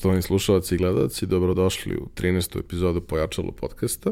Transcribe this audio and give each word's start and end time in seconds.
Poštovani 0.00 0.22
slušalci 0.22 0.74
i 0.74 0.78
gledalci, 0.78 1.26
dobrodošli 1.26 1.96
u 1.96 2.08
13. 2.16 2.58
epizodu 2.58 3.00
Pojačalo 3.00 3.52
podcasta. 3.52 4.10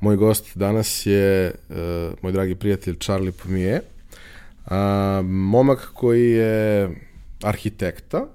Moj 0.00 0.16
gost 0.16 0.56
danas 0.58 1.06
je 1.06 1.54
uh, 1.68 1.76
moj 2.22 2.32
dragi 2.32 2.54
prijatelj 2.54 2.96
Charlie 2.96 3.32
Pomije, 3.32 3.82
uh, 4.64 4.72
momak 5.24 5.90
koji 5.94 6.30
je 6.30 6.90
arhitekta 7.42 8.26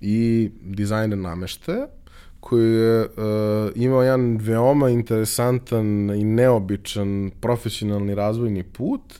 i 0.00 0.50
dizajner 0.60 1.18
nameštaja, 1.18 1.86
koji 2.40 2.72
je 2.72 3.00
uh, 3.00 3.08
imao 3.74 4.02
jedan 4.02 4.36
veoma 4.36 4.90
interesantan 4.90 6.10
i 6.10 6.24
neobičan 6.24 7.30
profesionalni 7.40 8.14
razvojni 8.14 8.62
put 8.62 9.14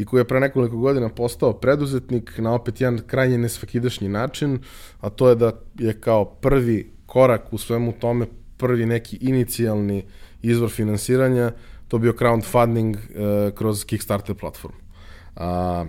i 0.00 0.04
koji 0.04 0.20
je 0.20 0.24
pre 0.24 0.40
nekoliko 0.40 0.76
godina 0.76 1.08
postao 1.08 1.52
preduzetnik 1.52 2.38
na 2.38 2.54
opet 2.54 2.80
jedan 2.80 2.98
krajnje 3.06 3.38
nesvakidašnji 3.38 4.08
način, 4.08 4.58
a 5.00 5.10
to 5.10 5.28
je 5.28 5.34
da 5.34 5.52
je 5.78 6.00
kao 6.00 6.24
prvi 6.24 6.92
korak 7.06 7.52
u 7.52 7.58
svemu 7.58 7.92
tome, 7.92 8.26
prvi 8.56 8.86
neki 8.86 9.16
inicijalni 9.20 10.04
izvor 10.42 10.70
finansiranja, 10.70 11.52
to 11.88 11.98
bio 11.98 12.12
crowdfunding 12.12 12.96
uh, 12.96 13.54
kroz 13.54 13.84
Kickstarter 13.84 14.34
platformu. 14.34 14.78
A, 15.36 15.84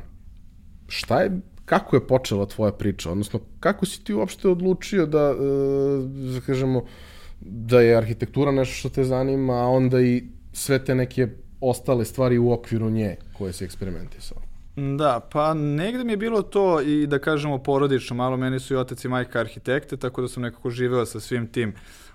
šta 0.88 1.22
je, 1.22 1.40
kako 1.66 1.96
je 1.96 2.08
počela 2.08 2.46
tvoja 2.46 2.72
priča? 2.72 3.12
Odnosno, 3.12 3.40
kako 3.60 3.86
si 3.86 4.04
ti 4.04 4.14
uopšte 4.14 4.50
odlučio 4.50 5.06
da, 5.06 5.32
uh, 5.32 5.38
da 6.34 6.42
kažemo, 6.42 6.84
da 7.42 7.82
je 7.82 7.98
arhitektura 7.98 8.52
nešto 8.52 8.76
što 8.76 8.90
te 8.90 9.04
zanima, 9.04 9.54
a 9.54 9.68
onda 9.68 10.02
i 10.02 10.24
sve 10.54 10.86
te 10.86 10.96
neke 10.96 11.28
ostale 11.62 12.06
stvari 12.06 12.38
u 12.38 12.52
okviru 12.52 12.90
nje 12.90 13.16
koje 13.38 13.54
se 13.54 13.66
eksperimentisao? 13.66 14.38
Da, 14.76 15.20
pa 15.32 15.54
negde 15.54 16.04
mi 16.04 16.14
je 16.14 16.18
bilo 16.18 16.42
to 16.42 16.82
i 16.82 17.08
da 17.08 17.20
kažemo 17.20 17.58
porodično, 17.58 18.16
malo 18.16 18.38
meni 18.38 18.60
su 18.60 18.74
i 18.74 18.78
otac 18.78 19.06
i 19.06 19.08
majka 19.08 19.40
arhitekte, 19.40 19.98
tako 19.98 20.22
da 20.22 20.28
sam 20.28 20.44
nekako 20.44 20.70
živeo 20.70 21.06
sa 21.06 21.20
svim 21.20 21.48
tim 21.48 21.74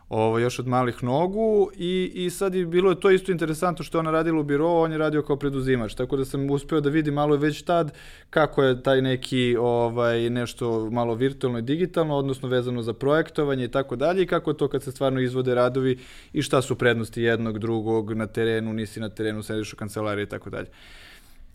ovo, 0.09 0.39
još 0.39 0.59
od 0.59 0.67
malih 0.67 1.05
nogu 1.05 1.71
i, 1.77 2.13
i 2.15 2.31
sad 2.31 2.55
je 2.55 2.67
bilo 2.67 2.95
to 2.95 3.11
isto 3.11 3.33
interesantno 3.33 3.85
što 3.85 3.99
ona 3.99 4.11
radila 4.11 4.41
u 4.41 4.43
biro, 4.43 4.69
on 4.69 4.93
je 4.93 4.99
radio 4.99 5.23
kao 5.23 5.37
preduzimač, 5.37 5.95
tako 5.95 6.17
da 6.17 6.25
sam 6.25 6.51
uspeo 6.51 6.81
da 6.81 6.91
vidim 6.91 7.15
malo 7.15 7.37
već 7.37 7.63
tad 7.63 7.93
kako 8.31 8.63
je 8.63 8.83
taj 8.83 9.03
neki 9.03 9.57
ovaj, 9.61 10.31
nešto 10.31 10.91
malo 10.91 11.15
virtualno 11.15 11.59
i 11.59 11.63
digitalno, 11.63 12.17
odnosno 12.17 12.49
vezano 12.49 12.83
za 12.83 12.93
projektovanje 12.93 13.65
i 13.65 13.71
tako 13.71 13.97
dalje 13.97 14.23
i 14.23 14.27
kako 14.27 14.51
je 14.51 14.57
to 14.57 14.69
kad 14.69 14.83
se 14.83 14.93
stvarno 14.93 15.21
izvode 15.21 15.55
radovi 15.55 15.99
i 16.33 16.43
šta 16.43 16.63
su 16.63 16.79
prednosti 16.79 17.23
jednog, 17.23 17.59
drugog 17.59 18.13
na 18.13 18.27
terenu, 18.27 18.73
nisi 18.73 19.01
na 19.01 19.09
terenu, 19.09 19.43
sediš 19.43 19.73
u 19.73 19.77
kancelariji 19.77 20.23
i 20.25 20.29
tako 20.29 20.51
dalje. 20.51 20.69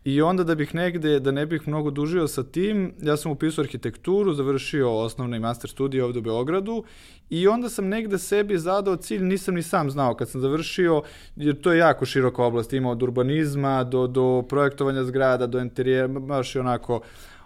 I 0.03 0.21
onda 0.21 0.43
da 0.43 0.55
bih 0.55 0.75
negde, 0.75 1.19
da 1.19 1.31
ne 1.31 1.45
bih 1.45 1.67
mnogo 1.67 1.91
dužio 1.91 2.27
sa 2.27 2.43
tim, 2.43 2.93
ja 3.01 3.17
sam 3.17 3.31
upisao 3.31 3.61
arhitekturu, 3.61 4.33
završio 4.33 4.97
osnovne 4.97 5.37
i 5.37 5.39
master 5.39 5.69
studije 5.69 6.03
ovde 6.03 6.19
u 6.19 6.21
Beogradu 6.21 6.83
i 7.29 7.47
onda 7.47 7.69
sam 7.69 7.87
negde 7.87 8.17
sebi 8.17 8.57
zadao 8.57 8.95
cilj, 8.95 9.23
nisam 9.23 9.55
ni 9.55 9.63
sam 9.63 9.91
znao 9.91 10.15
kad 10.15 10.29
sam 10.29 10.41
završio, 10.41 11.01
jer 11.35 11.61
to 11.61 11.71
je 11.71 11.77
jako 11.77 12.05
široka 12.05 12.43
oblast, 12.43 12.73
ima 12.73 12.91
od 12.91 13.03
urbanizma 13.03 13.83
do, 13.83 14.07
do 14.07 14.43
projektovanja 14.49 15.03
zgrada, 15.03 15.47
do 15.47 15.59
interijera, 15.59 16.07
baš 16.07 16.55
i 16.55 16.59
onako 16.59 17.01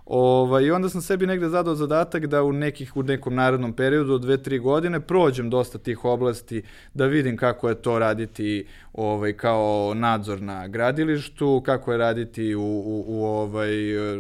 Ovaj, 0.06 0.64
I 0.64 0.72
onda 0.72 0.90
sam 0.90 1.02
sebi 1.02 1.26
negde 1.26 1.50
zadao 1.50 1.76
zadatak 1.76 2.28
da 2.28 2.44
u, 2.44 2.52
nekih, 2.54 2.98
u 2.98 3.04
nekom 3.04 3.36
narodnom 3.36 3.74
periodu 3.74 4.14
od 4.14 4.22
dve, 4.22 4.38
tri 4.38 4.60
godine 4.60 5.00
prođem 5.00 5.50
dosta 5.50 5.78
tih 5.78 6.06
oblasti, 6.06 6.64
da 6.94 7.06
vidim 7.06 7.38
kako 7.38 7.70
je 7.70 7.76
to 7.76 8.00
raditi 8.00 8.66
ovaj, 8.94 9.34
kao 9.34 9.94
nadzor 9.96 10.42
na 10.42 10.68
gradilištu, 10.68 11.62
kako 11.66 11.92
je 11.92 11.98
raditi 11.98 12.56
u, 12.56 12.62
u, 12.62 13.04
u 13.08 13.26
ovaj, 13.26 13.72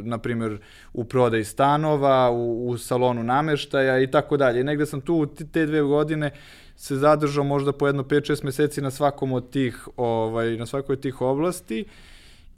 na 0.04 0.18
primjer, 0.18 0.58
u 0.94 1.04
prodaj 1.04 1.44
stanova, 1.44 2.32
u, 2.32 2.70
u 2.70 2.78
salonu 2.78 3.24
nameštaja 3.24 4.00
i 4.00 4.12
tako 4.12 4.38
dalje. 4.38 4.64
Negde 4.64 4.86
sam 4.86 5.02
tu 5.02 5.26
te 5.26 5.66
dve 5.66 5.82
godine 5.82 6.32
se 6.76 6.96
zadržao 6.96 7.44
možda 7.44 7.72
po 7.72 7.88
jedno 7.88 8.04
5-6 8.04 8.44
meseci 8.44 8.82
na 8.82 8.92
svakom 8.92 9.34
od 9.34 9.50
tih, 9.50 9.88
ovaj, 9.98 10.58
na 10.58 10.66
svakoj 10.66 10.94
od 10.94 11.00
tih 11.00 11.22
oblasti 11.22 11.86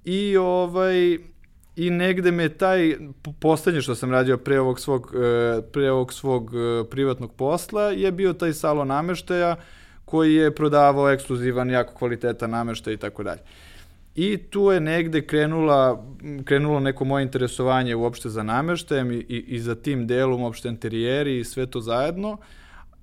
i 0.06 0.38
ovaj, 0.38 1.18
i 1.78 1.90
negde 1.90 2.32
me 2.32 2.50
taj 2.50 2.96
poslednje 3.40 3.82
što 3.82 3.96
sam 3.96 4.12
radio 4.12 4.38
pre 4.38 4.60
ovog 4.60 4.80
svog, 4.80 5.14
e, 5.16 5.62
pre 5.72 5.92
ovog 5.92 6.14
svog 6.14 6.52
e, 6.56 6.90
privatnog 6.90 7.34
posla 7.34 7.84
je 7.84 8.12
bio 8.12 8.34
taj 8.34 8.54
salon 8.54 8.88
nameštaja 8.88 9.56
koji 10.06 10.34
je 10.34 10.56
prodavao 10.56 11.10
ekskluzivan, 11.10 11.70
jako 11.70 11.94
kvalitetan 11.94 12.50
nameštaj 12.50 12.94
i 12.94 12.98
tako 12.98 13.24
dalje. 13.24 13.42
I 14.16 14.38
tu 14.38 14.72
je 14.72 14.80
negde 14.80 15.22
krenula, 15.28 16.06
krenulo 16.46 16.80
neko 16.80 17.06
moje 17.06 17.24
interesovanje 17.24 17.96
uopšte 17.96 18.30
za 18.30 18.44
nameštajem 18.44 19.12
i, 19.12 19.16
i, 19.16 19.44
i 19.48 19.60
za 19.60 19.76
tim 19.76 20.08
delom 20.08 20.42
uopšte 20.42 20.70
interijeri 20.70 21.40
i 21.40 21.44
sve 21.44 21.66
to 21.66 21.82
zajedno. 21.82 22.38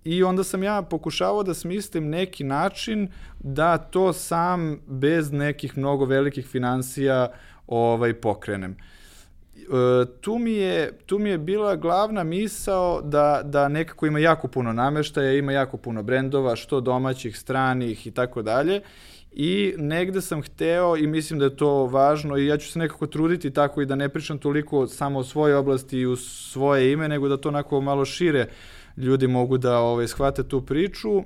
I 0.05 0.23
onda 0.23 0.45
sam 0.45 0.63
ja 0.63 0.83
pokušavao 0.83 1.43
da 1.43 1.55
smislim 1.55 2.09
neki 2.09 2.45
način 2.45 3.09
da 3.39 3.79
to 3.79 4.13
sam 4.13 4.81
bez 4.87 5.33
nekih 5.33 5.79
mnogo 5.79 6.05
velikih 6.05 6.47
financija 6.47 7.29
uh, 7.31 7.54
ovaj 7.67 8.15
pokrenem. 8.15 8.77
E, 9.57 10.07
tu 10.21 10.39
mi 10.39 10.53
je 10.53 10.93
tu 11.07 11.19
mi 11.19 11.31
je 11.31 11.39
bila 11.39 11.77
glavna 11.77 12.25
misao 12.25 13.03
da 13.03 13.41
da 13.45 13.69
nekako 13.69 14.07
ima 14.07 14.19
jako 14.19 14.49
puno 14.49 14.73
nameštaja, 14.73 15.33
ima 15.33 15.53
jako 15.53 15.77
puno 15.77 16.03
brendova, 16.03 16.57
što 16.57 16.81
domaćih, 16.81 17.39
stranih 17.39 18.07
i 18.07 18.11
tako 18.11 18.43
dalje. 18.43 18.81
I 19.37 19.75
negde 19.79 20.21
sam 20.21 20.43
hteo 20.43 20.97
i 20.97 21.07
mislim 21.07 21.39
da 21.39 21.45
je 21.45 21.57
to 21.57 21.87
važno 21.87 22.37
i 22.37 22.47
ja 22.47 22.57
ću 22.57 22.73
se 22.73 22.79
nekako 22.79 23.07
truditi 23.07 23.51
tako 23.51 23.83
i 23.83 23.87
da 23.87 23.95
ne 23.95 24.09
pričam 24.09 24.39
toliko 24.39 24.87
samo 24.87 25.19
o 25.19 25.25
svojoj 25.25 25.57
oblasti 25.57 25.99
i 25.99 26.07
u 26.07 26.17
svoje 26.17 26.93
ime, 26.93 27.09
nego 27.09 27.29
da 27.29 27.37
to 27.37 27.49
onako 27.49 27.81
malo 27.81 28.05
šire 28.05 28.49
ljudi 28.97 29.27
mogu 29.27 29.59
da 29.59 29.79
ovaj, 29.79 30.09
shvate 30.09 30.43
tu 30.49 30.61
priču 30.67 31.23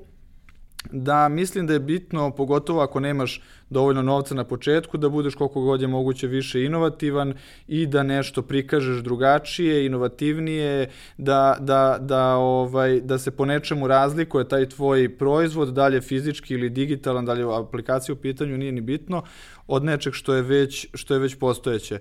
da 0.93 1.29
mislim 1.29 1.67
da 1.67 1.73
je 1.73 1.81
bitno, 1.81 2.31
pogotovo 2.31 2.81
ako 2.81 3.01
nemaš 3.01 3.43
dovoljno 3.71 4.03
novca 4.03 4.35
na 4.35 4.45
početku, 4.45 4.97
da 4.97 5.09
budeš 5.09 5.35
koliko 5.35 5.61
god 5.61 5.83
je 5.83 5.89
moguće 5.89 6.27
više 6.27 6.65
inovativan 6.65 7.35
i 7.69 7.87
da 7.87 8.03
nešto 8.03 8.43
prikažeš 8.43 9.03
drugačije, 9.03 9.87
inovativnije, 9.87 10.91
da, 11.19 11.57
da, 11.61 11.99
da, 12.01 12.35
ovaj, 12.35 13.01
da 13.01 13.19
se 13.19 13.31
po 13.31 13.45
nečemu 13.45 13.87
razlikuje 13.87 14.49
taj 14.49 14.69
tvoj 14.69 15.17
proizvod, 15.19 15.69
dalje 15.69 16.01
fizički 16.01 16.55
ili 16.55 16.71
digitalan, 16.71 17.25
dalje 17.25 17.45
aplikacija 17.59 18.13
u 18.13 18.19
pitanju, 18.19 18.59
nije 18.59 18.73
ni 18.73 18.81
bitno, 18.81 19.23
od 19.67 19.85
nečeg 19.85 20.13
što 20.15 20.35
je 20.35 20.43
već, 20.43 20.87
što 20.95 21.15
je 21.15 21.21
već 21.21 21.35
postojeće. 21.35 21.99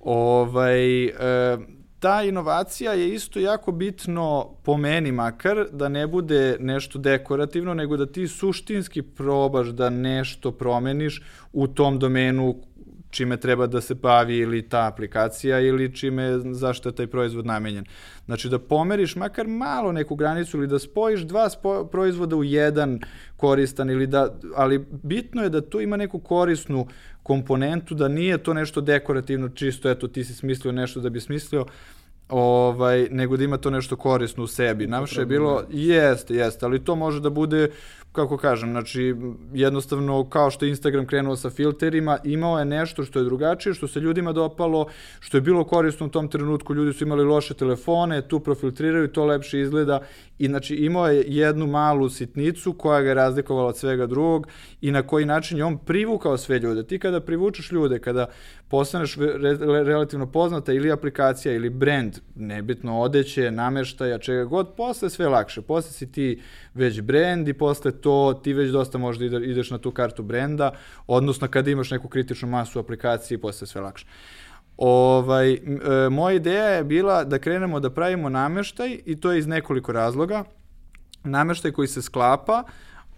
Ovaj, 0.00 1.04
e, 1.04 1.58
ta 2.00 2.22
inovacija 2.22 2.92
je 2.92 3.14
isto 3.14 3.40
jako 3.40 3.72
bitno 3.72 4.50
po 4.62 4.76
meni 4.76 5.12
makar 5.12 5.66
da 5.72 5.88
ne 5.88 6.06
bude 6.06 6.56
nešto 6.60 6.98
dekorativno 6.98 7.74
nego 7.74 7.96
da 7.96 8.06
ti 8.06 8.28
suštinski 8.28 9.02
probaš 9.02 9.68
da 9.68 9.90
nešto 9.90 10.52
promeniš 10.52 11.22
u 11.52 11.66
tom 11.66 11.98
domenu 11.98 12.56
čime 13.10 13.36
treba 13.36 13.66
da 13.66 13.80
se 13.80 13.94
bavi 13.94 14.36
ili 14.36 14.68
ta 14.68 14.86
aplikacija 14.86 15.60
ili 15.60 15.94
čime, 15.94 16.38
zašto 16.52 16.88
je 16.88 16.94
taj 16.94 17.06
proizvod 17.06 17.46
namenjen. 17.46 17.84
Znači 18.26 18.48
da 18.48 18.58
pomeriš 18.58 19.16
makar 19.16 19.46
malo 19.46 19.92
neku 19.92 20.16
granicu 20.16 20.56
ili 20.56 20.66
da 20.66 20.78
spojiš 20.78 21.20
dva 21.20 21.50
spo 21.50 21.84
proizvoda 21.84 22.36
u 22.36 22.44
jedan 22.44 23.00
koristan 23.36 23.90
ili 23.90 24.06
da, 24.06 24.38
ali 24.56 24.86
bitno 25.02 25.42
je 25.42 25.50
da 25.50 25.60
tu 25.60 25.80
ima 25.80 25.96
neku 25.96 26.18
korisnu 26.18 26.86
komponentu, 27.22 27.94
da 27.94 28.08
nije 28.08 28.38
to 28.38 28.54
nešto 28.54 28.80
dekorativno, 28.80 29.48
čisto 29.48 29.90
eto 29.90 30.08
ti 30.08 30.24
si 30.24 30.34
smislio 30.34 30.72
nešto 30.72 31.00
da 31.00 31.08
bi 31.08 31.20
smislio, 31.20 31.66
ovaj, 32.28 33.08
nego 33.10 33.36
da 33.36 33.44
ima 33.44 33.56
to 33.56 33.70
nešto 33.70 33.96
korisno 33.96 34.44
u 34.44 34.46
sebi. 34.46 34.86
Naše 34.86 35.20
je 35.20 35.26
bilo, 35.26 35.62
jeste, 35.70 36.34
jeste, 36.34 36.66
ali 36.66 36.84
to 36.84 36.96
može 36.96 37.20
da 37.20 37.30
bude 37.30 37.70
kako 38.12 38.36
kažem, 38.36 38.70
znači 38.70 39.14
jednostavno 39.52 40.24
kao 40.24 40.50
što 40.50 40.64
je 40.64 40.70
Instagram 40.70 41.06
krenuo 41.06 41.36
sa 41.36 41.50
filterima, 41.50 42.18
imao 42.24 42.58
je 42.58 42.64
nešto 42.64 43.04
što 43.04 43.18
je 43.18 43.24
drugačije, 43.24 43.74
što 43.74 43.88
se 43.88 44.00
ljudima 44.00 44.32
dopalo, 44.32 44.86
što 45.20 45.36
je 45.36 45.40
bilo 45.40 45.64
korisno 45.64 46.06
u 46.06 46.08
tom 46.08 46.28
trenutku, 46.28 46.74
ljudi 46.74 46.92
su 46.92 47.04
imali 47.04 47.24
loše 47.24 47.54
telefone, 47.54 48.22
tu 48.22 48.40
profiltriraju, 48.40 49.08
to 49.08 49.24
lepše 49.24 49.60
izgleda 49.60 50.00
i 50.38 50.46
znači 50.46 50.74
imao 50.74 51.08
je 51.08 51.24
jednu 51.26 51.66
malu 51.66 52.08
sitnicu 52.08 52.72
koja 52.72 53.02
ga 53.02 53.08
je 53.08 53.14
razlikovala 53.14 53.68
od 53.68 53.76
svega 53.76 54.06
drugog 54.06 54.46
i 54.80 54.90
na 54.90 55.02
koji 55.02 55.26
način 55.26 55.58
je 55.58 55.64
on 55.64 55.78
privukao 55.78 56.36
sve 56.36 56.58
ljude. 56.58 56.86
Ti 56.86 56.98
kada 56.98 57.20
privučeš 57.20 57.72
ljude, 57.72 57.98
kada 57.98 58.26
postaneš 58.68 59.16
re, 59.16 59.56
relativno 59.84 60.26
poznata 60.26 60.72
ili 60.72 60.92
aplikacija 60.92 61.54
ili 61.54 61.70
brand, 61.70 62.18
nebitno 62.34 63.00
odeće, 63.00 63.50
nameštaja, 63.50 64.18
čega 64.18 64.44
god, 64.44 64.74
posle 64.76 65.10
sve 65.10 65.28
lakše. 65.28 65.62
Posle 65.62 65.92
si 65.92 66.12
ti 66.12 66.42
već 66.74 67.00
brand 67.00 67.48
i 67.48 67.52
posle 67.52 67.92
to 67.92 68.40
ti 68.44 68.52
već 68.52 68.70
dosta 68.70 68.98
možda 68.98 69.24
ideš 69.24 69.70
na 69.70 69.78
tu 69.78 69.90
kartu 69.90 70.22
brenda, 70.22 70.72
odnosno 71.06 71.48
kada 71.48 71.70
imaš 71.70 71.90
neku 71.90 72.08
kritičnu 72.08 72.48
masu 72.48 72.78
aplikacije, 72.78 73.38
posle 73.38 73.66
sve 73.66 73.80
lakše. 73.80 74.06
Ovaj, 74.78 75.52
e, 75.52 75.58
moja 76.10 76.36
ideja 76.36 76.64
je 76.64 76.84
bila 76.84 77.24
da 77.24 77.38
krenemo 77.38 77.80
da 77.80 77.90
pravimo 77.90 78.28
nameštaj 78.28 78.98
i 79.04 79.20
to 79.20 79.32
je 79.32 79.38
iz 79.38 79.46
nekoliko 79.46 79.92
razloga. 79.92 80.44
Nameštaj 81.24 81.72
koji 81.72 81.88
se 81.88 82.02
sklapa, 82.02 82.62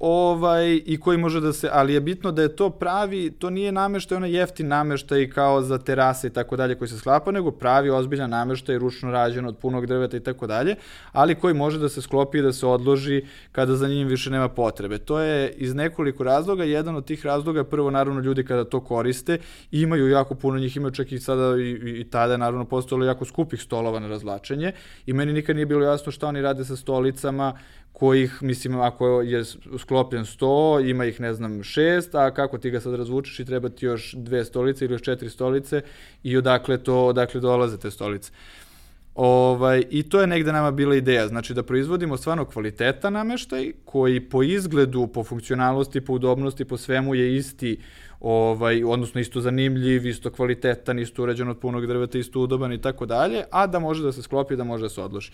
ovaj, 0.00 0.80
i 0.86 1.00
koji 1.00 1.18
može 1.18 1.40
da 1.40 1.52
se, 1.52 1.68
ali 1.72 1.94
je 1.94 2.00
bitno 2.00 2.32
da 2.32 2.42
je 2.42 2.56
to 2.56 2.70
pravi, 2.70 3.30
to 3.30 3.50
nije 3.50 3.72
nameštaj, 3.72 4.16
onaj 4.16 4.30
jeftin 4.30 4.68
nameštaj 4.68 5.30
kao 5.30 5.62
za 5.62 5.78
terase 5.78 6.26
i 6.26 6.30
tako 6.30 6.56
dalje 6.56 6.74
koji 6.74 6.88
se 6.88 6.98
sklapa, 6.98 7.30
nego 7.30 7.50
pravi 7.50 7.90
ozbiljan 7.90 8.30
nameštaj, 8.30 8.78
ručno 8.78 9.10
rađen 9.10 9.46
od 9.46 9.56
punog 9.58 9.86
drveta 9.86 10.16
i 10.16 10.20
tako 10.20 10.46
dalje, 10.46 10.76
ali 11.12 11.34
koji 11.34 11.54
može 11.54 11.78
da 11.78 11.88
se 11.88 12.02
sklopi 12.02 12.38
i 12.38 12.42
da 12.42 12.52
se 12.52 12.66
odloži 12.66 13.22
kada 13.52 13.76
za 13.76 13.88
njim 13.88 14.08
više 14.08 14.30
nema 14.30 14.48
potrebe. 14.48 14.98
To 14.98 15.20
je 15.20 15.50
iz 15.50 15.74
nekoliko 15.74 16.24
razloga, 16.24 16.64
jedan 16.64 16.96
od 16.96 17.04
tih 17.04 17.26
razloga 17.26 17.64
prvo 17.64 17.90
naravno 17.90 18.20
ljudi 18.20 18.44
kada 18.44 18.64
to 18.64 18.80
koriste, 18.80 19.38
imaju 19.70 20.08
jako 20.08 20.34
puno 20.34 20.58
njih, 20.58 20.76
imaju 20.76 20.92
čak 20.92 21.12
i 21.12 21.18
sada 21.18 21.56
i, 21.58 21.62
i, 21.62 22.00
i 22.00 22.04
tada 22.04 22.36
naravno 22.36 22.64
postojalo 22.64 23.04
jako 23.04 23.24
skupih 23.24 23.62
stolova 23.62 24.00
na 24.00 24.08
razlačenje 24.08 24.72
i 25.06 25.12
meni 25.12 25.32
nikad 25.32 25.56
nije 25.56 25.66
bilo 25.66 25.84
jasno 25.84 26.12
šta 26.12 26.26
oni 26.26 26.42
rade 26.42 26.64
sa 26.64 26.76
stolicama 26.76 27.54
kojih, 27.92 28.42
mislim, 28.42 28.80
ako 28.80 29.20
je 29.20 29.44
sklopljen 29.90 30.24
100, 30.24 30.90
ima 30.90 31.04
ih, 31.04 31.20
ne 31.20 31.34
znam, 31.34 31.62
šest, 31.62 32.14
a 32.14 32.30
kako 32.30 32.58
ti 32.58 32.70
ga 32.70 32.80
sad 32.80 32.94
razvučeš 32.94 33.40
i 33.40 33.44
treba 33.44 33.68
ti 33.68 33.86
još 33.86 34.14
dve 34.14 34.44
stolice 34.44 34.84
ili 34.84 34.94
još 34.94 35.02
četiri 35.02 35.30
stolice 35.30 35.82
i 36.22 36.36
odakle 36.36 36.78
to, 36.78 37.06
odakle 37.06 37.40
dolaze 37.40 37.78
te 37.78 37.90
stolice. 37.90 38.30
Ovaj, 39.14 39.82
I 39.90 40.02
to 40.02 40.20
je 40.20 40.26
negde 40.26 40.52
nama 40.52 40.70
bila 40.70 40.94
ideja, 40.94 41.26
znači 41.28 41.54
da 41.54 41.62
proizvodimo 41.62 42.16
stvarno 42.16 42.44
kvaliteta 42.44 43.10
nameštaj 43.10 43.72
koji 43.84 44.20
po 44.20 44.42
izgledu, 44.42 45.06
po 45.06 45.24
funkcionalnosti, 45.24 46.00
po 46.00 46.12
udobnosti, 46.12 46.64
po 46.64 46.76
svemu 46.76 47.14
je 47.14 47.36
isti, 47.36 47.80
ovaj, 48.20 48.84
odnosno 48.84 49.20
isto 49.20 49.40
zanimljiv, 49.40 50.06
isto 50.06 50.30
kvalitetan, 50.30 50.98
isto 50.98 51.22
urađen 51.22 51.48
od 51.48 51.58
punog 51.58 51.86
drveta, 51.86 52.18
isto 52.18 52.40
udoban 52.40 52.72
i 52.72 52.80
tako 52.80 53.06
dalje, 53.06 53.42
a 53.50 53.66
da 53.66 53.78
može 53.78 54.02
da 54.02 54.12
se 54.12 54.22
sklopi, 54.22 54.56
da 54.56 54.64
može 54.64 54.82
da 54.82 54.88
se 54.88 55.02
odloži. 55.02 55.32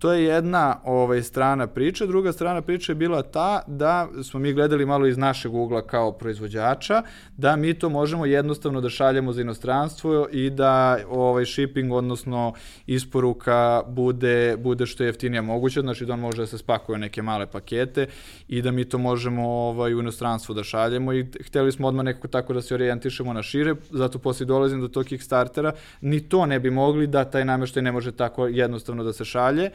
To 0.00 0.12
je 0.12 0.24
jedna 0.24 0.80
ovaj, 0.84 1.22
strana 1.22 1.66
priče. 1.66 2.06
Druga 2.06 2.32
strana 2.32 2.62
priče 2.62 2.92
je 2.92 2.96
bila 2.96 3.22
ta 3.22 3.62
da 3.66 4.08
smo 4.22 4.40
mi 4.40 4.52
gledali 4.52 4.86
malo 4.86 5.06
iz 5.06 5.18
našeg 5.18 5.54
ugla 5.54 5.86
kao 5.86 6.12
proizvođača, 6.12 7.02
da 7.36 7.56
mi 7.56 7.74
to 7.74 7.88
možemo 7.88 8.26
jednostavno 8.26 8.80
da 8.80 8.88
šaljemo 8.88 9.32
za 9.32 9.40
inostranstvo 9.40 10.28
i 10.32 10.50
da 10.50 10.98
ovaj, 11.08 11.46
shipping, 11.46 11.92
odnosno 11.92 12.52
isporuka 12.86 13.82
bude, 13.86 14.56
bude 14.56 14.86
što 14.86 15.02
je 15.02 15.08
jeftinija 15.08 15.42
moguće, 15.42 15.80
znači 15.80 16.06
da 16.06 16.12
on 16.12 16.20
može 16.20 16.42
da 16.42 16.46
se 16.46 16.58
spakuje 16.58 16.98
neke 16.98 17.22
male 17.22 17.46
pakete 17.46 18.06
i 18.48 18.62
da 18.62 18.70
mi 18.70 18.84
to 18.84 18.98
možemo 18.98 19.48
ovaj, 19.48 19.94
u 19.94 20.00
inostranstvo 20.00 20.54
da 20.54 20.64
šaljemo. 20.64 21.12
I 21.12 21.26
hteli 21.46 21.72
smo 21.72 21.88
odmah 21.88 22.04
nekako 22.04 22.28
tako 22.28 22.52
da 22.52 22.62
se 22.62 22.74
orijentišemo 22.74 23.32
na 23.32 23.42
šire, 23.42 23.74
zato 23.90 24.18
posle 24.18 24.46
dolazim 24.46 24.80
do 24.80 24.88
tog 24.88 25.04
Kickstartera, 25.04 25.72
ni 26.00 26.28
to 26.28 26.46
ne 26.46 26.60
bi 26.60 26.70
mogli 26.70 27.06
da 27.06 27.24
taj 27.24 27.44
nameštaj 27.44 27.82
ne 27.82 27.92
može 27.92 28.12
tako 28.12 28.46
jednostavno 28.46 29.04
da 29.04 29.12
se 29.12 29.24
šalje, 29.24 29.70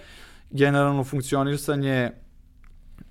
generalno 0.52 1.04
funkcionisanje 1.04 2.12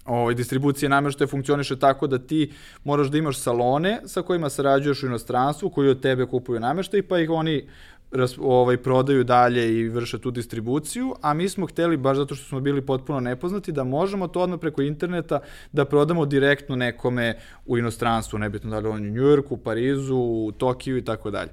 ovaj, 0.05 0.35
distribucije 0.35 0.89
namještaja 0.89 1.29
funkcioniše 1.29 1.79
tako 1.79 2.07
da 2.07 2.19
ti 2.19 2.53
moraš 2.85 3.07
da 3.07 3.19
imaš 3.19 3.39
salone 3.39 4.01
sa 4.07 4.23
kojima 4.23 4.51
sarađuješ 4.51 5.03
u 5.03 5.07
inostranstvu, 5.07 5.71
koji 5.71 5.89
od 5.89 6.01
tebe 6.01 6.27
kupuju 6.27 6.61
namještaj, 6.61 7.03
pa 7.03 7.19
ih 7.19 7.31
oni 7.31 7.69
ras, 8.11 8.39
ovaj, 8.39 8.77
prodaju 8.77 9.25
dalje 9.25 9.79
i 9.79 9.89
vrše 9.89 10.19
tu 10.19 10.31
distribuciju, 10.31 11.15
a 11.21 11.35
mi 11.35 11.49
smo 11.49 11.67
hteli, 11.67 11.97
baš 11.97 12.17
zato 12.17 12.35
što 12.35 12.49
smo 12.49 12.61
bili 12.61 12.87
potpuno 12.87 13.21
nepoznati, 13.21 13.73
da 13.73 13.85
možemo 13.85 14.29
to 14.29 14.41
odmah 14.41 14.61
preko 14.61 14.83
interneta 14.83 15.41
da 15.73 15.85
prodamo 15.85 16.27
direktno 16.27 16.77
nekome 16.77 17.39
u 17.67 17.79
inostranstvu, 17.79 18.39
nebitno 18.39 18.71
da 18.71 18.79
li 18.79 18.89
u 18.89 18.99
Njujorku, 18.99 19.57
Parizu, 19.57 20.17
u 20.17 20.53
Tokiju 20.59 20.97
i 20.97 21.05
tako 21.05 21.31
dalje. 21.31 21.51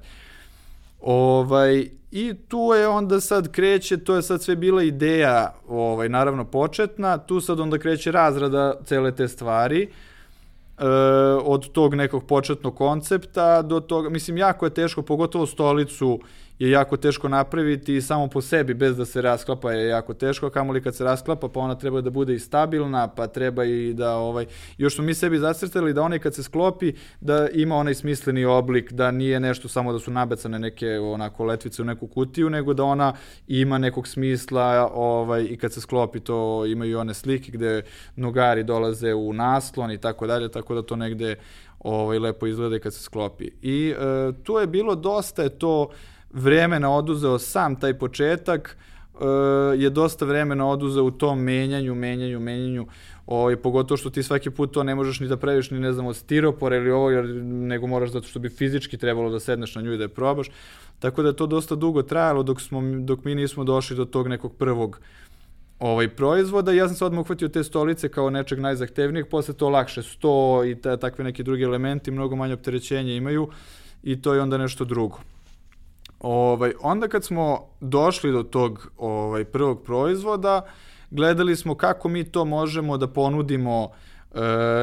Ovaj, 1.02 1.88
I 2.10 2.34
tu 2.48 2.58
je 2.76 2.88
onda 2.88 3.20
sad 3.20 3.52
kreće, 3.52 3.96
to 3.96 4.16
je 4.16 4.22
sad 4.22 4.42
sve 4.42 4.56
bila 4.56 4.82
ideja, 4.82 5.54
ovaj, 5.68 6.08
naravno 6.08 6.44
početna, 6.44 7.18
tu 7.18 7.40
sad 7.40 7.60
onda 7.60 7.78
kreće 7.78 8.12
razrada 8.12 8.74
cele 8.84 9.14
te 9.14 9.28
stvari, 9.28 9.82
e, 9.82 10.86
od 11.44 11.72
tog 11.72 11.94
nekog 11.94 12.26
početnog 12.26 12.76
koncepta 12.76 13.62
do 13.62 13.80
toga, 13.80 14.08
mislim, 14.08 14.36
jako 14.36 14.66
je 14.66 14.74
teško, 14.74 15.02
pogotovo 15.02 15.46
stolicu, 15.46 16.20
je 16.62 16.70
jako 16.70 16.96
teško 16.96 17.28
napraviti 17.28 17.96
i 17.96 18.00
samo 18.00 18.26
po 18.26 18.40
sebi 18.40 18.74
bez 18.74 18.96
da 18.96 19.04
se 19.04 19.22
rasklapa 19.22 19.72
je 19.72 19.88
jako 19.88 20.14
teško, 20.14 20.50
kamoli 20.50 20.82
kad 20.82 20.94
se 20.94 21.04
rasklapa 21.04 21.48
pa 21.48 21.60
ona 21.60 21.74
treba 21.74 22.00
da 22.00 22.10
bude 22.10 22.34
i 22.34 22.38
stabilna, 22.38 23.08
pa 23.08 23.26
treba 23.26 23.64
i 23.64 23.94
da 23.94 24.16
ovaj 24.16 24.46
još 24.78 24.94
smo 24.94 25.04
mi 25.04 25.14
sebi 25.14 25.38
zacrtali 25.38 25.92
da 25.92 26.02
onaj 26.02 26.18
kad 26.18 26.34
se 26.34 26.42
sklopi 26.42 26.92
da 27.20 27.48
ima 27.48 27.76
onaj 27.76 27.94
smisleni 27.94 28.44
oblik, 28.44 28.92
da 28.92 29.10
nije 29.10 29.40
nešto 29.40 29.68
samo 29.68 29.92
da 29.92 29.98
su 29.98 30.10
nabecane 30.10 30.58
neke 30.58 30.98
onako 30.98 31.44
letvice 31.44 31.82
u 31.82 31.84
neku 31.84 32.06
kutiju, 32.06 32.50
nego 32.50 32.74
da 32.74 32.84
ona 32.84 33.12
ima 33.48 33.78
nekog 33.78 34.08
smisla, 34.08 34.90
ovaj 34.94 35.44
i 35.44 35.56
kad 35.56 35.72
se 35.72 35.80
sklopi 35.80 36.20
to 36.20 36.66
imaju 36.66 36.98
one 36.98 37.14
slike 37.14 37.52
gde 37.52 37.82
nogari 38.16 38.64
dolaze 38.64 39.14
u 39.14 39.32
naslon 39.32 39.90
i 39.90 39.98
tako 39.98 40.26
dalje, 40.26 40.50
tako 40.50 40.74
da 40.74 40.82
to 40.82 40.96
negde 40.96 41.36
ovaj 41.80 42.18
lepo 42.18 42.46
izgleda 42.46 42.78
kad 42.78 42.94
se 42.94 43.02
sklopi. 43.02 43.50
I 43.62 43.94
e, 43.98 44.32
tu 44.42 44.58
je 44.58 44.66
bilo 44.66 44.94
dosta 44.94 45.42
je 45.42 45.58
to 45.58 45.90
vremena 46.32 46.90
oduzeo 46.90 47.38
sam 47.38 47.76
taj 47.76 47.94
početak, 47.94 48.76
uh, 49.14 49.20
je 49.76 49.90
dosta 49.90 50.24
vremena 50.24 50.68
oduzeo 50.68 51.04
u 51.04 51.10
tom 51.10 51.40
menjanju, 51.40 51.94
menjanju, 51.94 52.40
menjanju, 52.40 52.86
ovaj, 53.26 53.56
pogotovo 53.56 53.98
što 53.98 54.10
ti 54.10 54.22
svaki 54.22 54.50
put 54.50 54.72
to 54.72 54.82
ne 54.82 54.94
možeš 54.94 55.20
ni 55.20 55.28
da 55.28 55.36
praviš 55.36 55.70
ni 55.70 55.80
ne 55.80 55.92
znam 55.92 56.06
od 56.06 56.16
stiropora 56.16 56.76
ili 56.76 56.90
ovo, 56.90 57.10
jer, 57.10 57.24
nego 57.44 57.86
moraš 57.86 58.10
zato 58.10 58.26
što 58.26 58.38
bi 58.38 58.48
fizički 58.48 58.98
trebalo 58.98 59.30
da 59.30 59.40
sedneš 59.40 59.74
na 59.74 59.82
nju 59.82 59.92
i 59.92 59.96
da 59.96 60.04
je 60.04 60.08
probaš. 60.08 60.50
Tako 60.98 61.22
da 61.22 61.28
je 61.28 61.36
to 61.36 61.46
dosta 61.46 61.74
dugo 61.74 62.02
trajalo 62.02 62.42
dok, 62.42 62.60
smo, 62.60 62.82
dok 63.00 63.24
mi 63.24 63.34
nismo 63.34 63.64
došli 63.64 63.96
do 63.96 64.04
tog 64.04 64.28
nekog 64.28 64.56
prvog 64.56 65.00
ovaj 65.78 66.08
proizvoda. 66.08 66.72
Ja 66.72 66.88
sam 66.88 66.96
se 66.96 67.04
odmah 67.04 67.20
uhvatio 67.20 67.48
te 67.48 67.64
stolice 67.64 68.08
kao 68.08 68.30
nečeg 68.30 68.60
najzahtevnijeg, 68.60 69.28
posle 69.28 69.54
to 69.54 69.68
lakše 69.68 70.02
sto 70.02 70.64
i 70.64 70.74
ta, 70.74 70.96
takve 70.96 71.24
neki 71.24 71.42
drugi 71.42 71.62
elementi, 71.62 72.10
mnogo 72.10 72.36
manje 72.36 72.54
opterećenja 72.54 73.12
imaju 73.12 73.48
i 74.02 74.22
to 74.22 74.34
je 74.34 74.40
onda 74.40 74.58
nešto 74.58 74.84
drugo. 74.84 75.18
Ovaj, 76.22 76.72
onda 76.80 77.08
kad 77.08 77.24
smo 77.24 77.68
došli 77.80 78.32
do 78.32 78.42
tog 78.42 78.90
ovaj, 78.98 79.44
prvog 79.44 79.82
proizvoda, 79.82 80.66
gledali 81.10 81.56
smo 81.56 81.74
kako 81.74 82.08
mi 82.08 82.24
to 82.24 82.44
možemo 82.44 82.96
da 82.96 83.06
ponudimo 83.06 83.88
e, 83.90 84.11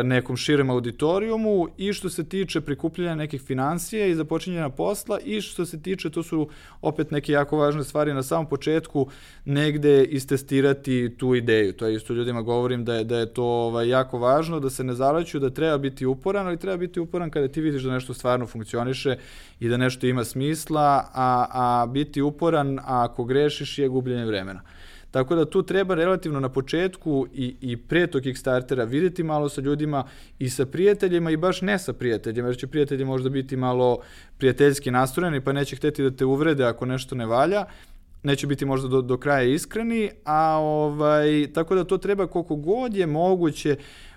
nekom 0.04 0.38
širem 0.38 0.70
auditorijumu 0.70 1.68
i 1.78 1.94
što 1.94 2.10
se 2.10 2.24
tiče 2.24 2.62
prikupljanja 2.62 3.16
nekih 3.16 3.42
financija 3.42 4.06
i 4.06 4.16
započinjanja 4.16 4.70
posla 4.70 5.20
i 5.20 5.42
što 5.42 5.66
se 5.66 5.82
tiče, 5.82 6.10
to 6.10 6.24
su 6.24 6.50
opet 6.82 7.12
neke 7.12 7.32
jako 7.32 7.58
važne 7.58 7.84
stvari 7.84 8.14
na 8.14 8.24
samom 8.24 8.46
početku, 8.50 9.08
negde 9.46 10.04
istestirati 10.04 11.16
tu 11.18 11.36
ideju. 11.36 11.74
To 11.74 11.88
je 11.88 11.96
isto 11.96 12.14
ljudima 12.14 12.42
govorim 12.42 12.86
da 12.86 12.96
je, 12.96 13.04
da 13.04 13.18
je 13.18 13.34
to 13.34 13.44
ovaj, 13.44 13.90
jako 13.90 14.20
važno, 14.20 14.60
da 14.60 14.70
se 14.70 14.84
ne 14.84 14.94
zalaću, 14.94 15.40
da 15.40 15.50
treba 15.50 15.78
biti 15.78 16.06
uporan, 16.06 16.48
ali 16.48 16.58
treba 16.58 16.78
biti 16.78 17.00
uporan 17.00 17.30
kada 17.30 17.48
ti 17.48 17.62
vidiš 17.62 17.84
da 17.84 17.92
nešto 17.92 18.14
stvarno 18.14 18.48
funkcioniše 18.48 19.18
i 19.60 19.70
da 19.70 19.78
nešto 19.78 20.08
ima 20.08 20.24
smisla, 20.24 21.10
a, 21.14 21.46
a 21.52 21.86
biti 21.86 22.22
uporan, 22.22 22.80
a 22.80 23.04
ako 23.04 23.24
grešiš 23.24 23.78
je 23.78 23.88
gubljenje 23.88 24.26
vremena. 24.26 24.62
Tako 25.12 25.36
da 25.36 25.46
tu 25.46 25.64
treba 25.64 25.96
relativno 25.96 26.40
na 26.40 26.50
početku 26.50 27.28
i, 27.34 27.56
i 27.62 27.78
pre 27.78 28.08
tog 28.08 28.22
Kickstartera 28.22 28.84
videti 28.84 29.24
malo 29.24 29.50
sa 29.50 29.62
ljudima 29.62 30.04
i 30.40 30.50
sa 30.50 30.66
prijateljima 30.66 31.32
i 31.32 31.38
baš 31.38 31.62
ne 31.62 31.80
sa 31.80 31.94
prijateljima, 31.94 32.48
jer 32.48 32.58
će 32.58 32.68
prijatelji 32.68 33.06
možda 33.06 33.30
biti 33.30 33.58
malo 33.58 34.00
prijateljski 34.38 34.92
nastrojeni 34.92 35.42
pa 35.42 35.54
neće 35.54 35.76
hteti 35.76 36.04
da 36.04 36.12
te 36.12 36.26
uvrede 36.26 36.66
ako 36.66 36.86
nešto 36.86 37.16
ne 37.16 37.26
valja, 37.26 37.66
neće 38.24 38.48
biti 38.48 38.66
možda 38.66 38.88
do, 38.88 39.02
do 39.02 39.18
kraja 39.18 39.44
iskreni, 39.44 40.10
a 40.26 40.58
ovaj, 40.58 41.48
tako 41.54 41.76
da 41.76 41.84
to 41.84 41.98
treba 41.98 42.28
koliko 42.28 42.56
god 42.56 42.96
je 42.96 43.08
moguće 43.08 43.70
E, 43.72 44.09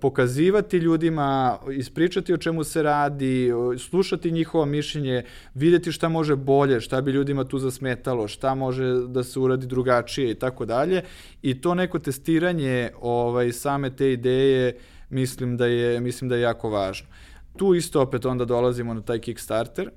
pokazivati 0.00 0.76
ljudima, 0.76 1.58
ispričati 1.72 2.34
o 2.34 2.36
čemu 2.36 2.64
se 2.64 2.82
radi, 2.82 3.50
slušati 3.78 4.30
njihovo 4.30 4.66
mišljenje, 4.66 5.24
videti 5.54 5.92
šta 5.92 6.08
može 6.08 6.36
bolje, 6.36 6.80
šta 6.80 7.00
bi 7.00 7.10
ljudima 7.10 7.44
tu 7.44 7.58
zasmetalo, 7.58 8.28
šta 8.28 8.54
može 8.54 8.94
da 9.08 9.24
se 9.24 9.40
uradi 9.40 9.66
drugačije 9.66 10.30
i 10.30 10.34
tako 10.34 10.64
dalje. 10.64 11.02
I 11.42 11.60
to 11.60 11.74
neko 11.74 11.98
testiranje 11.98 12.90
ovaj 13.00 13.52
same 13.52 13.96
te 13.96 14.12
ideje 14.12 14.76
mislim 15.10 15.56
da 15.56 15.66
je 15.66 16.00
mislim 16.00 16.28
da 16.28 16.36
je 16.36 16.42
jako 16.42 16.70
važno. 16.70 17.08
Tu 17.56 17.74
isto 17.74 18.02
opet 18.02 18.26
onda 18.26 18.44
dolazimo 18.44 18.94
na 18.94 19.02
taj 19.02 19.18
Kickstarter 19.18 19.90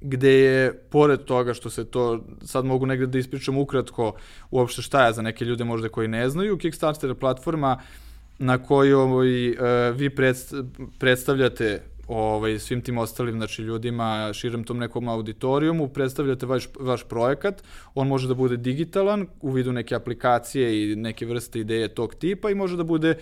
gde 0.00 0.32
je, 0.32 0.72
pored 0.90 1.24
toga 1.24 1.54
što 1.54 1.70
se 1.70 1.84
to, 1.84 2.24
sad 2.44 2.64
mogu 2.64 2.86
negde 2.86 3.06
da 3.06 3.18
ispričam 3.18 3.58
ukratko 3.58 4.12
uopšte 4.50 4.82
šta 4.82 5.06
je 5.06 5.12
za 5.12 5.22
neke 5.22 5.44
ljude 5.44 5.64
možda 5.64 5.88
koji 5.88 6.08
ne 6.08 6.28
znaju, 6.28 6.58
Kickstarter 6.58 7.14
platforma 7.14 7.76
uh, 7.76 8.07
na 8.38 8.58
kojoj 8.58 9.50
uh, 9.50 9.56
vi 9.96 10.10
predst 10.10 10.54
predstavljate 10.98 11.82
ovaj, 12.08 12.58
svim 12.58 12.80
tim 12.80 12.98
ostalim 12.98 13.36
znači, 13.36 13.62
ljudima, 13.62 14.30
širem 14.32 14.64
tom 14.64 14.78
nekom 14.78 15.08
auditorijumu, 15.08 15.88
predstavljate 15.88 16.46
vaš, 16.46 16.68
vaš 16.80 17.04
projekat, 17.04 17.62
on 17.94 18.08
može 18.08 18.28
da 18.28 18.34
bude 18.34 18.56
digitalan 18.56 19.26
u 19.40 19.50
vidu 19.50 19.72
neke 19.72 19.94
aplikacije 19.94 20.92
i 20.92 20.96
neke 20.96 21.26
vrste 21.26 21.60
ideje 21.60 21.88
tog 21.88 22.14
tipa 22.14 22.50
i 22.50 22.54
može 22.54 22.76
da 22.76 22.84
bude 22.84 23.14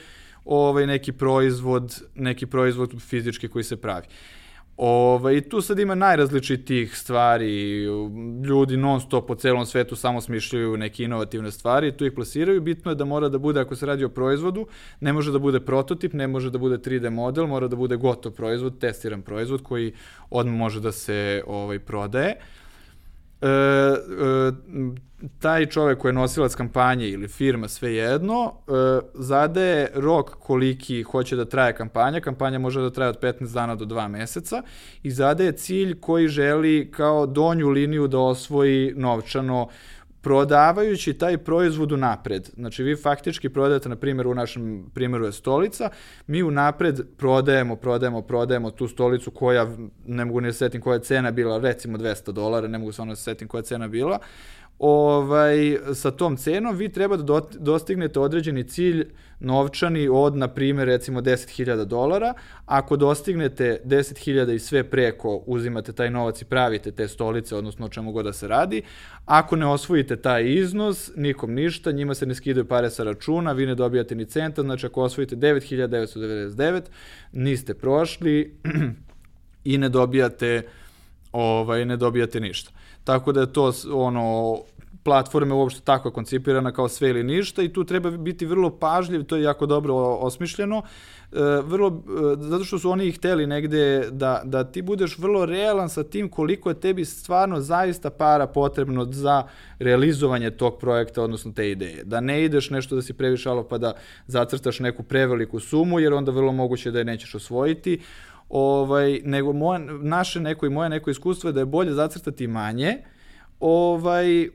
ovaj, 0.44 0.86
neki 0.86 1.12
proizvod, 1.12 2.02
neki 2.14 2.46
proizvod 2.46 3.02
fizički 3.02 3.48
koji 3.48 3.64
se 3.64 3.76
pravi. 3.76 4.06
Ove, 4.76 5.36
I 5.36 5.40
tu 5.40 5.60
sad 5.60 5.78
ima 5.78 5.94
najrazličitijih 5.94 6.96
stvari, 6.96 7.82
ljudi 8.44 8.76
non 8.76 9.00
stop 9.00 9.26
po 9.26 9.34
celom 9.34 9.66
svetu 9.66 9.96
samo 9.96 10.20
smišljaju 10.20 10.76
neke 10.76 11.04
inovativne 11.04 11.50
stvari, 11.50 11.96
tu 11.96 12.06
ih 12.06 12.12
plasiraju, 12.12 12.60
bitno 12.60 12.90
je 12.90 12.94
da 12.94 13.04
mora 13.04 13.28
da 13.28 13.38
bude, 13.38 13.60
ako 13.60 13.76
se 13.76 13.86
radi 13.86 14.04
o 14.04 14.08
proizvodu, 14.08 14.66
ne 15.00 15.12
može 15.12 15.32
da 15.32 15.38
bude 15.38 15.60
prototip, 15.60 16.12
ne 16.12 16.26
može 16.26 16.50
da 16.50 16.58
bude 16.58 16.78
3D 16.78 17.10
model, 17.10 17.46
mora 17.46 17.68
da 17.68 17.76
bude 17.76 17.96
gotov 17.96 18.32
proizvod, 18.32 18.78
testiran 18.78 19.22
proizvod 19.22 19.62
koji 19.62 19.92
odmah 20.30 20.54
može 20.54 20.80
da 20.80 20.92
se 20.92 21.42
ovaj, 21.46 21.78
prodaje. 21.78 22.36
E, 23.40 23.46
e, 23.48 24.52
taj 25.38 25.66
čovek 25.66 25.98
koji 25.98 26.10
je 26.10 26.14
nosilac 26.14 26.54
kampanje 26.54 27.08
ili 27.08 27.28
firma 27.28 27.68
svejedno, 27.68 28.52
e, 28.54 28.70
zadaje 29.14 29.90
rok 29.94 30.30
koliki 30.30 31.02
hoće 31.02 31.36
da 31.36 31.44
traje 31.44 31.74
kampanja, 31.74 32.20
kampanja 32.20 32.58
može 32.58 32.80
da 32.80 32.90
traje 32.90 33.10
od 33.10 33.20
15 33.20 33.52
dana 33.54 33.74
do 33.74 33.84
2 33.84 34.08
meseca 34.08 34.62
i 35.02 35.10
zadaje 35.10 35.52
cilj 35.52 36.00
koji 36.00 36.28
želi 36.28 36.90
kao 36.90 37.26
donju 37.26 37.68
liniju 37.68 38.08
da 38.08 38.18
osvoji 38.18 38.92
novčano 38.96 39.68
prodavajući 40.26 41.12
taj 41.12 41.38
proizvod 41.38 41.92
u 41.92 41.96
napred. 41.96 42.50
Znači 42.54 42.82
vi 42.82 42.96
faktički 42.96 43.48
prodajete, 43.48 43.88
na 43.88 43.96
primjer 43.96 44.26
u 44.26 44.34
našem 44.34 44.90
primjeru 44.94 45.24
je 45.26 45.32
stolica, 45.32 45.90
mi 46.26 46.42
u 46.42 46.50
napred 46.50 47.00
prodajemo, 47.16 47.76
prodajemo, 47.76 48.22
prodajemo 48.22 48.70
tu 48.70 48.88
stolicu 48.88 49.30
koja, 49.30 49.66
ne 50.06 50.24
mogu 50.24 50.40
ne 50.40 50.48
da 50.48 50.52
setim 50.52 50.80
koja 50.80 50.94
je 50.94 51.00
cena 51.00 51.30
bila, 51.30 51.58
recimo 51.58 51.98
200 51.98 52.32
dolara, 52.32 52.68
ne 52.68 52.78
mogu 52.78 52.92
da 52.92 53.16
setim 53.16 53.48
koja 53.48 53.58
je 53.58 53.64
cena 53.64 53.88
bila, 53.88 54.18
ovaj, 54.78 55.78
sa 55.94 56.10
tom 56.10 56.36
cenom 56.36 56.76
vi 56.76 56.88
treba 56.88 57.16
da 57.16 57.40
dostignete 57.58 58.20
određeni 58.20 58.64
cilj 58.64 59.06
novčani 59.40 60.08
od, 60.08 60.36
na 60.36 60.48
primjer, 60.48 60.86
recimo 60.86 61.20
10.000 61.20 61.84
dolara. 61.84 62.34
Ako 62.66 62.96
dostignete 62.96 63.80
10.000 63.84 64.54
i 64.54 64.58
sve 64.58 64.84
preko, 64.84 65.42
uzimate 65.46 65.92
taj 65.92 66.10
novac 66.10 66.42
i 66.42 66.44
pravite 66.44 66.90
te 66.90 67.08
stolice, 67.08 67.56
odnosno 67.56 67.86
o 67.86 67.88
čemu 67.88 68.12
god 68.12 68.24
da 68.24 68.32
se 68.32 68.48
radi. 68.48 68.82
Ako 69.24 69.56
ne 69.56 69.66
osvojite 69.66 70.16
taj 70.16 70.52
iznos, 70.52 71.10
nikom 71.16 71.54
ništa, 71.54 71.92
njima 71.92 72.14
se 72.14 72.26
ne 72.26 72.34
skidaju 72.34 72.68
pare 72.68 72.90
sa 72.90 73.04
računa, 73.04 73.52
vi 73.52 73.66
ne 73.66 73.74
dobijate 73.74 74.14
ni 74.14 74.24
centa, 74.24 74.62
znači 74.62 74.86
ako 74.86 75.02
osvojite 75.02 75.36
9.999, 75.36 76.82
niste 77.32 77.74
prošli 77.74 78.58
i 79.64 79.78
ne 79.78 79.88
dobijate 79.88 80.62
ovaj 81.32 81.84
ne 81.84 81.96
dobijate 81.96 82.40
ništa. 82.40 82.70
Tako 83.06 83.32
da 83.32 83.40
je 83.40 83.52
to 83.52 83.72
ono 83.92 84.58
platforme 85.04 85.54
uopšte 85.54 85.80
tako 85.84 86.10
koncipirana 86.10 86.72
kao 86.72 86.88
sve 86.88 87.10
ili 87.10 87.22
ništa 87.22 87.62
i 87.62 87.72
tu 87.72 87.84
treba 87.84 88.10
biti 88.10 88.46
vrlo 88.46 88.70
pažljiv, 88.78 89.22
to 89.24 89.36
je 89.36 89.42
jako 89.42 89.66
dobro 89.66 89.94
osmišljeno, 89.96 90.82
e, 91.32 91.38
vrlo, 91.62 91.88
e, 91.88 92.36
zato 92.38 92.64
što 92.64 92.78
su 92.78 92.90
oni 92.90 93.12
hteli 93.12 93.46
negde 93.46 94.08
da, 94.10 94.40
da 94.44 94.64
ti 94.64 94.82
budeš 94.82 95.18
vrlo 95.18 95.46
realan 95.46 95.88
sa 95.88 96.04
tim 96.04 96.28
koliko 96.28 96.68
je 96.68 96.80
tebi 96.80 97.04
stvarno 97.04 97.60
zaista 97.60 98.10
para 98.10 98.46
potrebno 98.46 99.04
za 99.04 99.42
realizovanje 99.78 100.50
tog 100.50 100.78
projekta, 100.78 101.22
odnosno 101.22 101.52
te 101.52 101.70
ideje. 101.70 102.04
Da 102.04 102.20
ne 102.20 102.44
ideš 102.44 102.70
nešto 102.70 102.96
da 102.96 103.02
si 103.02 103.12
previše 103.12 103.48
alo 103.48 103.62
pa 103.62 103.78
da 103.78 103.92
zacrtaš 104.26 104.80
neku 104.80 105.02
preveliku 105.02 105.60
sumu, 105.60 106.00
jer 106.00 106.14
onda 106.14 106.32
vrlo 106.32 106.52
moguće 106.52 106.90
da 106.90 106.98
je 106.98 107.04
nećeš 107.04 107.34
osvojiti 107.34 108.00
ovaj, 108.48 109.20
nego 109.24 109.52
moje, 109.52 109.80
naše 110.00 110.40
neko 110.40 110.66
i 110.66 110.70
moje 110.70 110.88
neko 110.88 111.10
iskustvo 111.10 111.48
je 111.48 111.52
da 111.52 111.60
je 111.60 111.66
bolje 111.66 111.92
zacrtati 111.92 112.46
manje, 112.46 112.98
ovaj, 113.60 114.42
e, 114.42 114.48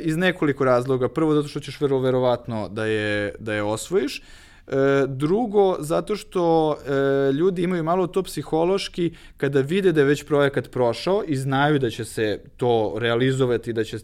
iz 0.00 0.16
nekoliko 0.16 0.64
razloga. 0.64 1.08
Prvo, 1.08 1.34
zato 1.34 1.48
što 1.48 1.60
ćeš 1.60 1.80
vrlo 1.80 2.00
verovatno 2.00 2.68
da 2.68 2.84
je, 2.84 3.34
da 3.38 3.54
je 3.54 3.62
osvojiš. 3.62 4.22
E, 4.66 5.06
drugo, 5.06 5.76
zato 5.80 6.16
što 6.16 6.72
e, 6.72 7.32
ljudi 7.32 7.62
imaju 7.62 7.84
malo 7.84 8.06
to 8.06 8.22
psihološki 8.22 9.12
kada 9.36 9.60
vide 9.60 9.92
da 9.92 10.00
je 10.00 10.06
već 10.06 10.24
projekat 10.24 10.70
prošao 10.70 11.22
i 11.26 11.36
znaju 11.36 11.78
da 11.78 11.90
će 11.90 12.04
se 12.04 12.40
to 12.56 12.94
realizovati, 12.98 13.72
da 13.72 13.84
će 13.84 13.98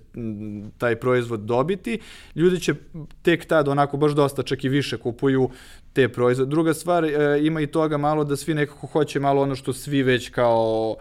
taj 0.78 0.96
proizvod 0.96 1.40
dobiti, 1.40 2.00
ljudi 2.34 2.60
će 2.60 2.74
tek 3.22 3.44
tad 3.44 3.68
onako 3.68 3.96
baš 3.96 4.12
dosta 4.12 4.42
čak 4.42 4.64
i 4.64 4.68
više 4.68 4.96
kupuju 4.96 5.50
te 5.92 6.08
proizvode. 6.08 6.50
Druga 6.50 6.74
stvar, 6.74 7.04
e, 7.04 7.40
ima 7.42 7.60
i 7.60 7.66
toga 7.66 7.96
malo 7.96 8.24
da 8.24 8.36
svi 8.36 8.54
nekako 8.54 8.86
hoće 8.86 9.20
malo 9.20 9.42
ono 9.42 9.54
što 9.54 9.72
svi 9.72 10.02
već 10.02 10.28
kao 10.28 10.96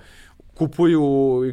kupuju 0.53 1.03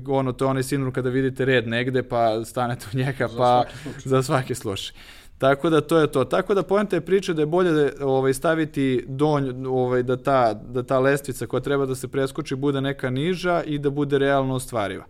ono 0.09 0.33
to 0.33 0.49
onaj 0.49 0.63
sindrom 0.63 0.93
kada 0.93 1.11
vidite 1.11 1.45
red 1.45 1.69
negde 1.69 2.03
pa 2.03 2.45
stanete 2.45 2.87
u 2.93 2.97
njega 2.97 3.29
pa 3.37 3.65
za 4.05 4.23
svaki 4.23 4.55
slučaj. 4.55 4.97
Tako 5.45 5.71
da 5.71 5.81
to 5.81 5.99
je 5.99 6.07
to. 6.07 6.25
Tako 6.25 6.55
da 6.55 6.63
poenta 6.63 6.97
je 6.97 7.01
priče 7.01 7.35
da 7.35 7.43
je 7.43 7.47
bolje 7.47 7.93
ovaj 8.01 8.35
staviti 8.35 9.05
donj 9.09 9.67
ovaj 9.67 10.03
da 10.03 10.17
ta 10.17 10.55
da 10.55 10.83
ta 10.83 10.99
lestvica 10.99 11.47
koja 11.47 11.61
treba 11.61 11.87
da 11.87 11.95
se 11.95 12.09
preskoči 12.09 12.55
bude 12.55 12.81
neka 12.81 13.11
niža 13.11 13.63
i 13.67 13.79
da 13.79 13.91
bude 13.91 14.19
realno 14.19 14.55
ostvariva. 14.55 15.05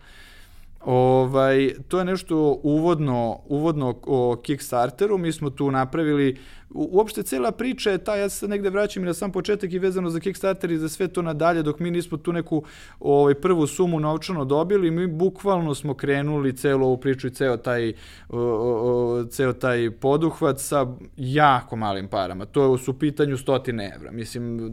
Ovaj, 0.85 1.73
to 1.87 1.99
je 1.99 2.05
nešto 2.05 2.59
uvodno, 2.63 3.39
uvodno 3.47 3.95
o 4.05 4.35
Kickstarteru, 4.43 5.17
mi 5.17 5.31
smo 5.31 5.49
tu 5.49 5.71
napravili 5.71 6.37
uopšte 6.73 7.23
cela 7.23 7.51
priča 7.51 7.91
je 7.91 7.97
ta, 7.97 8.15
ja 8.15 8.29
se 8.29 8.47
negde 8.47 8.69
vraćam 8.69 9.03
i 9.03 9.05
na 9.05 9.13
sam 9.13 9.31
početak 9.31 9.73
i 9.73 9.79
vezano 9.79 10.09
za 10.09 10.19
Kickstarter 10.19 10.71
i 10.71 10.77
za 10.77 10.89
sve 10.89 11.07
to 11.07 11.21
nadalje, 11.21 11.63
dok 11.63 11.79
mi 11.79 11.91
nismo 11.91 12.17
tu 12.17 12.33
neku 12.33 12.63
ovaj, 12.99 13.33
prvu 13.33 13.67
sumu 13.67 13.99
novčano 13.99 14.45
dobili, 14.45 14.91
mi 14.91 15.07
bukvalno 15.07 15.75
smo 15.75 15.93
krenuli 15.93 16.57
celu 16.57 16.85
ovu 16.85 16.97
priču 16.97 17.27
i 17.27 17.31
ceo 17.31 17.57
taj, 17.57 17.93
o, 18.29 18.39
o, 18.39 19.25
ceo 19.25 19.53
taj 19.53 19.91
poduhvat 19.91 20.59
sa 20.59 20.87
jako 21.17 21.75
malim 21.75 22.07
parama. 22.07 22.45
To 22.45 22.63
je 22.63 22.67
u 22.87 22.93
pitanju 22.99 23.37
stotine 23.37 23.91
evra. 23.95 24.11
Mislim, 24.11 24.69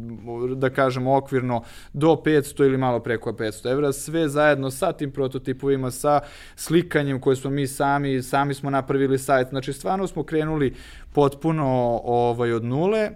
da 0.56 0.70
kažemo 0.70 1.16
okvirno 1.16 1.62
do 1.92 2.08
500 2.24 2.66
ili 2.66 2.78
malo 2.78 3.00
preko 3.00 3.32
500 3.32 3.70
evra, 3.72 3.92
sve 3.92 4.28
zajedno 4.28 4.70
sa 4.70 4.92
tim 4.92 5.10
prototipovima, 5.10 5.90
sa 5.90 6.20
slikanjem 6.56 7.20
koje 7.20 7.36
smo 7.36 7.50
mi 7.50 7.66
sami, 7.66 8.22
sami 8.22 8.54
smo 8.54 8.70
napravili 8.70 9.18
sajt. 9.18 9.48
Znači, 9.48 9.72
stvarno 9.72 10.06
smo 10.06 10.22
krenuli 10.22 10.74
potpuno 11.12 12.00
ovaj, 12.04 12.52
od 12.52 12.64
nule. 12.64 13.10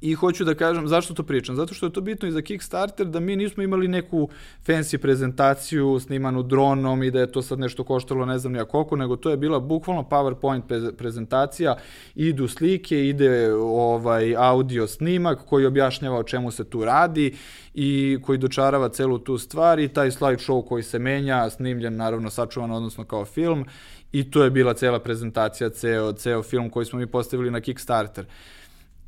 I 0.00 0.14
hoću 0.14 0.44
da 0.44 0.54
kažem, 0.54 0.88
zašto 0.88 1.14
to 1.14 1.22
pričam? 1.22 1.56
Zato 1.56 1.74
što 1.74 1.86
je 1.86 1.92
to 1.92 2.00
bitno 2.00 2.28
i 2.28 2.32
za 2.32 2.42
Kickstarter, 2.42 3.06
da 3.06 3.20
mi 3.20 3.36
nismo 3.36 3.62
imali 3.62 3.88
neku 3.88 4.28
fancy 4.66 4.96
prezentaciju 4.96 6.00
snimanu 6.00 6.42
dronom 6.42 7.02
i 7.02 7.10
da 7.10 7.20
je 7.20 7.32
to 7.32 7.42
sad 7.42 7.58
nešto 7.58 7.84
koštalo 7.84 8.26
ne 8.26 8.38
znam 8.38 8.54
ja 8.54 8.64
koliko, 8.64 8.96
nego 8.96 9.16
to 9.16 9.30
je 9.30 9.36
bila 9.36 9.60
bukvalno 9.60 10.02
PowerPoint 10.02 10.92
prezentacija, 10.96 11.76
idu 12.14 12.48
slike, 12.48 13.08
ide 13.08 13.52
ovaj 13.54 14.36
audio 14.36 14.86
snimak 14.86 15.44
koji 15.46 15.66
objašnjava 15.66 16.18
o 16.18 16.22
čemu 16.22 16.50
se 16.50 16.64
tu 16.64 16.84
radi 16.84 17.36
i 17.74 18.18
koji 18.22 18.38
dočarava 18.38 18.88
celu 18.88 19.18
tu 19.18 19.38
stvar 19.38 19.78
i 19.78 19.88
taj 19.88 20.10
slide 20.10 20.42
show 20.42 20.68
koji 20.68 20.82
se 20.82 20.98
menja, 20.98 21.50
snimljen 21.50 21.96
naravno 21.96 22.30
sačuvan 22.30 22.70
odnosno 22.70 23.04
kao 23.04 23.24
film 23.24 23.64
I 24.12 24.30
to 24.30 24.44
je 24.44 24.50
bila 24.50 24.74
cela 24.74 24.98
prezentacija, 24.98 25.70
ceo, 25.70 26.12
ceo 26.12 26.42
film 26.42 26.70
koji 26.70 26.86
smo 26.86 26.98
mi 26.98 27.06
postavili 27.06 27.50
na 27.50 27.60
Kickstarter. 27.60 28.26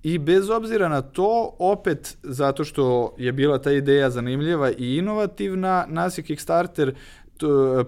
I 0.03 0.19
bez 0.19 0.51
obzira 0.51 0.89
na 0.89 1.03
to, 1.03 1.57
opet 1.59 2.17
zato 2.23 2.65
što 2.65 3.15
je 3.19 3.33
bila 3.33 3.59
ta 3.59 3.73
ideja 3.73 4.11
zanimljiva 4.11 4.71
i 4.71 4.97
inovativna, 4.97 5.87
nas 5.89 6.19
je 6.19 6.23
Kickstarter 6.23 6.95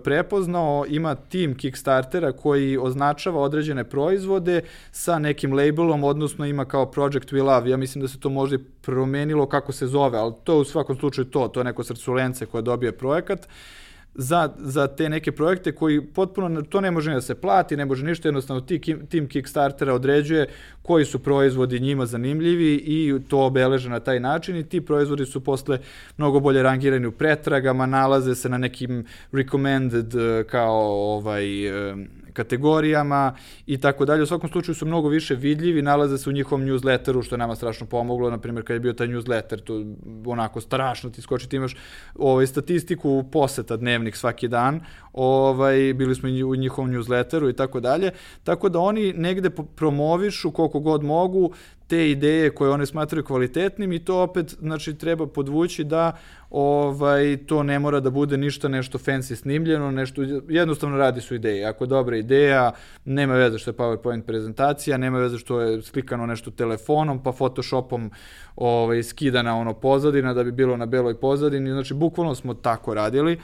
prepoznao, 0.04 0.84
ima 0.88 1.14
tim 1.14 1.56
Kickstartera 1.56 2.32
koji 2.32 2.78
označava 2.78 3.40
određene 3.40 3.84
proizvode 3.84 4.62
sa 4.92 5.18
nekim 5.18 5.52
labelom, 5.52 6.04
odnosno 6.04 6.46
ima 6.46 6.64
kao 6.64 6.90
Project 6.90 7.32
We 7.32 7.42
Love. 7.42 7.70
Ja 7.70 7.76
mislim 7.76 8.02
da 8.02 8.08
se 8.08 8.20
to 8.20 8.28
možda 8.28 8.58
promenilo 8.82 9.46
kako 9.46 9.72
se 9.72 9.86
zove, 9.86 10.18
ali 10.18 10.32
to 10.44 10.58
u 10.58 10.64
svakom 10.64 10.96
slučaju 10.96 11.24
to, 11.24 11.48
to 11.48 11.60
je 11.60 11.64
neko 11.64 11.84
srculence 11.84 12.46
koje 12.46 12.62
dobije 12.62 12.92
projekat. 12.92 13.40
Uh, 13.40 13.83
za, 14.14 14.50
za 14.58 14.86
te 14.86 15.08
neke 15.08 15.32
projekte 15.32 15.72
koji 15.72 16.06
potpuno, 16.06 16.62
to 16.62 16.80
ne 16.80 16.90
može 16.90 17.14
da 17.14 17.20
se 17.20 17.34
plati, 17.34 17.76
ne 17.76 17.84
može 17.84 18.04
ništa, 18.04 18.28
jednostavno 18.28 18.60
ti, 18.60 18.80
tim 19.08 19.28
Kickstartera 19.28 19.94
određuje 19.94 20.46
koji 20.82 21.04
su 21.04 21.18
proizvodi 21.18 21.80
njima 21.80 22.06
zanimljivi 22.06 22.74
i 22.74 23.14
to 23.28 23.38
obeleže 23.38 23.90
na 23.90 24.00
taj 24.00 24.20
način 24.20 24.56
i 24.56 24.68
ti 24.68 24.80
proizvodi 24.80 25.26
su 25.26 25.40
posle 25.40 25.78
mnogo 26.16 26.40
bolje 26.40 26.62
rangirani 26.62 27.06
u 27.06 27.12
pretragama, 27.12 27.86
nalaze 27.86 28.34
se 28.34 28.48
na 28.48 28.58
nekim 28.58 29.04
recommended 29.32 30.14
eh, 30.14 30.44
kao 30.44 31.14
ovaj 31.16 31.66
eh, 31.66 31.96
kategorijama 32.34 33.34
i 33.66 33.78
tako 33.80 34.04
dalje. 34.04 34.22
U 34.22 34.26
svakom 34.26 34.50
slučaju 34.50 34.74
su 34.74 34.86
mnogo 34.86 35.08
više 35.08 35.34
vidljivi, 35.34 35.82
nalaze 35.82 36.18
se 36.18 36.30
u 36.30 36.32
njihovom 36.32 36.66
newsletteru, 36.66 37.22
što 37.22 37.34
je 37.34 37.38
nama 37.38 37.56
strašno 37.56 37.86
pomoglo, 37.86 38.30
na 38.30 38.38
primjer 38.38 38.64
kad 38.66 38.74
je 38.74 38.80
bio 38.80 38.92
taj 38.92 39.06
newsletter, 39.06 39.60
to 39.64 39.84
onako 40.30 40.60
strašno 40.60 41.10
ti 41.10 41.22
skoči, 41.22 41.48
ti 41.48 41.56
imaš 41.56 41.76
ovaj, 42.14 42.46
statistiku 42.46 43.24
poseta 43.32 43.76
dnevnik 43.76 44.16
svaki 44.16 44.48
dan, 44.48 44.80
ovaj, 45.12 45.94
bili 45.94 46.14
smo 46.14 46.28
u 46.28 46.54
njihovom 46.54 46.90
newsletteru 46.90 47.50
i 47.50 47.56
tako 47.56 47.80
dalje, 47.80 48.10
tako 48.44 48.68
da 48.68 48.78
oni 48.78 49.12
negde 49.12 49.50
promovišu 49.50 50.50
koliko 50.50 50.80
god 50.80 51.02
mogu 51.02 51.52
te 51.86 52.10
ideje 52.10 52.50
koje 52.50 52.70
one 52.70 52.86
smatraju 52.86 53.24
kvalitetnim 53.24 53.92
i 53.92 54.04
to 54.04 54.22
opet 54.22 54.56
znači 54.60 54.94
treba 54.94 55.26
podvući 55.26 55.84
da 55.84 56.16
ovaj 56.50 57.36
to 57.46 57.62
ne 57.62 57.78
mora 57.78 58.00
da 58.00 58.10
bude 58.10 58.36
ništa 58.36 58.68
nešto 58.68 58.98
fancy 58.98 59.34
snimljeno, 59.34 59.90
nešto 59.90 60.22
jednostavno 60.48 60.96
radi 60.96 61.20
su 61.20 61.34
ideje. 61.34 61.64
Ako 61.66 61.84
je 61.84 61.88
dobra 61.88 62.16
ideja, 62.16 62.72
nema 63.04 63.34
veze 63.34 63.58
što 63.58 63.70
je 63.70 63.74
PowerPoint 63.74 64.22
prezentacija, 64.22 64.96
nema 64.96 65.18
veze 65.18 65.38
što 65.38 65.60
je 65.60 65.82
slikano 65.82 66.26
nešto 66.26 66.50
telefonom, 66.50 67.22
pa 67.22 67.32
Photoshopom 67.32 68.10
ovaj 68.56 69.02
skidana 69.02 69.56
ono 69.56 69.74
pozadina 69.74 70.34
da 70.34 70.44
bi 70.44 70.52
bilo 70.52 70.76
na 70.76 70.86
beloj 70.86 71.20
pozadini. 71.20 71.70
Znači 71.70 71.94
bukvalno 71.94 72.34
smo 72.34 72.54
tako 72.54 72.94
radili 72.94 73.38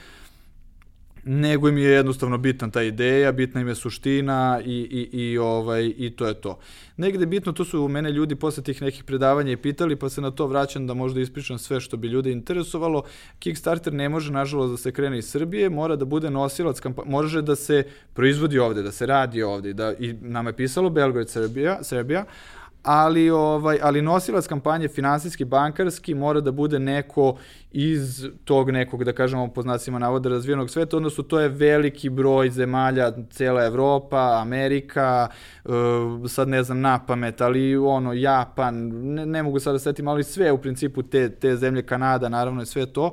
nego 1.23 1.69
im 1.69 1.77
je 1.77 1.89
jednostavno 1.89 2.37
bitna 2.37 2.69
ta 2.71 2.83
ideja, 2.83 3.31
bitna 3.31 3.61
im 3.61 3.67
je 3.67 3.75
suština 3.75 4.61
i, 4.65 5.09
i, 5.11 5.19
i, 5.21 5.37
ovaj, 5.37 5.93
i 5.97 6.09
to 6.09 6.27
je 6.27 6.33
to. 6.33 6.59
Negde 6.97 7.25
bitno, 7.25 7.51
to 7.51 7.65
su 7.65 7.87
mene 7.87 8.11
ljudi 8.11 8.35
posle 8.35 8.63
tih 8.63 8.81
nekih 8.81 9.03
predavanja 9.03 9.51
i 9.51 9.57
pitali, 9.57 9.95
pa 9.95 10.09
se 10.09 10.21
na 10.21 10.31
to 10.31 10.47
vraćam 10.47 10.87
da 10.87 10.93
možda 10.93 11.21
ispričam 11.21 11.57
sve 11.57 11.79
što 11.79 11.97
bi 11.97 12.07
ljude 12.07 12.31
interesovalo. 12.31 13.03
Kickstarter 13.39 13.93
ne 13.93 14.09
može, 14.09 14.31
nažalost, 14.31 14.71
da 14.71 14.77
se 14.77 14.91
krene 14.91 15.17
iz 15.17 15.29
Srbije, 15.29 15.69
mora 15.69 15.95
da 15.95 16.05
bude 16.05 16.29
nosilac 16.29 16.81
može 17.05 17.41
da 17.41 17.55
se 17.55 17.83
proizvodi 18.13 18.59
ovde, 18.59 18.81
da 18.81 18.91
se 18.91 19.05
radi 19.05 19.43
ovde, 19.43 19.73
da, 19.73 19.93
i 19.99 20.13
nama 20.13 20.49
je 20.49 20.55
pisalo 20.55 20.89
Belgrade 20.89 21.29
Srbija, 21.29 21.83
Srbija, 21.83 22.25
ali 22.83 23.29
ovaj 23.29 23.79
ali 23.81 24.01
nosilac 24.01 24.47
kampanje 24.47 24.87
finansijski 24.87 25.45
bankarski 25.45 26.15
mora 26.15 26.41
da 26.41 26.51
bude 26.51 26.79
neko 26.79 27.37
iz 27.71 28.27
tog 28.45 28.71
nekog 28.71 29.03
da 29.03 29.13
kažemo 29.13 29.47
po 29.47 29.61
znacima 29.61 29.99
navoda 29.99 30.29
razvijenog 30.29 30.69
sveta 30.69 30.97
odnosno 30.97 31.23
to 31.23 31.39
je 31.39 31.49
veliki 31.49 32.09
broj 32.09 32.49
zemalja 32.49 33.11
cela 33.29 33.65
Evropa, 33.65 34.39
Amerika 34.41 35.27
uh, 35.63 35.71
sad 36.27 36.47
ne 36.47 36.63
znam 36.63 36.79
na 36.79 37.05
pamet 37.05 37.41
ali 37.41 37.77
ono 37.77 38.13
Japan 38.13 38.75
ne, 38.93 39.25
ne 39.25 39.43
mogu 39.43 39.59
sad 39.59 39.73
da 39.73 39.79
setim 39.79 40.07
ali 40.07 40.23
sve 40.23 40.51
u 40.51 40.57
principu 40.57 41.03
te 41.03 41.29
te 41.29 41.55
zemlje 41.55 41.81
Kanada 41.81 42.29
naravno 42.29 42.61
je 42.61 42.65
sve 42.65 42.85
to. 42.85 43.05
uh, 43.05 43.11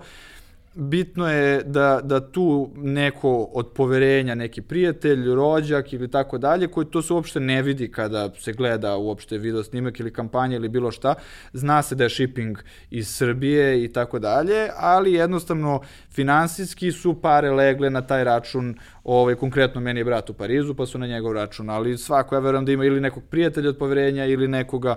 bitno 0.75 1.31
je 1.31 1.63
da, 1.63 2.01
da 2.05 2.21
tu 2.21 2.71
neko 2.77 3.49
od 3.53 3.73
poverenja, 3.75 4.35
neki 4.35 4.63
prijatelj, 4.63 5.35
rođak 5.35 5.93
ili 5.93 6.11
tako 6.11 6.39
dalje, 6.39 6.69
koji 6.69 6.87
to 6.87 7.03
se 7.03 7.13
uopšte 7.13 7.41
ne 7.41 7.63
vidi 7.63 7.91
kada 7.91 8.31
se 8.39 8.53
gleda 8.53 8.97
uopšte 8.97 9.39
video 9.39 9.63
snimak 9.63 10.01
ili 10.01 10.13
kampanja 10.13 10.57
ili 10.57 10.69
bilo 10.69 10.91
šta, 10.91 11.15
zna 11.53 11.83
se 11.83 11.95
da 11.95 12.05
je 12.05 12.11
shipping 12.11 12.59
iz 12.91 13.09
Srbije 13.09 13.85
i 13.85 13.93
tako 13.93 14.19
dalje, 14.19 14.69
ali 14.77 15.13
jednostavno 15.13 15.81
finansijski 16.11 16.93
su 16.93 17.21
pare 17.21 17.51
legle 17.51 17.91
na 17.91 18.03
taj 18.03 18.25
račun, 18.25 18.75
ovaj, 19.05 19.35
konkretno 19.35 19.81
meni 19.81 20.01
je 20.01 20.05
brat 20.05 20.31
u 20.31 20.35
Parizu, 20.35 20.75
pa 20.75 20.87
su 20.87 20.99
na 20.99 21.07
njegov 21.07 21.33
račun, 21.33 21.71
ali 21.71 21.99
svako, 21.99 22.35
ja 22.35 22.39
verujem 22.39 22.65
da 22.65 22.73
ima 22.73 22.85
ili 22.85 23.01
nekog 23.01 23.23
prijatelja 23.31 23.69
od 23.69 23.79
poverenja 23.79 24.25
ili 24.25 24.49
nekoga 24.49 24.95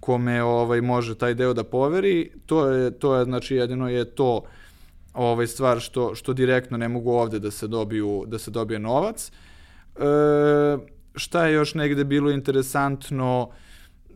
kome 0.00 0.42
ovaj 0.42 0.80
može 0.80 1.14
taj 1.14 1.34
deo 1.34 1.54
da 1.54 1.64
poveri, 1.64 2.30
to 2.46 2.68
je, 2.68 2.90
to 2.90 3.16
je 3.16 3.24
znači 3.24 3.56
jedino 3.56 3.88
je 3.88 4.04
to 4.04 4.42
ovaj 5.14 5.46
stvar 5.46 5.80
što 5.80 6.14
što 6.14 6.32
direktno 6.32 6.76
ne 6.76 6.88
mogu 6.88 7.10
ovde 7.10 7.38
da 7.38 7.50
se 7.50 7.66
dobiju 7.66 8.24
da 8.26 8.38
se 8.38 8.50
dobije 8.50 8.78
novac. 8.78 9.32
E, 9.96 10.02
šta 11.14 11.46
je 11.46 11.54
još 11.54 11.74
negde 11.74 12.04
bilo 12.04 12.30
interesantno 12.30 13.50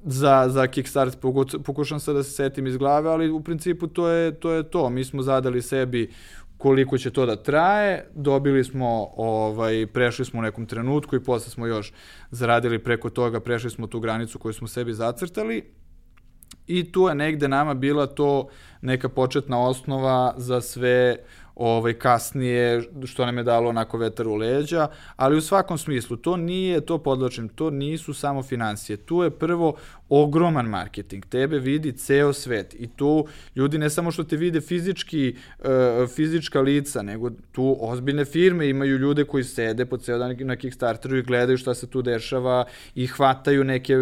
za 0.05 0.49
za 0.49 0.67
Kickstarter 0.67 1.21
pokušam 1.65 2.01
sad 2.01 2.15
da 2.15 2.23
se 2.23 2.31
setim 2.31 2.67
iz 2.67 2.77
glave, 2.77 3.11
ali 3.11 3.31
u 3.31 3.41
principu 3.41 3.87
to 3.87 4.09
je 4.09 4.41
to 4.41 4.53
je 4.53 4.63
to. 4.63 4.91
Mi 4.91 5.05
smo 5.05 5.23
zadali 5.23 5.63
sebi 5.63 6.11
koliko 6.59 6.99
će 6.99 7.11
to 7.11 7.27
da 7.27 7.37
traje, 7.37 8.11
dobili 8.15 8.65
smo, 8.65 9.09
ovaj, 9.17 9.87
prešli 9.87 10.25
smo 10.25 10.41
u 10.41 10.43
nekom 10.43 10.67
trenutku 10.67 11.17
i 11.17 11.25
posle 11.25 11.51
smo 11.51 11.67
još 11.67 11.93
zaradili 12.31 12.79
preko 12.79 13.11
toga, 13.11 13.41
prešli 13.41 13.71
smo 13.71 13.87
tu 13.87 14.01
granicu 14.01 14.39
koju 14.39 14.53
smo 14.53 14.69
sebi 14.69 14.93
zacrtali 14.93 15.65
i 16.67 16.93
tu 16.93 17.09
je 17.09 17.15
negde 17.15 17.49
nama 17.49 17.75
bila 17.75 18.07
to 18.07 18.49
neka 18.81 19.09
početna 19.09 19.61
osnova 19.61 20.35
za 20.37 20.61
sve 20.61 21.17
ovaj, 21.57 21.95
kasnije, 21.95 22.83
što 23.05 23.27
nam 23.27 23.39
je 23.39 23.45
dalo 23.45 23.69
onako 23.69 23.99
vetar 23.99 24.29
u 24.29 24.35
leđa, 24.35 24.89
ali 25.17 25.37
u 25.37 25.41
svakom 25.41 25.79
smislu, 25.79 26.17
to 26.17 26.37
nije, 26.37 26.81
to 26.81 26.99
podlačim, 26.99 27.49
to 27.49 27.71
nisu 27.71 28.15
samo 28.15 28.43
financije. 28.43 28.97
Tu 28.97 29.23
je 29.23 29.31
prvo 29.31 29.77
ogroman 30.09 30.67
marketing. 30.67 31.27
Tebe 31.27 31.59
vidi 31.59 31.93
ceo 31.93 32.33
svet 32.33 32.75
i 32.79 32.87
tu 32.87 33.27
ljudi 33.57 33.79
ne 33.79 33.91
samo 33.91 34.11
što 34.11 34.25
te 34.25 34.37
vide 34.37 34.61
fizički, 34.61 35.35
uh, 35.59 35.67
fizička 36.15 36.61
lica, 36.61 37.03
nego 37.03 37.31
tu 37.53 37.77
ozbiljne 37.81 38.25
firme 38.25 38.69
imaju 38.69 38.99
ljude 38.99 39.25
koji 39.25 39.45
sede 39.45 39.87
po 39.87 39.97
ceo 39.97 40.19
dan 40.19 40.37
na 40.39 40.57
Kickstarteru 40.57 41.17
i 41.17 41.23
gledaju 41.23 41.59
šta 41.59 41.75
se 41.75 41.87
tu 41.87 42.03
dešava 42.03 42.65
i 42.95 43.07
hvataju 43.07 43.65
neke 43.65 43.95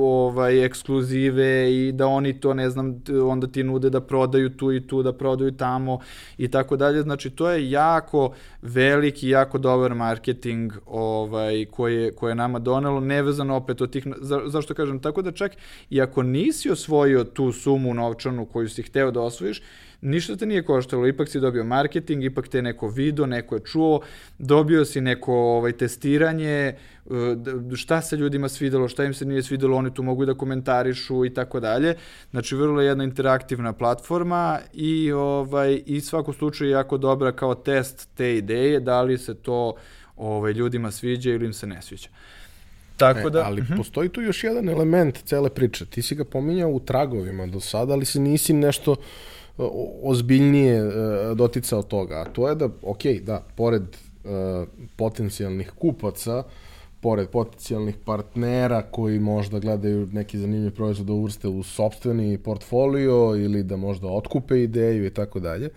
ovaj 0.00 0.64
ekskluzive 0.64 1.74
i 1.74 1.92
da 1.92 2.06
oni 2.06 2.40
to 2.40 2.54
ne 2.54 2.70
znam 2.70 3.02
onda 3.24 3.46
ti 3.46 3.62
nude 3.62 3.90
da 3.90 4.00
prodaju 4.00 4.50
tu 4.50 4.72
i 4.72 4.86
tu, 4.86 5.02
da 5.02 5.12
prodaju 5.12 5.52
tamo 5.52 5.98
i 6.38 6.48
tako 6.48 6.71
dalje. 6.76 7.02
Znači 7.02 7.30
to 7.30 7.50
je 7.50 7.70
jako 7.70 8.32
veliki, 8.62 9.28
jako 9.28 9.58
dobar 9.58 9.94
marketing 9.94 10.72
ovaj 10.86 11.64
koje 11.64 12.12
koje 12.12 12.34
nama 12.34 12.58
donelo 12.58 13.00
nevezano 13.00 13.56
opet 13.56 13.80
od 13.80 13.92
tih 13.92 14.06
za, 14.20 14.40
zašto 14.46 14.74
kažem 14.74 15.00
tako 15.00 15.22
da 15.22 15.32
čak 15.32 15.56
i 15.90 16.00
ako 16.00 16.22
nisi 16.22 16.70
osvojio 16.70 17.24
tu 17.24 17.52
sumu 17.52 17.94
novčanu 17.94 18.46
koju 18.46 18.68
si 18.68 18.82
hteo 18.82 19.10
da 19.10 19.20
osvojiš, 19.20 19.62
ništa 20.02 20.36
te 20.36 20.46
nije 20.46 20.62
koštalo, 20.62 21.06
ipak 21.06 21.28
si 21.28 21.40
dobio 21.40 21.64
marketing, 21.64 22.24
ipak 22.24 22.48
te 22.48 22.62
neko 22.62 22.88
video, 22.88 23.26
neko 23.26 23.54
je 23.54 23.60
čuo, 23.64 24.00
dobio 24.38 24.84
si 24.84 25.00
neko 25.00 25.34
ovaj, 25.34 25.72
testiranje, 25.72 26.48
e, 26.50 26.76
šta 27.76 28.00
se 28.02 28.16
ljudima 28.16 28.48
svidelo, 28.48 28.88
šta 28.88 29.04
im 29.04 29.14
se 29.14 29.24
nije 29.24 29.42
svidelo, 29.42 29.76
oni 29.76 29.94
tu 29.94 30.02
mogu 30.02 30.26
da 30.26 30.34
komentarišu 30.34 31.24
i 31.24 31.34
tako 31.34 31.60
dalje. 31.60 31.94
Znači, 32.30 32.56
vrlo 32.56 32.80
je 32.80 32.86
jedna 32.86 33.04
interaktivna 33.04 33.72
platforma 33.72 34.58
i, 34.72 35.12
ovaj, 35.12 35.82
i 35.86 36.00
svako 36.00 36.32
slučaju 36.32 36.70
je 36.70 36.72
jako 36.72 36.98
dobra 36.98 37.32
kao 37.32 37.54
test 37.54 38.08
te 38.14 38.36
ideje, 38.36 38.80
da 38.80 39.02
li 39.02 39.18
se 39.18 39.34
to 39.34 39.74
ovaj, 40.16 40.52
ljudima 40.52 40.90
sviđa 40.90 41.30
ili 41.30 41.46
im 41.46 41.52
se 41.52 41.66
ne 41.66 41.82
sviđa. 41.82 42.08
Tako 42.96 43.28
e, 43.28 43.30
da, 43.30 43.44
ali 43.44 43.60
uh 43.60 43.64
mhm. 43.64 43.72
-huh. 43.72 43.76
postoji 43.76 44.08
tu 44.08 44.22
još 44.22 44.44
jedan 44.44 44.68
element 44.68 45.18
cele 45.24 45.50
priče. 45.50 45.86
Ti 45.86 46.02
si 46.02 46.14
ga 46.14 46.24
pominjao 46.24 46.70
u 46.70 46.80
tragovima 46.80 47.46
do 47.46 47.60
sada, 47.60 47.92
ali 47.92 48.04
si 48.04 48.20
nisi 48.20 48.52
nešto 48.52 48.96
ozbiljnije 50.02 50.76
e, 50.76 50.90
doticao 51.34 51.82
toga. 51.82 52.14
A 52.14 52.24
to 52.24 52.48
je 52.48 52.54
da, 52.54 52.68
ok, 52.82 53.04
da, 53.22 53.42
pored 53.56 53.82
uh, 53.82 54.68
potencijalnih 54.96 55.70
kupaca, 55.78 56.42
pored 57.00 57.28
potencijalnih 57.28 57.96
partnera 58.04 58.82
koji 58.82 59.20
možda 59.20 59.58
gledaju 59.58 60.08
neki 60.12 60.38
zanimljiv 60.38 60.74
proizvod 60.74 61.06
da 61.06 61.12
uvrste 61.12 61.48
u 61.48 61.62
sobstveni 61.62 62.38
portfolio 62.38 63.36
ili 63.36 63.62
da 63.62 63.76
možda 63.76 64.08
otkupe 64.08 64.62
ideju 64.62 65.06
i 65.06 65.10
tako 65.10 65.40
dalje, 65.40 65.70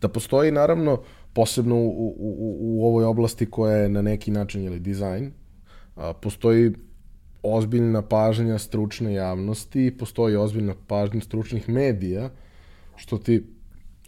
da 0.00 0.08
postoji 0.08 0.52
naravno 0.52 1.00
posebno 1.32 1.76
u, 1.76 2.14
u, 2.18 2.56
u, 2.60 2.86
ovoj 2.86 3.04
oblasti 3.04 3.50
koja 3.50 3.76
je 3.76 3.88
na 3.88 4.02
neki 4.02 4.30
način 4.30 4.64
ili 4.64 4.78
dizajn, 4.78 5.32
postoji 6.20 6.72
ozbiljna 7.42 8.02
pažnja 8.02 8.58
stručne 8.58 9.14
javnosti, 9.14 9.96
postoji 9.98 10.36
ozbiljna 10.36 10.74
pažnja 10.86 11.20
stručnih 11.20 11.68
medija, 11.68 12.30
što 12.96 13.18
ti 13.18 13.46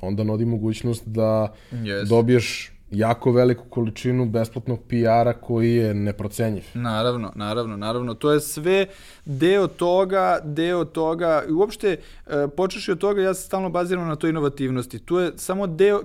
onda 0.00 0.24
nodi 0.24 0.44
mogućnost 0.44 1.08
da 1.08 1.54
yes. 1.72 2.08
dobiješ 2.08 2.72
jako 2.90 3.32
veliku 3.32 3.64
količinu 3.64 4.26
besplatnog 4.26 4.80
PR-a 4.88 5.32
koji 5.32 5.74
je 5.74 5.94
neprocenjiv. 5.94 6.64
Naravno, 6.74 7.32
naravno, 7.34 7.76
naravno. 7.76 8.14
To 8.14 8.32
je 8.32 8.40
sve 8.40 8.86
deo 9.24 9.66
toga, 9.66 10.38
deo 10.44 10.84
toga, 10.84 11.42
i 11.48 11.52
uopšte 11.52 11.96
e, 12.26 12.48
počeš 12.56 12.88
od 12.88 12.98
toga, 12.98 13.22
ja 13.22 13.34
se 13.34 13.42
stalno 13.42 13.70
baziram 13.70 14.08
na 14.08 14.16
toj 14.16 14.30
inovativnosti. 14.30 14.98
Tu 14.98 15.18
je 15.18 15.32
samo 15.36 15.66
deo, 15.66 16.02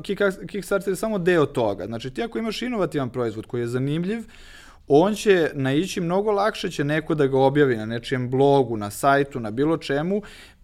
Kickstarter 0.47 0.91
je 0.91 0.95
samo 0.95 1.17
deo 1.17 1.45
toga. 1.45 1.85
Znači 1.85 2.09
ti 2.09 2.23
ako 2.23 2.39
imaš 2.39 2.61
inovativan 2.61 3.09
proizvod 3.09 3.45
koji 3.45 3.61
je 3.61 3.67
zanimljiv, 3.67 4.19
on 4.87 5.15
će 5.15 5.51
naići 5.53 6.01
mnogo 6.01 6.31
lakše 6.31 6.69
će 6.69 6.83
neko 6.83 7.15
da 7.15 7.27
ga 7.27 7.37
objavi 7.39 7.77
na 7.77 7.85
nečijem 7.85 8.29
blogu, 8.29 8.77
na 8.77 8.89
sajtu, 8.89 9.39
na 9.39 9.51
bilo 9.51 9.77
čemu, 9.77 10.21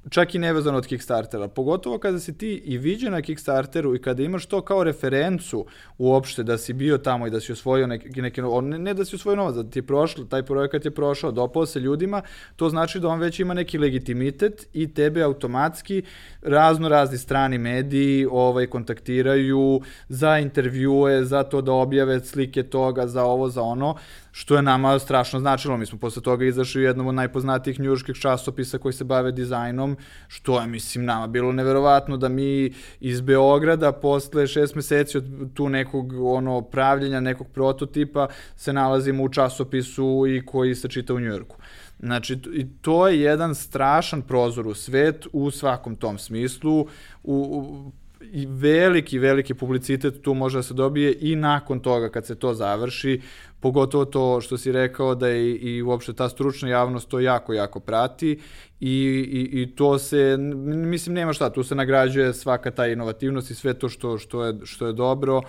čak 0.10 0.36
i 0.36 0.40
nevezano 0.40 0.78
od 0.78 0.88
Kickstartera. 0.88 1.48
Pogotovo 1.48 1.98
kada 1.98 2.20
si 2.20 2.38
ti 2.38 2.62
i 2.66 2.78
viđen 2.78 3.12
na 3.12 3.22
Kickstarteru 3.22 3.96
i 3.96 4.02
kada 4.02 4.24
imaš 4.24 4.46
to 4.46 4.62
kao 4.62 4.84
referencu 4.84 5.66
uopšte 5.98 6.44
da 6.44 6.58
si 6.58 6.74
bio 6.74 6.98
tamo 6.98 7.28
i 7.28 7.30
da 7.30 7.40
si 7.40 7.52
osvojio 7.52 7.88
neki, 7.88 8.22
neki 8.22 8.42
ne, 8.42 8.80
ne 8.80 8.94
da 8.94 9.06
si 9.06 9.16
osvojio 9.16 9.36
novac, 9.36 9.56
da 9.56 9.64
ti 9.64 9.80
je 9.80 9.84
prošlo, 9.84 10.26
taj 10.26 10.44
projekat 10.44 10.86
je 10.86 10.92
prošao, 10.92 11.32
dopao 11.32 11.66
se 11.66 11.80
ljudima, 11.80 12.22
to 12.56 12.70
znači 12.70 13.00
da 13.00 13.08
on 13.08 13.20
već 13.20 13.40
ima 13.40 13.54
neki 13.54 13.78
legitimitet 13.78 14.68
i 14.74 14.94
tebe 14.94 15.22
automatski 15.22 16.04
razno 16.42 16.90
razni 16.90 17.18
strani 17.18 17.58
mediji 17.58 18.28
ovaj 18.32 18.68
kontaktiraju 18.68 19.82
za 20.10 20.38
intervjue, 20.40 21.26
za 21.26 21.44
to 21.44 21.62
da 21.62 21.72
objave 21.72 22.20
slike 22.20 22.64
toga, 22.64 23.08
za 23.08 23.24
ovo, 23.24 23.50
za 23.50 23.62
ono 23.62 23.96
što 24.38 24.56
je 24.56 24.62
nama 24.62 25.00
strašno 25.00 25.40
značilo. 25.40 25.78
Mi 25.78 25.86
smo 25.86 26.00
posle 26.00 26.22
toga 26.22 26.46
izašli 26.46 26.82
u 26.82 26.84
jednom 26.84 27.08
od 27.08 27.16
najpoznatijih 27.16 27.80
njuških 27.80 28.16
časopisa 28.16 28.78
koji 28.78 28.94
se 28.94 29.04
bave 29.04 29.32
dizajnom, 29.32 29.98
što 30.28 30.62
je, 30.62 30.68
mislim, 30.68 31.06
nama 31.06 31.28
bilo 31.28 31.52
neverovatno 31.52 32.18
da 32.18 32.30
mi 32.30 32.74
iz 33.00 33.22
Beograda 33.22 33.92
posle 33.92 34.48
šest 34.48 34.76
meseci 34.76 35.18
od 35.18 35.26
tu 35.54 35.70
nekog 35.70 36.14
ono 36.22 36.62
pravljenja, 36.62 37.20
nekog 37.20 37.48
prototipa 37.54 38.28
se 38.56 38.74
nalazimo 38.74 39.24
u 39.24 39.30
časopisu 39.30 40.26
i 40.28 40.46
koji 40.46 40.76
se 40.76 40.88
čita 40.88 41.14
u 41.14 41.20
Njujorku. 41.20 41.58
Znači, 42.00 42.38
to 42.82 43.08
je 43.08 43.22
jedan 43.22 43.56
strašan 43.56 44.22
prozor 44.22 44.68
u 44.68 44.74
svet 44.74 45.28
u 45.34 45.52
svakom 45.52 45.96
tom 45.96 46.18
smislu, 46.18 46.80
u, 46.80 46.88
u 47.24 47.92
i 48.34 48.46
veliki, 48.46 49.20
veliki 49.20 49.54
publicitet 49.54 50.22
tu 50.22 50.34
može 50.34 50.58
da 50.58 50.64
se 50.64 50.74
dobije 50.74 51.18
i 51.20 51.36
nakon 51.36 51.80
toga 51.80 52.10
kad 52.10 52.26
se 52.26 52.36
to 52.36 52.54
završi, 52.54 53.22
pogotovo 53.60 54.06
to 54.06 54.42
što 54.42 54.58
si 54.58 54.72
rekao 54.72 55.16
da 55.16 55.28
je 55.28 55.56
i 55.56 55.82
uopšte 55.82 56.14
ta 56.14 56.30
stručna 56.30 56.70
javnost 56.70 57.10
to 57.10 57.20
jako, 57.20 57.54
jako 57.54 57.80
prati 57.80 58.40
i, 58.80 58.96
i, 59.32 59.62
i 59.62 59.76
to 59.76 60.00
se, 60.00 60.38
mislim, 60.68 61.16
nema 61.16 61.34
šta, 61.34 61.50
tu 61.50 61.64
se 61.64 61.76
nagrađuje 61.76 62.34
svaka 62.34 62.72
ta 62.72 62.88
inovativnost 62.88 63.52
i 63.52 63.56
sve 63.56 63.74
to 63.74 63.90
što, 63.90 64.18
što, 64.18 64.44
je, 64.46 64.54
što 64.64 64.88
je 64.88 64.94
dobro 64.94 65.42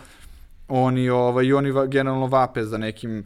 oni 0.69 1.09
ovaj 1.09 1.47
i 1.47 1.53
oni 1.53 1.73
generalno 1.89 2.27
vape 2.27 2.65
za 2.65 2.79
nekim 2.79 3.25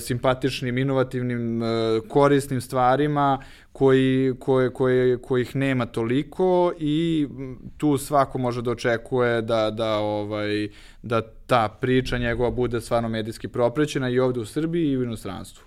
simpatičnim, 0.00 0.78
inovativnim, 0.78 1.62
e, 1.62 1.66
korisnim 2.08 2.60
stvarima 2.60 3.38
koji 3.72 4.34
koje 4.38 4.70
koje 4.70 5.22
kojih 5.22 5.56
nema 5.56 5.86
toliko 5.86 6.72
i 6.78 7.28
tu 7.76 7.98
svako 7.98 8.38
može 8.38 8.62
da 8.62 8.70
očekuje 8.70 9.42
da 9.42 9.70
da 9.70 9.96
ovaj 9.98 10.68
da 11.02 11.22
ta 11.46 11.68
priča 11.80 12.18
njegova 12.18 12.50
bude 12.50 12.80
stvarno 12.80 13.08
medijski 13.08 13.48
propraćena 13.48 14.08
i 14.08 14.18
ovde 14.18 14.40
u 14.40 14.46
Srbiji 14.46 14.90
i 14.90 14.96
u 14.96 15.02
inostranstvu. 15.02 15.64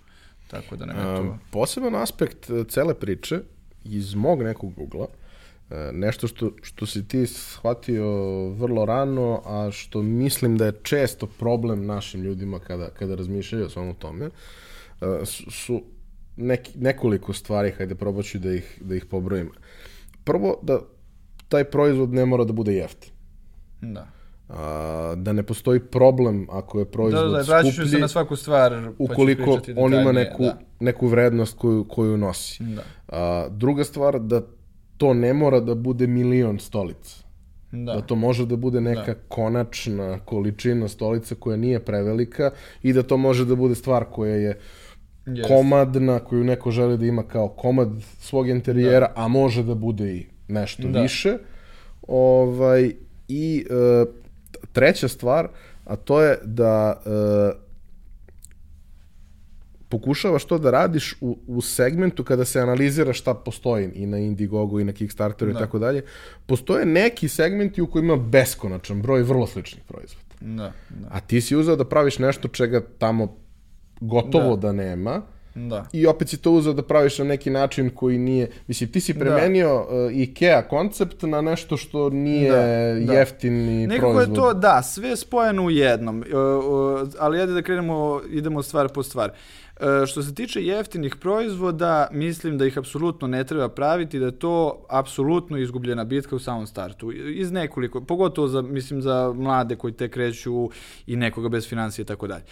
Tako 0.48 0.76
da 0.76 0.86
nema 0.86 1.20
Um, 1.20 1.28
tu. 1.28 1.36
poseban 1.52 1.96
aspekt 1.96 2.50
e, 2.50 2.64
cele 2.70 2.94
priče 2.94 3.40
iz 3.84 4.16
mog 4.16 4.44
nekog 4.44 4.72
ugla, 4.78 5.06
e, 5.06 5.27
nešto 5.94 6.28
što, 6.28 6.52
što 6.62 6.86
si 6.86 7.08
ti 7.08 7.28
shvatio 7.28 8.06
vrlo 8.50 8.86
rano, 8.86 9.42
a 9.46 9.72
što 9.72 10.02
mislim 10.02 10.58
da 10.58 10.66
je 10.66 10.80
često 10.84 11.28
problem 11.28 11.86
našim 11.86 12.22
ljudima 12.22 12.60
kada, 12.60 12.90
kada 12.90 13.16
razmišljaju 13.16 13.66
o 13.66 13.70
svemu 13.70 13.94
tome, 13.94 14.26
e, 14.26 15.26
su, 15.26 15.82
neki, 16.38 16.72
nekoliko 16.80 17.34
stvari, 17.34 17.72
hajde 17.72 17.96
probat 17.96 18.26
ću 18.26 18.40
da 18.40 18.52
ih, 18.54 18.82
da 18.82 18.96
ih 18.96 19.06
pobrojim. 19.06 19.52
Prvo, 20.24 20.60
da 20.64 20.80
taj 21.48 21.64
proizvod 21.64 22.14
ne 22.14 22.26
mora 22.26 22.44
da 22.44 22.54
bude 22.54 22.74
jeftin. 22.74 23.12
Da. 23.82 24.08
A, 24.50 25.14
da 25.18 25.34
ne 25.34 25.44
postoji 25.44 25.80
problem 25.80 26.48
ako 26.52 26.80
je 26.80 26.86
Da, 26.86 26.92
proizvod 26.92 27.32
da, 27.32 27.64
ću 27.64 27.72
se 27.72 27.82
skuplji, 27.82 28.02
na 28.02 28.08
svaku 28.08 28.36
stvar. 28.36 28.72
pa 28.72 29.04
ukoliko 29.04 29.44
pričati 29.44 29.74
on 29.78 29.94
ima 29.94 30.12
neku, 30.12 30.44
Da. 30.44 30.60
neku 30.80 31.08
vrednost 31.08 31.58
koju, 31.58 31.86
koju 31.90 32.18
nosi. 32.18 32.64
Da. 32.64 32.84
A, 33.08 33.48
druga 33.50 33.84
stvar, 33.84 34.20
da 34.20 34.42
to 34.98 35.14
ne 35.14 35.34
mora 35.34 35.60
da 35.60 35.76
bude 35.76 36.08
milion 36.08 36.60
stolica. 36.60 37.24
Da. 37.72 37.94
Da 37.94 38.02
to 38.02 38.16
može 38.16 38.46
da 38.46 38.56
bude 38.56 38.82
neka 38.82 39.16
konačna 39.28 40.20
količina 40.26 40.88
stolica 40.88 41.36
koja 41.36 41.58
nije 41.58 41.80
prevelika 41.80 42.52
i 42.84 42.94
da 42.94 43.04
to 43.04 43.18
može 43.18 43.46
da 43.46 43.56
bude 43.56 43.76
stvar 43.76 44.06
koja 44.12 44.36
je 44.36 44.60
Jeste. 45.26 45.54
komadna, 45.54 46.20
koju 46.20 46.44
neko 46.44 46.72
želi 46.72 46.98
da 46.98 47.06
ima 47.06 47.24
kao 47.24 47.48
komad 47.48 47.90
svog 48.20 48.50
interijera, 48.50 49.12
a 49.16 49.28
može 49.28 49.64
da 49.64 49.76
bude 49.76 50.14
i 50.16 50.26
nešto 50.48 50.88
Da. 50.88 51.02
više. 51.02 51.38
Ovaj, 52.08 52.92
I 53.28 53.66
e, 53.70 54.06
treća 54.72 55.08
stvar, 55.08 55.48
a 55.86 55.96
to 55.96 56.22
je 56.22 56.38
da 56.44 57.02
e, 57.06 57.10
pokušavaš 59.90 60.46
to 60.46 60.58
da 60.58 60.72
radiš 60.72 61.16
u, 61.22 61.38
u 61.48 61.62
segmentu 61.62 62.24
kada 62.24 62.46
se 62.46 62.60
analizira 62.62 63.14
šta 63.14 63.34
postoji 63.34 63.90
i 63.96 64.06
na 64.06 64.18
Indiegogu 64.18 64.80
i 64.80 64.84
na 64.84 64.92
Kickstarteru 64.92 65.52
Da. 65.54 65.60
i 65.60 65.62
tako 65.62 65.80
dalje. 65.80 66.02
Postoje 66.46 66.86
neki 66.86 67.28
segmenti 67.28 67.82
u 67.82 67.88
kojima 67.88 68.14
ima 68.14 68.24
beskonačan 68.24 69.02
broj 69.02 69.24
vrlo 69.24 69.48
sličnih 69.48 69.84
proizvoda. 69.88 70.28
Da, 70.40 70.72
da. 70.90 71.08
A 71.12 71.20
ti 71.20 71.42
si 71.42 71.56
uzeo 71.56 71.76
da 71.76 71.86
praviš 71.86 72.20
nešto 72.20 72.48
čega 72.48 72.82
tamo 72.98 73.36
gotovo 74.00 74.56
da, 74.56 74.72
nema 74.72 75.22
Da. 75.56 75.86
i 75.94 76.08
opet 76.08 76.30
si 76.30 76.38
to 76.38 76.52
uzeo 76.52 76.74
da 76.74 76.84
praviš 76.84 77.18
na 77.18 77.26
neki 77.26 77.50
način 77.50 77.90
koji 77.90 78.18
nije... 78.18 78.50
Mislim, 78.68 78.92
ti 78.92 79.00
si 79.02 79.14
premenio 79.14 79.76
uh, 79.82 79.88
IKEA 80.14 80.62
koncept 80.62 81.22
na 81.22 81.42
nešto 81.42 81.78
što 81.78 82.10
nije 82.10 82.52
Da, 82.52 82.58
da. 83.06 83.14
jeftini 83.14 83.88
Nekako 83.88 84.12
proizvod. 84.14 84.38
je 84.38 84.42
to, 84.42 84.54
da, 84.54 84.82
sve 84.84 85.16
spojeno 85.18 85.64
u 85.64 85.70
jednom, 85.72 86.24
E, 86.24 86.38
o, 86.38 87.08
ali 87.20 87.40
ajde 87.42 87.54
da 87.54 87.62
krenemo, 87.62 88.22
idemo 88.30 88.64
stvar 88.64 88.90
po 88.90 89.04
stvar. 89.04 89.30
E, 89.30 89.34
Što 90.08 90.24
se 90.24 90.36
tiče 90.36 90.64
jeftinih 90.64 91.16
proizvoda, 91.16 92.08
mislim 92.12 92.58
da 92.58 92.66
ih 92.66 92.78
apsolutno 92.78 93.28
ne 93.28 93.44
treba 93.44 93.70
praviti, 93.70 94.20
da 94.20 94.26
je 94.26 94.40
to 94.40 94.86
apsolutno 94.90 95.58
izgubljena 95.58 96.04
bitka 96.04 96.36
u 96.36 96.40
samom 96.40 96.68
startu. 96.68 97.12
Iz 97.12 97.52
nekoliko, 97.52 98.02
pogotovo 98.02 98.48
za, 98.48 98.62
mislim, 98.62 99.02
za 99.02 99.34
mlade 99.36 99.76
koji 99.76 99.94
te 99.94 100.10
kreću 100.10 100.70
i 101.08 101.16
nekoga 101.16 101.50
bez 101.50 101.70
financije 101.70 102.04
i 102.04 102.06
tako 102.06 102.28
dalje. 102.28 102.44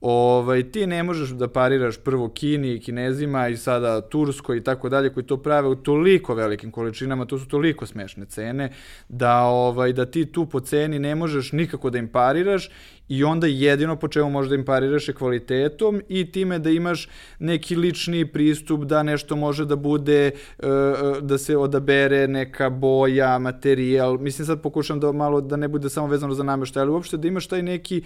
Ovaj, 0.00 0.70
ti 0.70 0.86
ne 0.86 1.02
možeš 1.02 1.30
da 1.30 1.48
pariraš 1.48 1.98
prvo 1.98 2.28
Kini 2.28 2.74
i 2.74 2.80
Kinezima 2.80 3.48
i 3.48 3.56
sada 3.56 4.00
Turskoj 4.00 4.56
i 4.56 4.64
tako 4.64 4.88
dalje 4.88 5.12
koji 5.12 5.26
to 5.26 5.36
prave 5.36 5.68
u 5.68 5.74
toliko 5.74 6.34
velikim 6.34 6.70
količinama, 6.70 7.24
to 7.24 7.38
su 7.38 7.48
toliko 7.48 7.86
smešne 7.86 8.26
cene 8.26 8.72
da 9.08 9.42
ovaj 9.42 9.92
da 9.92 10.06
ti 10.06 10.32
tu 10.32 10.46
po 10.46 10.60
ceni 10.60 10.98
ne 10.98 11.14
možeš 11.14 11.52
nikako 11.52 11.90
da 11.90 11.98
im 11.98 12.08
pariraš 12.08 12.70
i 13.10 13.24
onda 13.24 13.46
jedino 13.46 13.96
po 13.96 14.08
čemu 14.08 14.30
možeš 14.30 14.48
da 14.48 14.54
im 14.54 14.64
pariraš 14.64 15.08
je 15.08 15.14
kvalitetom 15.14 16.02
i 16.08 16.32
time 16.32 16.58
da 16.58 16.70
imaš 16.70 17.08
neki 17.38 17.76
lični 17.76 18.26
pristup 18.26 18.84
da 18.84 19.02
nešto 19.02 19.36
može 19.36 19.64
da 19.64 19.76
bude 19.76 20.26
e, 20.26 20.30
e, 20.58 21.20
da 21.20 21.38
se 21.38 21.56
odabere 21.56 22.28
neka 22.28 22.70
boja, 22.70 23.38
materijal. 23.38 24.18
Mislim 24.18 24.46
sad 24.46 24.62
pokušam 24.62 25.00
da 25.00 25.12
malo 25.12 25.40
da 25.40 25.56
ne 25.56 25.68
bude 25.68 25.90
samo 25.90 26.06
vezano 26.06 26.34
za 26.34 26.42
nameštaj, 26.42 26.80
ali 26.80 26.90
uopšte 26.90 27.16
da 27.16 27.28
imaš 27.28 27.46
taj 27.46 27.62
neki 27.62 28.02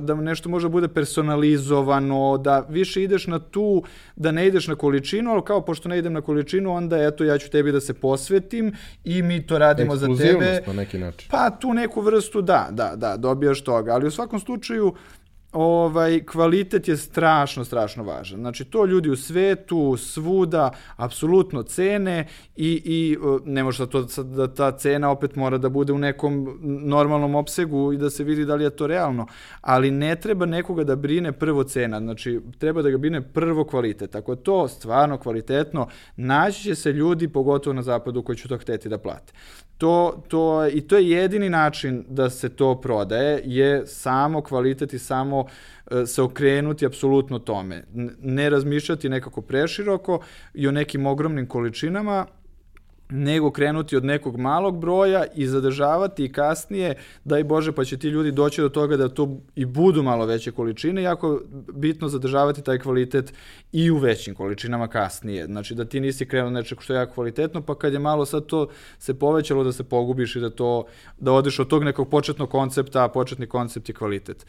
da 0.00 0.14
nešto 0.14 0.48
može 0.48 0.68
da 0.68 0.72
bude 0.72 0.88
personalizovano, 0.88 2.38
da 2.38 2.66
više 2.68 3.02
ideš 3.02 3.26
na 3.26 3.38
tu, 3.38 3.82
da 4.16 4.32
ne 4.32 4.46
ideš 4.46 4.68
na 4.68 4.74
količinu, 4.74 5.30
ali 5.30 5.42
kao 5.44 5.60
pošto 5.64 5.88
ne 5.88 5.98
idem 5.98 6.12
na 6.12 6.20
količinu, 6.20 6.72
onda 6.72 6.98
eto 6.98 7.24
ja 7.24 7.38
ću 7.38 7.50
tebi 7.50 7.72
da 7.72 7.80
se 7.80 7.94
posvetim 7.94 8.72
i 9.04 9.22
mi 9.22 9.46
to 9.46 9.58
radimo 9.58 9.96
za 9.96 10.06
tebe. 10.06 10.22
Ekskluzivnost 10.22 10.66
na 10.66 10.72
neki 10.72 10.98
način. 10.98 11.28
Pa 11.30 11.50
tu 11.50 11.74
neku 11.74 12.00
vrstu 12.00 12.42
da, 12.42 12.68
da, 12.70 12.92
da, 12.96 13.16
dobijaš 13.16 13.60
toga, 13.60 13.92
ali 13.92 14.06
u 14.06 14.10
svakom 14.10 14.27
slučaju 14.38 14.94
ovaj 15.52 16.24
kvalitet 16.24 16.88
je 16.88 16.96
strašno 16.96 17.64
strašno 17.64 18.04
važan. 18.04 18.40
Znači 18.40 18.64
to 18.64 18.84
ljudi 18.84 19.10
u 19.10 19.16
svetu 19.16 19.96
svuda 19.96 20.70
apsolutno 20.96 21.62
cene 21.62 22.26
i 22.56 22.82
i 22.84 23.16
ne 23.44 23.64
može 23.64 23.90
to 23.90 24.02
da 24.22 24.54
ta 24.54 24.70
cena 24.70 25.10
opet 25.10 25.36
mora 25.36 25.58
da 25.58 25.68
bude 25.68 25.92
u 25.92 25.98
nekom 25.98 26.58
normalnom 26.62 27.34
opsegu 27.34 27.92
i 27.92 27.96
da 27.96 28.10
se 28.10 28.24
vidi 28.24 28.44
da 28.44 28.54
li 28.54 28.64
je 28.64 28.70
to 28.70 28.86
realno, 28.86 29.26
ali 29.60 29.90
ne 29.90 30.16
treba 30.16 30.46
nekoga 30.46 30.84
da 30.84 30.96
brine 30.96 31.32
prvo 31.32 31.64
cena, 31.64 32.00
znači 32.00 32.40
treba 32.58 32.82
da 32.82 32.90
ga 32.90 32.98
brine 32.98 33.32
prvo 33.32 33.64
kvalitet. 33.64 34.14
Ako 34.14 34.32
je 34.32 34.42
to 34.42 34.68
stvarno 34.68 35.18
kvalitetno, 35.18 35.88
naći 36.16 36.62
će 36.62 36.74
se 36.74 36.92
ljudi 36.92 37.28
pogotovo 37.28 37.74
na 37.74 37.82
zapadu 37.82 38.22
koji 38.22 38.36
će 38.36 38.48
to 38.48 38.58
hteti 38.58 38.88
da 38.88 38.98
plate. 38.98 39.32
To, 39.78 40.22
to, 40.28 40.68
I 40.72 40.80
to 40.80 40.96
je 40.96 41.10
jedini 41.10 41.50
način 41.50 42.04
da 42.08 42.30
se 42.30 42.48
to 42.48 42.80
prodaje, 42.80 43.42
je 43.44 43.86
samo 43.86 44.42
kvalitet 44.42 44.92
i 44.92 44.98
samo 44.98 45.44
e, 45.90 46.06
se 46.06 46.22
okrenuti 46.22 46.86
apsolutno 46.86 47.38
tome. 47.38 47.84
Ne 48.22 48.50
razmišljati 48.50 49.08
nekako 49.08 49.42
preširoko 49.42 50.20
i 50.54 50.68
o 50.68 50.72
nekim 50.72 51.06
ogromnim 51.06 51.46
količinama, 51.46 52.26
nego 53.10 53.50
krenuti 53.50 53.96
od 53.96 54.04
nekog 54.04 54.36
malog 54.36 54.80
broja 54.80 55.24
i 55.34 55.46
zadržavati 55.46 56.24
i 56.24 56.32
kasnije, 56.32 56.94
daj 57.24 57.44
Bože, 57.44 57.72
pa 57.72 57.84
će 57.84 57.98
ti 57.98 58.08
ljudi 58.08 58.32
doći 58.32 58.60
do 58.60 58.68
toga 58.68 58.96
da 58.96 59.08
to 59.08 59.38
i 59.54 59.64
budu 59.64 60.02
malo 60.02 60.26
veće 60.26 60.52
količine, 60.52 61.02
jako 61.02 61.40
bitno 61.72 62.08
zadržavati 62.08 62.62
taj 62.62 62.78
kvalitet 62.78 63.32
i 63.72 63.90
u 63.90 63.96
većim 63.96 64.34
količinama 64.34 64.88
kasnije. 64.88 65.46
Znači 65.46 65.74
da 65.74 65.84
ti 65.84 66.00
nisi 66.00 66.26
krenuo 66.26 66.50
nečeg 66.50 66.80
što 66.80 66.92
je 66.92 66.96
jako 66.96 67.14
kvalitetno, 67.14 67.62
pa 67.62 67.74
kad 67.74 67.92
je 67.92 67.98
malo 67.98 68.26
sad 68.26 68.46
to 68.46 68.68
se 68.98 69.18
povećalo 69.18 69.64
da 69.64 69.72
se 69.72 69.84
pogubiš 69.84 70.36
i 70.36 70.40
da 70.40 70.50
to 70.50 70.84
da 71.18 71.32
odeš 71.32 71.58
od 71.58 71.68
tog 71.68 71.84
nekog 71.84 72.10
početnog 72.10 72.50
koncepta, 72.50 73.04
a 73.04 73.08
početni 73.08 73.46
koncept 73.46 73.88
je 73.88 73.94
kvalitet. 73.94 74.46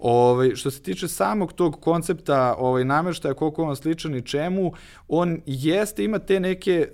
Ovaj, 0.00 0.54
što 0.54 0.70
se 0.70 0.82
tiče 0.82 1.08
samog 1.08 1.52
tog 1.52 1.80
koncepta 1.80 2.54
ovaj, 2.58 2.84
nameštaja, 2.84 3.34
koliko 3.34 3.64
on 3.64 3.76
sličan 3.76 4.14
i 4.14 4.22
čemu, 4.22 4.72
on 5.08 5.40
jeste, 5.46 6.04
ima 6.04 6.18
te 6.18 6.40
neke, 6.40 6.88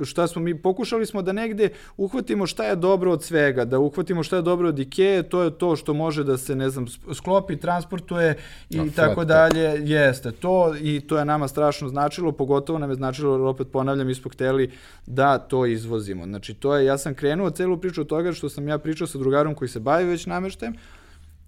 e, 0.00 0.04
šta 0.04 0.26
smo 0.26 0.42
mi, 0.42 0.62
pokušali 0.62 1.06
smo 1.06 1.22
da 1.22 1.32
negde 1.32 1.68
uhvatimo 1.96 2.46
šta 2.46 2.64
je 2.64 2.76
dobro 2.76 3.12
od 3.12 3.22
svega, 3.22 3.64
da 3.64 3.78
uhvatimo 3.78 4.22
šta 4.22 4.36
je 4.36 4.42
dobro 4.42 4.68
od 4.68 4.78
Ikea, 4.78 5.22
to 5.22 5.42
je 5.42 5.58
to 5.58 5.76
što 5.76 5.94
može 5.94 6.24
da 6.24 6.36
se, 6.36 6.56
ne 6.56 6.70
znam, 6.70 6.86
sklopi, 7.14 7.56
transportuje 7.56 8.36
i 8.70 8.76
flat 8.76 8.94
tako 8.94 9.14
pack. 9.14 9.28
dalje, 9.28 9.82
jeste 9.84 10.32
to 10.32 10.74
i 10.80 11.00
to 11.00 11.18
je 11.18 11.24
nama 11.24 11.48
strašno 11.48 11.88
značilo, 11.88 12.32
pogotovo 12.32 12.78
nam 12.78 12.90
je 12.90 12.96
značilo, 12.96 13.50
opet 13.50 13.68
ponavljam, 13.72 14.06
mi 14.06 14.14
smo 14.14 14.30
hteli 14.30 14.70
da 15.06 15.38
to 15.38 15.66
izvozimo. 15.66 16.24
Znači, 16.24 16.54
to 16.54 16.76
je, 16.76 16.86
ja 16.86 16.98
sam 16.98 17.14
krenuo 17.14 17.50
celu 17.50 17.76
priču 17.76 18.00
od 18.00 18.06
toga 18.06 18.32
što 18.32 18.48
sam 18.48 18.68
ja 18.68 18.78
pričao 18.78 19.06
sa 19.06 19.18
drugarom 19.18 19.54
koji 19.54 19.68
se 19.68 19.80
bavi 19.80 20.04
već 20.04 20.26
nameštajem, 20.26 20.74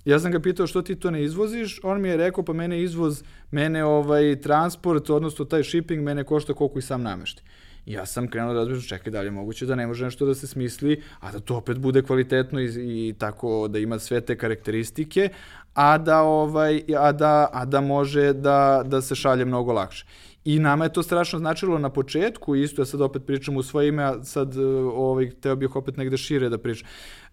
Ja 0.09 0.19
sam 0.19 0.33
ga 0.33 0.41
pitao 0.41 0.67
što 0.67 0.83
ti 0.83 0.97
to 0.97 1.11
ne 1.11 1.25
izvoziš, 1.25 1.81
on 1.83 2.01
mi 2.01 2.09
je 2.09 2.17
rekao 2.17 2.45
pa 2.45 2.53
mene 2.53 2.83
izvoz, 2.83 3.23
mene 3.51 3.85
ovaj 3.85 4.41
transport, 4.41 5.11
odnosno 5.11 5.45
taj 5.45 5.65
shipping 5.65 6.05
mene 6.05 6.25
košta 6.25 6.55
koliko 6.55 6.79
i 6.79 6.83
sam 6.83 7.03
nameštaj. 7.03 7.45
I 7.87 7.93
ja 7.93 8.07
sam 8.07 8.29
krenuo 8.29 8.55
da 8.55 8.61
razmišljam, 8.61 8.99
čekaj, 8.99 9.11
da 9.13 9.21
li 9.21 9.27
je 9.27 9.31
moguće 9.31 9.67
da 9.67 9.75
ne 9.75 9.87
može 9.87 10.05
nešto 10.05 10.27
da 10.27 10.35
se 10.35 10.47
smisli, 10.47 11.03
a 11.21 11.33
da 11.33 11.41
to 11.41 11.57
opet 11.57 11.79
bude 11.79 12.03
kvalitetno 12.03 12.61
i, 12.61 12.67
i 13.09 13.15
tako 13.19 13.69
da 13.69 13.79
ima 13.79 13.99
sve 13.99 14.21
te 14.21 14.37
karakteristike, 14.37 15.29
a 15.75 15.99
da 15.99 16.23
ovaj 16.23 16.83
a 16.99 17.13
da 17.13 17.49
a 17.53 17.65
da 17.65 17.81
može 17.81 18.33
da 18.33 18.83
da 18.87 19.03
se 19.03 19.15
šalje 19.15 19.45
mnogo 19.45 19.73
lakše. 19.73 20.07
I 20.45 20.59
nama 20.59 20.85
je 20.85 20.93
to 20.93 21.03
strašno 21.03 21.39
značilo 21.39 21.79
na 21.79 21.91
početku, 21.91 22.57
isto 22.57 22.83
ja 22.83 22.87
sad 22.87 23.01
opet 23.01 23.23
pričam 23.27 23.57
u 23.57 23.63
svoje 23.63 23.89
ime, 23.89 24.03
a 24.03 24.25
sad 24.25 24.57
ovaj, 24.95 25.31
teo 25.31 25.57
bih 25.57 25.77
opet 25.77 25.97
negde 25.97 26.17
šire 26.17 26.49
da 26.49 26.59
pričam. 26.59 26.89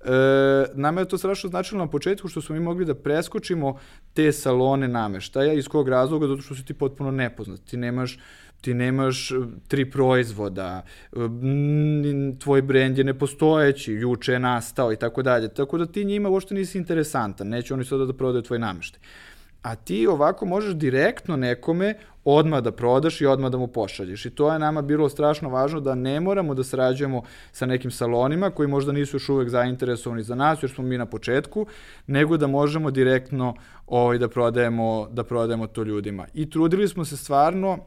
E, 0.06 0.66
nama 0.74 1.02
je 1.02 1.08
to 1.08 1.18
strašno 1.18 1.50
značilo 1.50 1.80
na 1.80 1.92
početku 1.92 2.28
što 2.28 2.42
smo 2.42 2.56
mi 2.56 2.62
mogli 2.62 2.86
da 2.86 2.96
preskočimo 2.96 3.80
te 4.14 4.32
salone 4.32 4.88
nameštaja, 4.88 5.54
iz 5.54 5.68
kog 5.68 5.90
razloga, 5.90 6.28
zato 6.28 6.42
što 6.42 6.56
si 6.56 6.66
ti 6.66 6.74
potpuno 6.74 7.12
nepoznat. 7.12 7.60
Ti 7.60 7.78
nemaš 7.78 8.18
ti 8.62 8.74
nemaš 8.74 9.32
e, 9.32 9.36
tri 9.68 9.92
proizvoda, 9.92 10.84
e, 11.14 11.18
tvoj 12.40 12.62
brend 12.62 12.98
je 12.98 13.04
nepostojeći, 13.04 13.94
juče 13.94 14.34
je 14.34 14.40
nastao 14.40 14.94
i 14.94 14.96
tako 14.96 15.24
dalje. 15.24 15.54
Tako 15.54 15.78
da 15.78 15.86
ti 15.86 16.06
njima 16.06 16.30
uopšte 16.30 16.56
nisi 16.56 16.78
interesantan, 16.78 17.48
neće 17.48 17.74
oni 17.74 17.86
sada 17.86 18.06
da 18.06 18.14
prodaju 18.14 18.42
tvoj 18.42 18.60
nameštaj. 18.60 19.02
A 19.62 19.76
ti 19.76 20.08
ovako 20.08 20.46
možeš 20.46 20.74
direktno 20.74 21.36
nekome 21.36 21.96
odmah 22.26 22.62
da 22.64 22.72
prodaš 22.72 23.22
i 23.22 23.26
odmah 23.26 23.52
da 23.52 23.58
mu 23.58 23.68
pošalješ. 23.68 24.26
I 24.26 24.30
to 24.30 24.54
je 24.54 24.60
nama 24.60 24.82
bilo 24.82 25.10
strašno 25.10 25.50
važno 25.50 25.80
da 25.80 25.96
ne 25.96 26.20
moramo 26.20 26.54
da 26.54 26.64
sarađujemo 26.64 27.24
sa 27.52 27.66
nekim 27.66 27.92
salonima 27.92 28.50
koji 28.50 28.68
možda 28.68 28.92
nisu 28.92 29.16
još 29.16 29.30
uvek 29.30 29.50
zainteresovani 29.50 30.24
za 30.24 30.36
nas, 30.36 30.64
jer 30.64 30.72
smo 30.72 30.84
mi 30.84 30.98
na 30.98 31.06
početku, 31.06 31.66
nego 32.08 32.38
da 32.38 32.48
možemo 32.48 32.92
direktno 32.92 33.54
ovaj, 33.88 34.18
da, 34.18 34.28
prodajemo, 34.28 35.08
da 35.12 35.24
prodajemo 35.24 35.68
to 35.68 35.84
ljudima. 35.84 36.26
I 36.34 36.50
trudili 36.50 36.88
smo 36.88 37.06
se 37.06 37.18
stvarno 37.18 37.78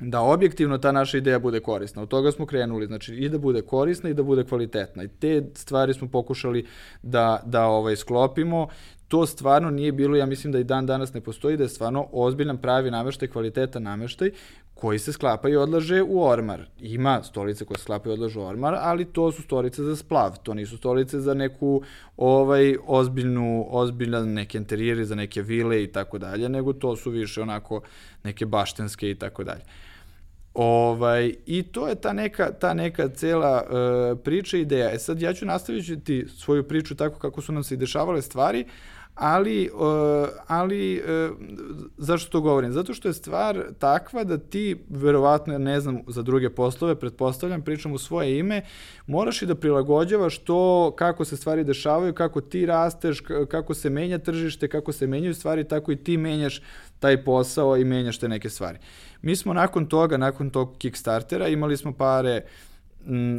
da 0.00 0.20
objektivno 0.20 0.78
ta 0.78 0.92
naša 0.92 1.18
ideja 1.18 1.38
bude 1.38 1.60
korisna. 1.60 2.02
Od 2.02 2.08
toga 2.08 2.32
smo 2.32 2.46
krenuli, 2.46 2.86
znači 2.86 3.14
i 3.14 3.28
da 3.28 3.38
bude 3.38 3.62
korisna 3.62 4.10
i 4.10 4.14
da 4.14 4.22
bude 4.22 4.44
kvalitetna. 4.44 5.04
I 5.04 5.08
te 5.08 5.42
stvari 5.54 5.94
smo 5.94 6.08
pokušali 6.08 6.66
da, 7.02 7.42
da 7.46 7.66
ovaj, 7.66 7.96
sklopimo 7.96 8.68
to 9.08 9.26
stvarno 9.26 9.70
nije 9.70 9.92
bilo, 9.92 10.16
ja 10.16 10.26
mislim 10.26 10.52
da 10.52 10.58
i 10.58 10.64
dan 10.64 10.86
danas 10.86 11.14
ne 11.14 11.20
postoji, 11.20 11.56
da 11.56 11.62
je 11.62 11.68
stvarno 11.68 12.06
ozbiljan 12.12 12.58
pravi 12.58 12.90
nameštaj, 12.90 13.28
kvaliteta 13.28 13.78
nameštaj 13.78 14.30
koji 14.74 14.98
se 14.98 15.12
sklapa 15.12 15.48
i 15.48 15.56
odlaže 15.56 16.02
u 16.02 16.22
ormar. 16.22 16.60
Ima 16.80 17.22
stolice 17.22 17.64
koje 17.64 17.78
se 17.78 17.82
sklapa 17.82 18.08
i 18.08 18.12
odlaže 18.12 18.38
u 18.38 18.42
ormar, 18.42 18.74
ali 18.78 19.04
to 19.04 19.32
su 19.32 19.42
stolice 19.42 19.82
za 19.82 19.96
splav, 19.96 20.38
to 20.42 20.54
nisu 20.54 20.76
stolice 20.76 21.20
za 21.20 21.34
neku 21.34 21.82
ovaj 22.16 22.76
ozbiljnu, 22.86 23.66
ozbiljan 23.70 24.32
neke 24.32 24.58
interijeri, 24.58 25.04
za 25.04 25.14
neke 25.14 25.42
vile 25.42 25.82
i 25.82 25.86
tako 25.86 26.18
dalje, 26.18 26.48
nego 26.48 26.72
to 26.72 26.96
su 26.96 27.10
više 27.10 27.42
onako 27.42 27.80
neke 28.24 28.46
baštenske 28.46 29.10
i 29.10 29.14
tako 29.14 29.44
dalje. 29.44 29.62
Ovaj, 30.54 31.34
I 31.46 31.62
to 31.62 31.88
je 31.88 31.94
ta 31.94 32.12
neka, 32.12 32.52
ta 32.52 32.74
neka 32.74 33.08
cela 33.08 33.62
uh, 33.62 34.18
priča 34.24 34.56
ideja. 34.56 34.90
E 34.90 34.98
sad 34.98 35.22
ja 35.22 35.32
ću 35.32 35.46
nastaviti 35.46 36.26
svoju 36.36 36.68
priču 36.68 36.94
tako 36.94 37.18
kako 37.18 37.42
su 37.42 37.52
nam 37.52 37.64
se 37.64 37.74
i 37.74 37.78
dešavale 37.78 38.22
stvari, 38.22 38.64
ali, 39.18 39.70
ali 40.46 41.02
uh, 41.30 41.36
zašto 41.96 42.30
to 42.30 42.40
govorim? 42.40 42.72
Zato 42.72 42.94
što 42.94 43.08
je 43.08 43.14
stvar 43.14 43.64
takva 43.78 44.24
da 44.24 44.38
ti, 44.38 44.76
verovatno, 44.88 45.58
ne 45.58 45.80
znam, 45.80 46.00
za 46.06 46.22
druge 46.22 46.50
poslove, 46.50 46.94
pretpostavljam, 46.94 47.62
pričam 47.62 47.92
u 47.92 47.98
svoje 47.98 48.38
ime, 48.38 48.62
moraš 49.06 49.42
i 49.42 49.46
da 49.46 49.54
prilagođavaš 49.54 50.38
to 50.38 50.94
kako 50.98 51.24
se 51.24 51.36
stvari 51.36 51.64
dešavaju, 51.64 52.14
kako 52.14 52.40
ti 52.40 52.66
rasteš, 52.66 53.22
kako 53.50 53.74
se 53.74 53.90
menja 53.90 54.18
tržište, 54.18 54.68
kako 54.68 54.92
se 54.92 55.06
menjaju 55.06 55.34
stvari, 55.34 55.64
tako 55.64 55.92
i 55.92 55.96
ti 55.96 56.16
menjaš 56.16 56.62
taj 56.98 57.24
posao 57.24 57.76
i 57.76 57.84
menjaš 57.84 58.18
te 58.18 58.28
neke 58.28 58.50
stvari. 58.50 58.78
Mi 59.22 59.36
smo 59.36 59.54
nakon 59.54 59.86
toga, 59.86 60.16
nakon 60.16 60.50
tog 60.50 60.74
Kickstartera, 60.78 61.48
imali 61.48 61.76
smo 61.76 61.92
pare 61.92 62.42
uh, 62.44 62.67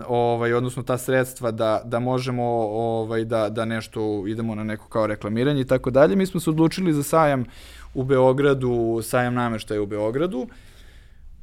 ovaj, 0.07 0.53
odnosno 0.53 0.83
ta 0.83 0.97
sredstva 0.97 1.51
da, 1.51 1.81
da 1.85 1.99
možemo 1.99 2.43
ovaj, 2.71 3.25
da, 3.25 3.49
da 3.49 3.65
nešto 3.65 4.27
idemo 4.27 4.55
na 4.55 4.63
neko 4.63 4.87
kao 4.87 5.07
reklamiranje 5.07 5.61
i 5.61 5.65
tako 5.65 5.91
dalje. 5.91 6.15
Mi 6.15 6.25
smo 6.25 6.39
se 6.39 6.49
odlučili 6.49 6.93
za 6.93 7.03
sajam 7.03 7.45
u 7.93 8.03
Beogradu, 8.03 9.01
sajam 9.03 9.33
nameštaja 9.33 9.81
u 9.81 9.85
Beogradu. 9.85 10.47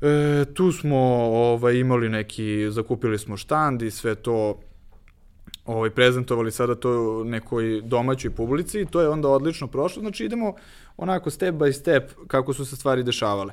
E, 0.00 0.44
tu 0.54 0.72
smo 0.72 0.98
ovaj, 1.32 1.74
imali 1.74 2.08
neki, 2.08 2.70
zakupili 2.70 3.18
smo 3.18 3.36
štand 3.36 3.82
i 3.82 3.90
sve 3.90 4.14
to 4.14 4.58
ovaj, 5.64 5.90
prezentovali 5.90 6.50
sada 6.50 6.74
to 6.74 7.24
nekoj 7.24 7.80
domaćoj 7.84 8.30
publici 8.30 8.80
i 8.80 8.86
to 8.86 9.00
je 9.00 9.08
onda 9.08 9.28
odlično 9.28 9.66
prošlo. 9.66 10.00
Znači 10.00 10.24
idemo 10.24 10.54
onako 10.96 11.30
step 11.30 11.54
by 11.54 11.72
step 11.72 12.12
kako 12.26 12.52
su 12.52 12.64
se 12.64 12.76
stvari 12.76 13.02
dešavale. 13.02 13.52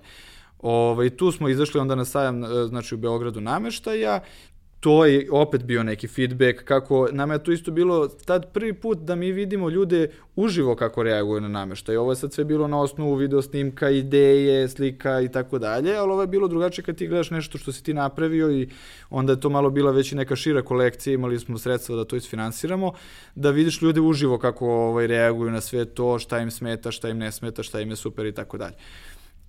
Ovaj, 0.62 1.09
tu 1.09 1.31
smo 1.31 1.49
izašli 1.49 1.79
onda 1.79 1.95
na 1.95 2.05
sajam 2.05 2.43
e, 2.43 2.47
znači 2.67 2.95
u 2.95 2.97
Beogradu 2.97 3.41
nameštaja 3.41 4.19
to 4.83 5.05
je 5.05 5.27
opet 5.31 5.63
bio 5.63 5.83
neki 5.83 6.07
feedback, 6.07 6.63
kako 6.63 7.07
nam 7.11 7.31
je 7.31 7.43
to 7.43 7.51
isto 7.51 7.71
bilo 7.71 8.07
tad 8.07 8.51
prvi 8.53 8.73
put 8.73 8.97
da 8.97 9.15
mi 9.15 9.31
vidimo 9.31 9.69
ljude 9.69 10.09
uživo 10.35 10.75
kako 10.75 11.03
reaguju 11.03 11.41
na 11.41 11.47
nameštaj. 11.47 11.97
Ovo 11.97 12.11
je 12.11 12.15
sad 12.15 12.33
sve 12.33 12.45
bilo 12.45 12.67
na 12.67 12.81
osnovu 12.81 13.15
video 13.15 13.41
snimka, 13.41 13.89
ideje, 13.89 14.67
slika 14.69 15.21
i 15.21 15.31
tako 15.31 15.59
dalje, 15.59 15.95
ali 15.95 16.11
ovo 16.11 16.21
je 16.21 16.27
bilo 16.27 16.47
drugačije 16.47 16.85
kad 16.85 16.95
ti 16.95 17.07
gledaš 17.07 17.31
nešto 17.31 17.57
što 17.57 17.71
si 17.71 17.83
ti 17.83 17.93
napravio 17.93 18.51
i 18.51 18.69
onda 19.09 19.33
je 19.33 19.39
to 19.39 19.49
malo 19.49 19.69
bila 19.69 19.91
već 19.91 20.11
i 20.11 20.15
neka 20.15 20.35
šira 20.35 20.61
kolekcija, 20.61 21.13
imali 21.13 21.39
smo 21.39 21.57
sredstva 21.57 21.95
da 21.95 22.05
to 22.05 22.15
isfinansiramo, 22.15 22.93
da 23.35 23.49
vidiš 23.49 23.81
ljude 23.81 24.01
uživo 24.01 24.37
kako 24.37 24.67
ovaj, 24.67 25.07
reaguju 25.07 25.51
na 25.51 25.61
sve 25.61 25.85
to, 25.85 26.19
šta 26.19 26.39
im 26.39 26.51
smeta, 26.51 26.91
šta 26.91 27.09
im 27.09 27.17
ne 27.17 27.31
smeta, 27.31 27.63
šta 27.63 27.81
im 27.81 27.89
je 27.89 27.95
super 27.95 28.25
i 28.25 28.31
tako 28.31 28.57
dalje. 28.57 28.75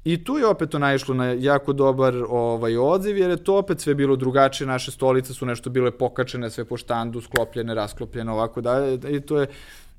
I 0.05 0.25
tu 0.25 0.39
je 0.39 0.47
opet 0.47 0.73
naišlo 0.73 1.15
na 1.15 1.27
jako 1.27 1.73
dobar 1.73 2.15
ovaj, 2.29 2.77
odziv, 2.77 3.19
jer 3.19 3.31
je 3.31 3.45
to 3.45 3.57
opet 3.57 3.81
sve 3.81 3.95
bilo 3.95 4.17
drugačije, 4.17 4.67
naše 4.67 4.91
stolice 4.91 5.35
su 5.35 5.47
nešto 5.47 5.71
bile 5.71 5.91
pokačene, 5.91 6.51
sve 6.51 6.65
po 6.65 6.77
štandu, 6.77 7.21
sklopljene, 7.21 7.75
rasklopljene, 7.75 8.33
ovako 8.33 8.61
dalje, 8.61 8.99
i 9.17 9.21
to 9.21 9.41
je 9.41 9.47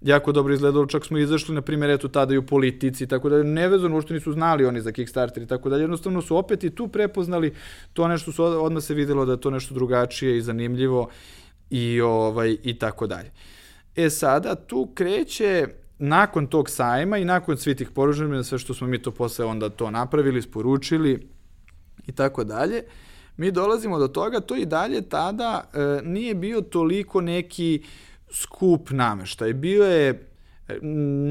jako 0.01 0.31
dobro 0.31 0.53
izgledalo, 0.53 0.85
čak 0.85 1.05
smo 1.05 1.17
izašli, 1.17 1.55
na 1.55 1.61
primjer, 1.61 1.89
eto 1.89 2.07
tada 2.07 2.33
i 2.33 2.37
u 2.37 2.45
politici, 2.45 3.07
tako 3.07 3.29
da 3.29 3.43
nevezano, 3.43 3.95
uopšte 3.95 4.13
nisu 4.13 4.31
znali 4.31 4.65
oni 4.65 4.81
za 4.81 4.91
Kickstarter 4.91 5.43
i 5.43 5.47
tako 5.47 5.69
dalje, 5.69 5.83
jednostavno 5.83 6.21
su 6.21 6.37
opet 6.37 6.63
i 6.63 6.69
tu 6.69 6.87
prepoznali 6.87 7.53
to 7.93 8.07
nešto, 8.07 8.31
su, 8.31 8.43
odmah 8.43 8.83
se 8.83 8.93
videlo 8.93 9.25
da 9.25 9.31
je 9.31 9.41
to 9.41 9.49
nešto 9.49 9.73
drugačije 9.73 10.37
i 10.37 10.41
zanimljivo 10.41 11.09
i, 11.69 12.01
ovaj, 12.01 12.57
i 12.63 12.79
tako 12.79 13.07
dalje. 13.07 13.31
E 13.95 14.09
sada, 14.09 14.55
tu 14.55 14.91
kreće 14.93 15.67
nakon 15.99 16.47
tog 16.47 16.69
sajma 16.69 17.17
i 17.17 17.25
nakon 17.25 17.57
svih 17.57 17.77
tih 17.77 17.89
poručenja, 17.89 18.43
sve 18.43 18.57
što 18.57 18.73
smo 18.73 18.87
mi 18.87 19.01
to 19.01 19.11
posle 19.11 19.45
onda 19.45 19.69
to 19.69 19.91
napravili, 19.91 20.41
sporučili 20.41 21.27
i 22.07 22.11
tako 22.11 22.43
dalje, 22.43 22.83
mi 23.37 23.51
dolazimo 23.51 23.99
do 23.99 24.07
toga, 24.07 24.39
to 24.39 24.55
i 24.55 24.65
dalje 24.65 25.01
tada 25.01 25.63
e, 25.73 26.01
nije 26.03 26.35
bio 26.35 26.61
toliko 26.61 27.21
neki 27.21 27.83
skup 28.29 28.89
nameštaj. 28.89 29.53
Bio 29.53 29.85
je 29.85 30.09
e, 30.67 30.77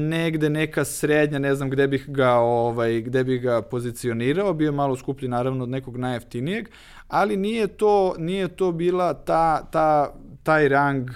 negde 0.09 0.49
neka 0.49 0.85
srednja, 0.85 1.39
ne 1.39 1.55
znam 1.55 1.69
gde 1.69 1.87
bih 1.87 2.05
ga 2.07 2.31
ovaj 2.31 3.01
gde 3.01 3.23
bih 3.23 3.41
ga 3.41 3.61
pozicionirao, 3.61 4.53
bio 4.53 4.65
je 4.65 4.71
malo 4.71 4.95
skuplji 4.95 5.27
naravno 5.27 5.63
od 5.63 5.69
nekog 5.69 5.97
najjeftinijeg, 5.97 6.69
ali 7.07 7.37
nije 7.37 7.67
to 7.67 8.15
nije 8.17 8.47
to 8.47 8.71
bila 8.71 9.13
ta 9.13 9.63
ta 9.71 10.13
taj 10.43 10.69
rang 10.69 11.09
uh, 11.09 11.15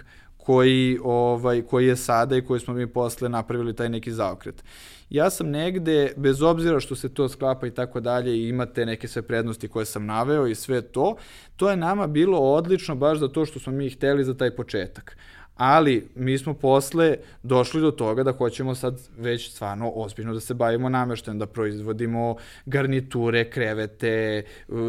koji, 0.49 0.99
ovaj, 1.03 1.61
koji 1.61 1.87
je 1.87 1.95
sada 1.95 2.37
i 2.37 2.41
koji 2.41 2.59
smo 2.59 2.73
mi 2.73 2.87
posle 2.87 3.29
napravili 3.29 3.75
taj 3.75 3.89
neki 3.89 4.11
zaokret. 4.11 4.63
Ja 5.09 5.29
sam 5.29 5.49
negde, 5.49 6.13
bez 6.17 6.41
obzira 6.41 6.79
što 6.79 6.95
se 6.95 7.13
to 7.13 7.29
sklapa 7.29 7.67
i 7.67 7.71
tako 7.71 7.99
dalje 7.99 8.37
i 8.37 8.47
imate 8.47 8.85
neke 8.85 9.07
sve 9.07 9.21
prednosti 9.21 9.67
koje 9.67 9.85
sam 9.85 10.05
naveo 10.05 10.47
i 10.47 10.55
sve 10.55 10.81
to, 10.81 11.15
to 11.55 11.69
je 11.69 11.77
nama 11.77 12.07
bilo 12.07 12.39
odlično 12.39 12.95
baš 12.95 13.19
za 13.19 13.27
to 13.27 13.45
što 13.45 13.59
smo 13.59 13.73
mi 13.73 13.89
hteli 13.89 14.23
za 14.23 14.33
taj 14.33 14.55
početak 14.55 15.17
ali 15.59 16.07
mi 16.15 16.37
smo 16.37 16.53
posle 16.53 17.17
došli 17.43 17.81
do 17.81 17.91
toga 17.91 18.23
da 18.23 18.31
hoćemo 18.31 18.75
sad 18.75 18.99
već 19.17 19.51
stvarno 19.51 19.91
ozbiljno 19.95 20.33
da 20.33 20.39
se 20.39 20.53
bavimo 20.53 20.89
nameštajem, 20.89 21.39
da 21.39 21.45
proizvodimo 21.45 22.35
garniture, 22.65 23.49
krevete, 23.49 24.43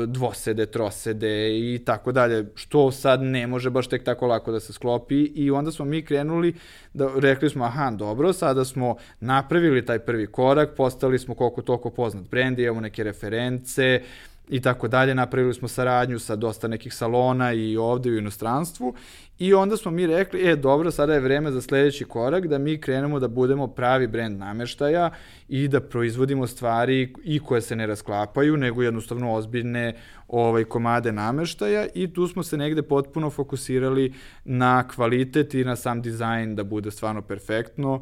dvosede, 0.07 0.67
trosede 0.67 1.59
i 1.59 1.79
tako 1.85 2.13
dalje, 2.13 2.47
što 2.55 2.91
sad 2.91 3.23
ne 3.23 3.47
može 3.47 3.71
baš 3.71 3.87
tek 3.87 4.05
tako 4.05 4.27
lako 4.27 4.53
da 4.53 4.61
se 4.61 4.73
sklopi. 4.73 5.23
I 5.25 5.51
onda 5.51 5.73
smo 5.73 5.85
mi 5.85 6.03
krenuli 6.03 6.55
da 6.95 7.11
rekli 7.17 7.51
smo 7.51 7.65
aha, 7.65 7.91
dobro, 7.91 8.33
sada 8.33 8.65
smo 8.65 8.97
napravili 9.21 9.87
taj 9.87 9.99
prvi 9.99 10.27
korak, 10.27 10.71
postali 10.77 11.19
smo 11.19 11.35
koliko 11.35 11.63
toliko 11.63 11.91
poznat 11.91 12.31
brend, 12.31 12.59
imamo 12.59 12.81
neke 12.81 13.05
reference, 13.05 14.03
i 14.51 14.61
tako 14.61 14.89
dalje. 14.89 15.15
Napravili 15.15 15.55
smo 15.55 15.69
saradnju 15.69 16.19
sa 16.19 16.37
dosta 16.37 16.69
nekih 16.69 16.95
salona 16.95 17.53
i 17.53 17.77
ovde 17.77 18.11
u 18.11 18.19
inostranstvu 18.19 18.95
i 19.39 19.55
onda 19.55 19.77
smo 19.77 19.91
mi 19.91 20.07
rekli, 20.07 20.49
e 20.49 20.57
dobro, 20.57 20.91
sada 20.91 21.15
je 21.15 21.21
vreme 21.21 21.51
za 21.51 21.61
sledeći 21.61 22.05
korak 22.05 22.47
da 22.47 22.59
mi 22.59 22.81
krenemo 22.81 23.21
da 23.21 23.29
budemo 23.29 23.67
pravi 23.67 24.07
brend 24.07 24.39
nameštaja 24.39 25.11
i 25.49 25.69
da 25.69 25.81
proizvodimo 25.81 26.47
stvari 26.47 27.15
i 27.25 27.39
koje 27.39 27.61
se 27.61 27.77
ne 27.77 27.87
rasklapaju, 27.87 28.57
nego 28.57 28.83
jednostavno 28.83 29.35
ozbiljne 29.35 29.95
ovaj, 30.29 30.65
komade 30.65 31.13
nameštaja 31.13 31.87
i 31.95 32.13
tu 32.13 32.29
smo 32.29 32.43
se 32.43 32.57
negde 32.57 32.83
potpuno 32.83 33.31
fokusirali 33.31 34.13
na 34.45 34.89
kvalitet 34.89 35.55
i 35.55 35.65
na 35.65 35.77
sam 35.77 36.03
dizajn 36.03 36.57
da 36.57 36.65
bude 36.65 36.91
stvarno 36.91 37.23
perfektno 37.23 38.01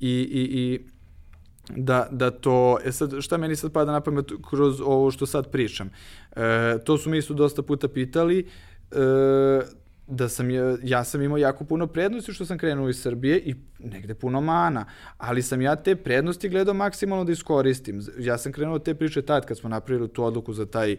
i, 0.00 0.10
i, 0.10 0.60
i 0.60 0.80
da, 1.76 2.08
da 2.10 2.30
to, 2.30 2.78
e 2.84 2.92
sad, 2.92 3.20
šta 3.20 3.36
meni 3.36 3.56
sad 3.56 3.72
pada 3.72 3.92
na 3.92 4.00
pamet 4.00 4.26
kroz 4.50 4.80
ovo 4.80 5.10
što 5.10 5.26
sad 5.26 5.50
pričam? 5.50 5.90
E, 6.36 6.78
to 6.84 6.98
su 6.98 7.10
mi 7.10 7.22
su 7.22 7.34
dosta 7.34 7.62
puta 7.62 7.88
pitali, 7.88 8.48
e, 8.90 8.96
da 10.06 10.28
sam, 10.28 10.50
ja, 10.50 10.76
ja 10.82 11.04
sam 11.04 11.22
imao 11.22 11.38
jako 11.38 11.64
puno 11.64 11.86
prednosti 11.86 12.32
što 12.32 12.46
sam 12.46 12.58
krenuo 12.58 12.88
iz 12.88 13.02
Srbije 13.02 13.38
i 13.38 13.54
negde 13.78 14.14
puno 14.14 14.40
mana, 14.40 14.84
ali 15.18 15.42
sam 15.42 15.62
ja 15.62 15.76
te 15.76 15.96
prednosti 15.96 16.48
gledao 16.48 16.74
maksimalno 16.74 17.24
da 17.24 17.32
iskoristim. 17.32 18.02
Ja 18.18 18.38
sam 18.38 18.52
krenuo 18.52 18.78
te 18.78 18.94
priče 18.94 19.22
tad 19.22 19.46
kad 19.46 19.58
smo 19.58 19.68
napravili 19.68 20.08
tu 20.08 20.24
odluku 20.24 20.52
za 20.52 20.66
taj 20.66 20.96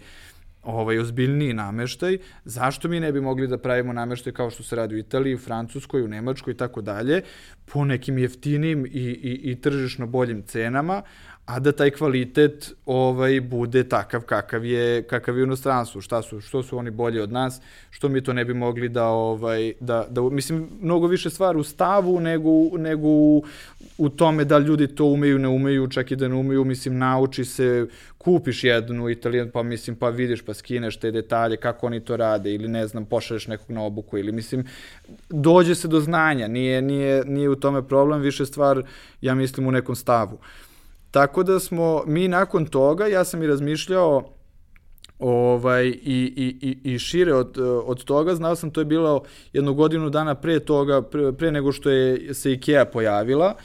ovaj 0.64 1.00
ozbiljniji 1.00 1.54
nameštaj, 1.54 2.18
zašto 2.46 2.88
mi 2.88 3.00
ne 3.00 3.12
bi 3.12 3.22
mogli 3.22 3.48
da 3.48 3.58
pravimo 3.58 3.94
nameštaj 3.94 4.34
kao 4.34 4.50
što 4.50 4.64
se 4.64 4.76
radi 4.76 4.96
u 4.96 4.98
Italiji, 4.98 5.36
u 5.36 5.40
Francuskoj, 5.40 6.04
u 6.04 6.08
Nemačkoj 6.08 6.54
i 6.54 6.58
tako 6.58 6.82
dalje, 6.82 7.22
po 7.66 7.86
nekim 7.86 8.18
jeftinim 8.18 8.86
i, 8.86 8.90
i, 8.90 9.52
i 9.52 9.62
tržišno 9.62 10.08
boljim 10.08 10.44
cenama, 10.44 11.02
a 11.52 11.60
da 11.60 11.72
taj 11.72 11.92
kvalitet 11.92 12.74
ovaj 12.86 13.42
bude 13.42 13.84
takav 13.84 14.22
kakav 14.22 14.66
je 14.66 15.04
kakav 15.04 15.38
je 15.38 15.44
u 15.44 15.46
inostranstvu. 15.46 16.02
Šta 16.02 16.22
su 16.22 16.42
što 16.42 16.64
su 16.64 16.78
oni 16.78 16.92
bolji 16.92 17.20
od 17.20 17.32
nas 17.32 17.62
što 17.90 18.10
mi 18.10 18.24
to 18.24 18.34
ne 18.34 18.46
bi 18.46 18.54
mogli 18.54 18.90
da 18.90 19.06
ovaj 19.06 19.74
da 19.80 20.06
da 20.10 20.22
mislim 20.22 20.70
mnogo 20.82 21.08
više 21.08 21.30
stvar 21.30 21.58
u 21.58 21.64
stavu 21.64 22.20
nego 22.20 22.78
nego 22.78 23.08
u, 23.08 23.44
u 23.98 24.10
tome 24.10 24.46
da 24.46 24.58
ljudi 24.58 24.88
to 24.88 25.06
umeju 25.06 25.40
ne 25.40 25.48
umeju 25.48 25.88
čak 25.88 26.12
i 26.12 26.16
da 26.16 26.28
ne 26.28 26.36
umeju. 26.36 26.64
Mislim 26.64 26.98
nauči 26.98 27.46
se 27.46 27.88
kupiš 28.18 28.64
jednu 28.64 29.10
italijan 29.10 29.50
pa 29.54 29.64
mislim 29.64 29.96
pa 29.96 30.10
vidiš 30.10 30.42
pa 30.42 30.54
skineš 30.54 30.98
te 30.98 31.12
detalje 31.12 31.58
kako 31.58 31.88
oni 31.88 32.00
to 32.00 32.18
rade 32.18 32.54
ili 32.54 32.68
ne 32.68 32.88
znam 32.88 33.06
pošalješ 33.06 33.48
nekog 33.48 33.72
na 33.72 33.84
obuku 33.84 34.18
ili 34.18 34.32
mislim 34.32 34.66
dođe 35.30 35.76
se 35.76 35.88
do 35.88 36.00
znanja. 36.00 36.48
Nije 36.48 36.82
nije 36.82 37.26
nije 37.26 37.50
u 37.50 37.56
tome 37.56 37.88
problem 37.88 38.22
više 38.22 38.46
stvar 38.46 38.84
ja 39.22 39.36
mislim 39.36 39.68
u 39.68 39.72
nekom 39.72 39.96
stavu 39.96 40.40
Tako 41.12 41.44
da 41.44 41.60
smo 41.60 42.04
mi 42.08 42.28
nakon 42.28 42.66
toga, 42.66 43.08
ja 43.08 43.24
sam 43.24 43.44
i 43.44 43.48
razmišljao 43.48 44.24
ovaj, 45.20 45.88
i, 45.88 45.94
i, 46.36 46.58
i, 46.62 46.94
i 46.94 47.00
šire 47.00 47.34
od, 47.34 47.58
od 47.86 48.04
toga, 48.04 48.36
znao 48.36 48.56
sam 48.56 48.72
to 48.72 48.82
je 48.82 48.86
bilo 48.86 49.24
jednu 49.54 49.74
godinu 49.74 50.10
dana 50.10 50.36
pre 50.36 50.60
toga, 50.60 51.02
pre, 51.02 51.34
pre 51.34 51.52
nego 51.52 51.72
što 51.72 51.90
je 51.90 52.34
se 52.34 52.52
IKEA 52.52 52.86
pojavila. 52.86 53.56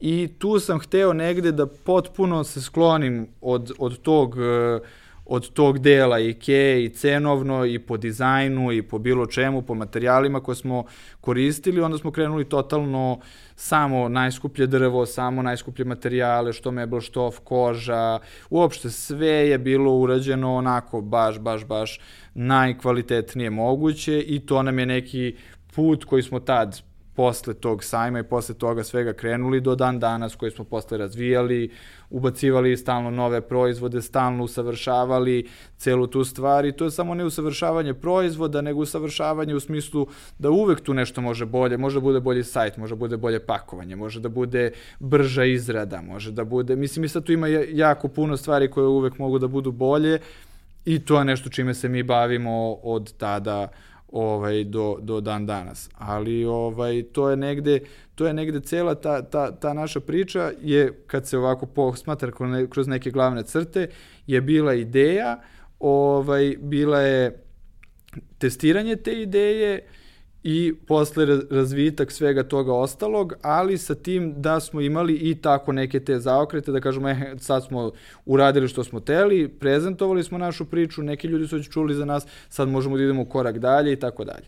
I 0.00 0.28
tu 0.38 0.58
sam 0.58 0.78
hteo 0.78 1.12
negde 1.12 1.52
da 1.52 1.66
potpuno 1.66 2.44
se 2.44 2.62
sklonim 2.62 3.28
od, 3.40 3.72
od 3.78 3.98
tog 3.98 4.36
uh, 4.36 4.82
od 5.24 5.52
tog 5.52 5.78
dela 5.78 6.18
IKEA 6.18 6.78
i 6.78 6.88
cenovno 6.88 7.66
i 7.66 7.78
po 7.78 7.96
dizajnu 7.96 8.72
i 8.72 8.82
po 8.82 8.98
bilo 8.98 9.26
čemu, 9.26 9.62
po 9.62 9.74
materijalima 9.74 10.40
koje 10.40 10.56
smo 10.56 10.84
koristili, 11.20 11.80
onda 11.80 11.98
smo 11.98 12.10
krenuli 12.10 12.44
totalno 12.44 13.20
samo 13.56 14.08
najskuplje 14.08 14.66
drvo, 14.66 15.06
samo 15.06 15.42
najskuplje 15.42 15.84
materijale, 15.84 16.52
što 16.52 16.70
mebel, 16.70 17.00
što 17.00 17.30
koža, 17.44 18.18
uopšte 18.50 18.90
sve 18.90 19.28
je 19.28 19.58
bilo 19.58 19.92
urađeno 19.92 20.54
onako 20.54 21.00
baš, 21.00 21.38
baš, 21.38 21.64
baš 21.64 22.00
najkvalitetnije 22.34 23.50
moguće 23.50 24.20
i 24.20 24.46
to 24.46 24.62
nam 24.62 24.78
je 24.78 24.86
neki 24.86 25.36
put 25.74 26.04
koji 26.04 26.22
smo 26.22 26.40
tad 26.40 26.82
posle 27.14 27.54
tog 27.54 27.84
sajma 27.84 28.18
i 28.18 28.22
posle 28.22 28.54
toga 28.54 28.84
svega 28.84 29.12
krenuli 29.12 29.60
do 29.60 29.74
dan 29.74 29.98
danas 29.98 30.34
koji 30.34 30.50
smo 30.50 30.64
posle 30.64 30.98
razvijali, 30.98 31.70
ubacivali 32.10 32.76
stalno 32.76 33.10
nove 33.10 33.40
proizvode, 33.40 34.02
stalno 34.02 34.44
usavršavali 34.44 35.48
celu 35.76 36.06
tu 36.06 36.24
stvar 36.24 36.64
i 36.64 36.72
to 36.72 36.84
je 36.84 36.90
samo 36.90 37.14
ne 37.14 37.24
usavršavanje 37.24 37.94
proizvoda, 37.94 38.60
nego 38.60 38.80
usavršavanje 38.80 39.54
u 39.54 39.60
smislu 39.60 40.06
da 40.38 40.50
uvek 40.50 40.80
tu 40.80 40.94
nešto 40.94 41.20
može 41.20 41.46
bolje, 41.46 41.76
može 41.76 41.96
da 41.96 42.00
bude 42.00 42.20
bolji 42.20 42.44
sajt, 42.44 42.76
može 42.76 42.94
da 42.94 42.98
bude 42.98 43.16
bolje 43.16 43.40
pakovanje, 43.40 43.96
može 43.96 44.20
da 44.20 44.28
bude 44.28 44.70
brža 45.00 45.44
izrada, 45.44 46.00
može 46.00 46.32
da 46.32 46.44
bude, 46.44 46.76
mislim 46.76 47.04
i 47.04 47.08
sad 47.08 47.24
tu 47.24 47.32
ima 47.32 47.48
jako 47.72 48.08
puno 48.08 48.36
stvari 48.36 48.70
koje 48.70 48.86
uvek 48.86 49.18
mogu 49.18 49.38
da 49.38 49.46
budu 49.46 49.72
bolje 49.72 50.18
i 50.84 50.98
to 50.98 51.18
je 51.18 51.24
nešto 51.24 51.50
čime 51.50 51.74
se 51.74 51.88
mi 51.88 52.02
bavimo 52.02 52.72
od 52.82 53.12
tada 53.12 53.68
ovaj 54.12 54.64
do, 54.64 54.98
do 55.00 55.20
dan 55.20 55.46
danas. 55.46 55.90
Ali 55.94 56.44
ovaj 56.44 57.02
to 57.02 57.30
je 57.30 57.36
negde 57.36 57.80
to 58.14 58.26
je 58.26 58.34
negde 58.34 58.60
cela 58.60 58.94
ta, 58.94 59.22
ta, 59.22 59.52
ta 59.52 59.72
naša 59.72 60.00
priča 60.00 60.52
je 60.60 61.04
kad 61.06 61.26
se 61.26 61.38
ovako 61.38 61.66
posmatra 61.66 62.30
kroz 62.70 62.88
neke 62.88 63.10
glavne 63.10 63.42
crte 63.42 63.88
je 64.26 64.40
bila 64.40 64.74
ideja, 64.74 65.40
ovaj 65.80 66.56
bila 66.60 67.00
je 67.00 67.44
testiranje 68.38 68.96
te 68.96 69.22
ideje, 69.22 69.86
i 70.44 70.74
posle 70.86 71.26
razvitak 71.50 72.12
svega 72.12 72.42
toga 72.42 72.72
ostalog, 72.72 73.32
ali 73.42 73.78
sa 73.78 73.94
tim 73.94 74.34
da 74.36 74.60
smo 74.60 74.80
imali 74.80 75.14
i 75.14 75.34
tako 75.34 75.72
neke 75.72 76.00
te 76.00 76.18
zaokrete, 76.18 76.72
da 76.72 76.80
kažemo, 76.80 77.08
eh, 77.08 77.34
sad 77.38 77.64
smo 77.64 77.90
uradili 78.26 78.68
što 78.68 78.84
smo 78.84 79.00
teli, 79.00 79.48
prezentovali 79.48 80.24
smo 80.24 80.38
našu 80.38 80.64
priču, 80.64 81.02
neki 81.02 81.26
ljudi 81.26 81.48
su 81.48 81.56
već 81.56 81.70
čuli 81.70 81.94
za 81.94 82.04
nas, 82.04 82.26
sad 82.48 82.68
možemo 82.68 82.96
da 82.96 83.02
idemo 83.02 83.24
korak 83.24 83.58
dalje 83.58 83.92
i 83.92 83.96
tako 83.96 84.24
dalje. 84.24 84.46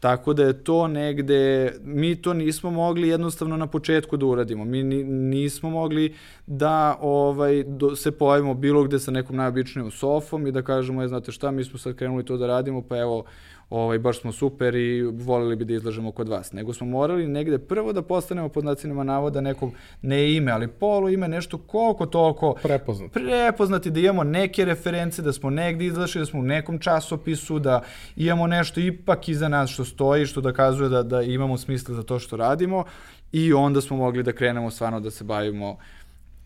Tako 0.00 0.32
da 0.34 0.42
je 0.44 0.64
to 0.64 0.88
negde, 0.88 1.72
mi 1.84 2.22
to 2.22 2.34
nismo 2.34 2.70
mogli 2.70 3.08
jednostavno 3.08 3.56
na 3.56 3.66
početku 3.66 4.16
da 4.16 4.26
uradimo. 4.26 4.64
Mi 4.64 4.82
nismo 4.82 5.70
mogli 5.70 6.14
da 6.46 6.98
ovaj, 7.00 7.62
do, 7.62 7.96
se 7.96 8.10
pojavimo 8.10 8.54
bilo 8.54 8.84
gde 8.84 8.98
sa 8.98 9.10
nekom 9.10 9.36
najobičnijom 9.36 9.90
sofom 9.90 10.46
i 10.46 10.52
da 10.52 10.62
kažemo, 10.62 11.02
je, 11.02 11.08
znate 11.08 11.32
šta, 11.32 11.50
mi 11.50 11.64
smo 11.64 11.78
sad 11.78 11.94
krenuli 11.94 12.24
to 12.24 12.36
da 12.36 12.46
radimo, 12.46 12.82
pa 12.82 12.98
evo, 12.98 13.24
ovaj, 13.70 13.98
baš 13.98 14.20
smo 14.20 14.32
super 14.32 14.74
i 14.74 15.02
volili 15.02 15.56
bi 15.56 15.64
da 15.64 15.74
izlažemo 15.74 16.12
kod 16.12 16.28
vas. 16.28 16.52
Nego 16.52 16.72
smo 16.72 16.86
morali 16.86 17.28
negde 17.28 17.58
prvo 17.58 17.92
da 17.92 18.02
postanemo 18.02 18.48
pod 18.48 18.64
nacinima 18.64 19.04
navoda 19.04 19.40
nekog, 19.40 19.72
ne 20.02 20.34
ime, 20.34 20.52
ali 20.52 20.68
polu 20.68 21.08
ime, 21.08 21.28
nešto 21.28 21.58
koliko 21.58 22.06
toliko 22.06 22.54
prepoznati. 22.62 23.12
prepoznati, 23.12 23.90
da 23.90 24.00
imamo 24.00 24.24
neke 24.24 24.64
reference, 24.64 25.22
da 25.22 25.32
smo 25.32 25.50
negde 25.50 25.84
izlašli, 25.84 26.18
da 26.18 26.26
smo 26.26 26.40
u 26.40 26.42
nekom 26.42 26.78
časopisu, 26.78 27.58
da 27.58 27.82
imamo 28.16 28.46
nešto 28.46 28.80
ipak 28.80 29.28
iza 29.28 29.48
nas 29.48 29.70
što 29.70 29.84
stoji, 29.84 30.26
što 30.26 30.40
dokazuje 30.40 30.88
da, 30.88 31.02
da 31.02 31.22
imamo 31.22 31.58
smisla 31.58 31.94
za 31.94 32.02
to 32.02 32.18
što 32.18 32.36
radimo 32.36 32.84
i 33.32 33.52
onda 33.52 33.80
smo 33.80 33.96
mogli 33.96 34.22
da 34.22 34.32
krenemo 34.32 34.70
stvarno 34.70 35.00
da 35.00 35.10
se 35.10 35.24
bavimo 35.24 35.76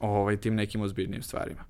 ovaj, 0.00 0.36
tim 0.36 0.54
nekim 0.54 0.80
ozbiljnim 0.80 1.22
stvarima. 1.22 1.69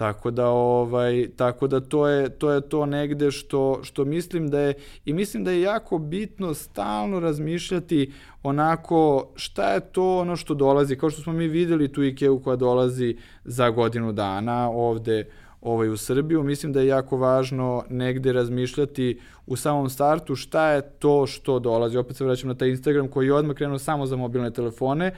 Tako 0.00 0.30
da 0.30 0.48
ovaj 0.48 1.28
tako 1.36 1.66
da 1.66 1.80
to 1.80 2.06
je 2.08 2.28
to 2.28 2.50
je 2.50 2.60
to 2.60 2.86
negde 2.86 3.30
što 3.30 3.80
što 3.82 4.04
mislim 4.04 4.48
da 4.48 4.60
je 4.60 4.74
i 5.04 5.12
mislim 5.12 5.44
da 5.44 5.50
je 5.50 5.60
jako 5.60 5.98
bitno 5.98 6.54
stalno 6.54 7.20
razmišljati 7.20 8.12
onako 8.42 9.30
šta 9.36 9.72
je 9.72 9.80
to 9.80 10.18
ono 10.18 10.36
što 10.36 10.54
dolazi. 10.54 10.96
Kao 10.96 11.10
što 11.10 11.22
smo 11.22 11.32
mi 11.32 11.48
videli 11.48 11.92
tu 11.92 12.02
Ikeu 12.02 12.40
koja 12.40 12.56
dolazi 12.56 13.16
za 13.44 13.70
godinu 13.70 14.12
dana 14.12 14.70
ovde 14.70 15.28
ovaj 15.60 15.88
u 15.88 15.96
Srbiju 15.96 16.42
mislim 16.42 16.72
da 16.72 16.80
je 16.80 16.86
jako 16.86 17.16
važno 17.16 17.84
negde 17.90 18.32
razmišljati 18.32 19.20
u 19.46 19.56
samom 19.56 19.90
startu 19.90 20.36
šta 20.36 20.70
je 20.70 20.82
to 20.82 21.26
što 21.26 21.58
dolazi. 21.58 21.98
Opet 21.98 22.16
se 22.16 22.24
vraćam 22.24 22.48
na 22.48 22.54
taj 22.54 22.68
Instagram 22.68 23.08
koji 23.08 23.26
je 23.26 23.34
odmah 23.34 23.56
krenuo 23.56 23.78
samo 23.78 24.06
za 24.06 24.16
mobilne 24.16 24.50
telefone 24.50 25.12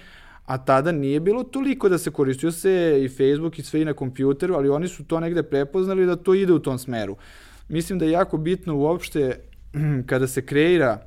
a 0.52 0.58
tada 0.58 0.92
nije 0.92 1.20
bilo 1.20 1.44
toliko 1.44 1.88
da 1.88 1.98
se 1.98 2.10
koristio 2.10 2.52
se 2.52 3.00
i 3.04 3.08
Facebook 3.08 3.58
i 3.58 3.62
sve 3.62 3.80
i 3.82 3.84
na 3.84 3.92
kompjuteru, 3.92 4.54
ali 4.54 4.68
oni 4.68 4.88
su 4.88 5.04
to 5.04 5.20
negde 5.20 5.42
prepoznali 5.42 6.06
da 6.06 6.16
to 6.16 6.34
ide 6.34 6.52
u 6.52 6.58
tom 6.58 6.78
smeru. 6.78 7.16
Mislim 7.68 7.98
da 7.98 8.04
je 8.04 8.10
jako 8.10 8.36
bitno 8.36 8.76
uopšte 8.76 9.38
kada 10.10 10.26
se 10.26 10.46
kreira 10.46 10.98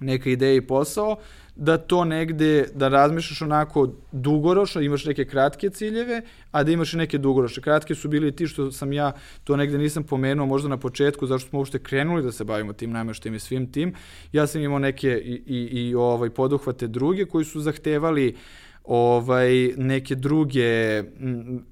neka 0.00 0.30
ideja 0.30 0.54
i 0.54 0.60
posao, 0.60 1.16
da 1.54 1.78
to 1.78 2.04
negde, 2.04 2.66
da 2.74 2.88
razmišljaš 2.88 3.42
onako 3.42 3.88
dugoročno, 4.12 4.80
imaš 4.80 5.04
neke 5.04 5.24
kratke 5.24 5.70
ciljeve, 5.70 6.22
a 6.50 6.62
da 6.62 6.72
imaš 6.72 6.94
i 6.94 6.96
neke 6.96 7.18
dugoročne. 7.18 7.62
Kratke 7.62 7.94
su 7.94 8.08
bili 8.08 8.36
ti 8.36 8.46
što 8.46 8.72
sam 8.72 8.92
ja 8.92 9.12
to 9.44 9.56
negde 9.56 9.78
nisam 9.78 10.02
pomenuo 10.02 10.46
možda 10.46 10.68
na 10.68 10.76
početku, 10.76 11.26
zašto 11.26 11.48
smo 11.48 11.58
uopšte 11.58 11.78
krenuli 11.78 12.22
da 12.22 12.32
se 12.32 12.44
bavimo 12.44 12.72
tim 12.72 12.90
nameštajem 12.90 13.34
i 13.34 13.40
svim 13.40 13.72
tim. 13.72 13.94
Ja 14.32 14.46
sam 14.46 14.60
imao 14.60 14.78
neke 14.78 15.08
i, 15.24 15.42
i, 15.46 15.80
i 15.80 15.94
ovaj, 15.94 16.30
poduhvate 16.30 16.86
druge 16.86 17.24
koji 17.24 17.44
su 17.44 17.60
zahtevali 17.60 18.28
uh, 18.28 18.65
ovaj 18.86 19.72
neke 19.76 20.14
druge 20.14 20.98
m, 20.98 21.64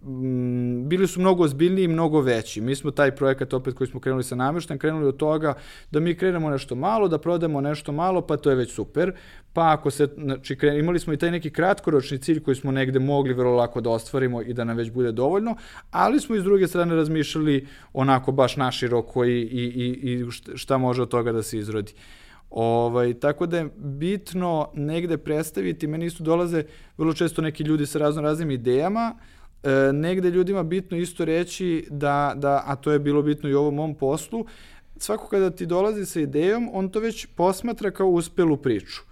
bili 0.89 1.07
su 1.07 1.21
mnogo 1.21 1.45
ozbiljniji 1.45 1.85
i 1.85 1.89
mnogo 1.89 2.21
veći. 2.21 2.61
Mi 2.61 2.75
smo 2.75 2.91
taj 2.91 3.17
projekat 3.17 3.55
opet 3.55 3.75
koji 3.75 3.89
smo 3.89 4.01
krenuli 4.01 4.25
sa 4.25 4.35
nameštajem, 4.35 4.79
krenuli 4.79 5.07
od 5.07 5.17
toga 5.17 5.55
da 5.91 6.01
mi 6.01 6.15
krenemo 6.15 6.51
nešto 6.51 6.75
malo, 6.75 7.09
da 7.09 7.19
prodamo 7.19 7.61
nešto 7.61 7.93
malo, 7.93 8.21
pa 8.21 8.37
to 8.37 8.51
je 8.51 8.57
već 8.57 8.73
super. 8.73 9.13
Pa 9.53 9.73
ako 9.73 9.91
se 9.91 10.09
znači 10.17 10.57
kren, 10.57 10.79
imali 10.79 10.99
smo 10.99 11.13
i 11.13 11.17
taj 11.17 11.31
neki 11.31 11.51
kratkoročni 11.51 12.19
cilj 12.19 12.43
koji 12.43 12.55
smo 12.55 12.73
negde 12.73 12.99
mogli 12.99 13.35
vrlo 13.35 13.55
lako 13.55 13.81
da 13.81 13.91
ostvarimo 13.91 14.43
i 14.43 14.53
da 14.53 14.65
nam 14.65 14.77
već 14.77 14.91
bude 14.91 15.13
dovoljno, 15.13 15.57
ali 15.91 16.21
smo 16.21 16.37
iz 16.37 16.45
druge 16.45 16.67
strane 16.67 16.95
razmišljali 16.95 17.67
onako 17.93 18.33
baš 18.33 18.57
naširoko 18.57 19.25
i 19.25 19.41
i 19.41 19.65
i 20.03 20.21
i 20.21 20.31
šta 20.57 20.79
može 20.79 21.03
od 21.03 21.09
toga 21.09 21.33
da 21.33 21.43
se 21.43 21.59
izrodi. 21.59 21.93
Ovaj, 22.55 23.15
tako 23.15 23.47
da 23.47 23.59
je 23.59 23.69
bitno 23.77 24.69
negde 24.75 25.19
predstaviti, 25.19 25.87
meni 25.87 26.07
isto 26.07 26.25
dolaze 26.25 26.65
vrlo 26.99 27.13
često 27.13 27.43
neki 27.43 27.63
ljudi 27.63 27.87
sa 27.87 27.99
razno 27.99 28.23
raznim 28.23 28.51
idejama, 28.51 29.15
e, 29.63 29.93
negde 29.93 30.31
ljudima 30.31 30.63
bitno 30.63 30.97
isto 30.97 31.25
reći 31.25 31.87
da, 31.91 32.33
da, 32.37 32.63
a 32.67 32.77
to 32.77 32.93
je 32.93 32.99
bilo 32.99 33.23
bitno 33.23 33.49
i 33.49 33.55
u 33.55 33.59
ovom 33.59 33.75
mom 33.75 33.95
poslu, 33.95 34.47
svako 34.97 35.29
kada 35.29 35.51
ti 35.51 35.67
dolazi 35.67 36.07
sa 36.07 36.21
idejom, 36.21 36.71
on 36.73 36.89
to 36.89 37.01
već 37.01 37.27
posmatra 37.27 37.91
kao 37.91 38.09
uspelu 38.09 38.57
priču. 38.57 39.03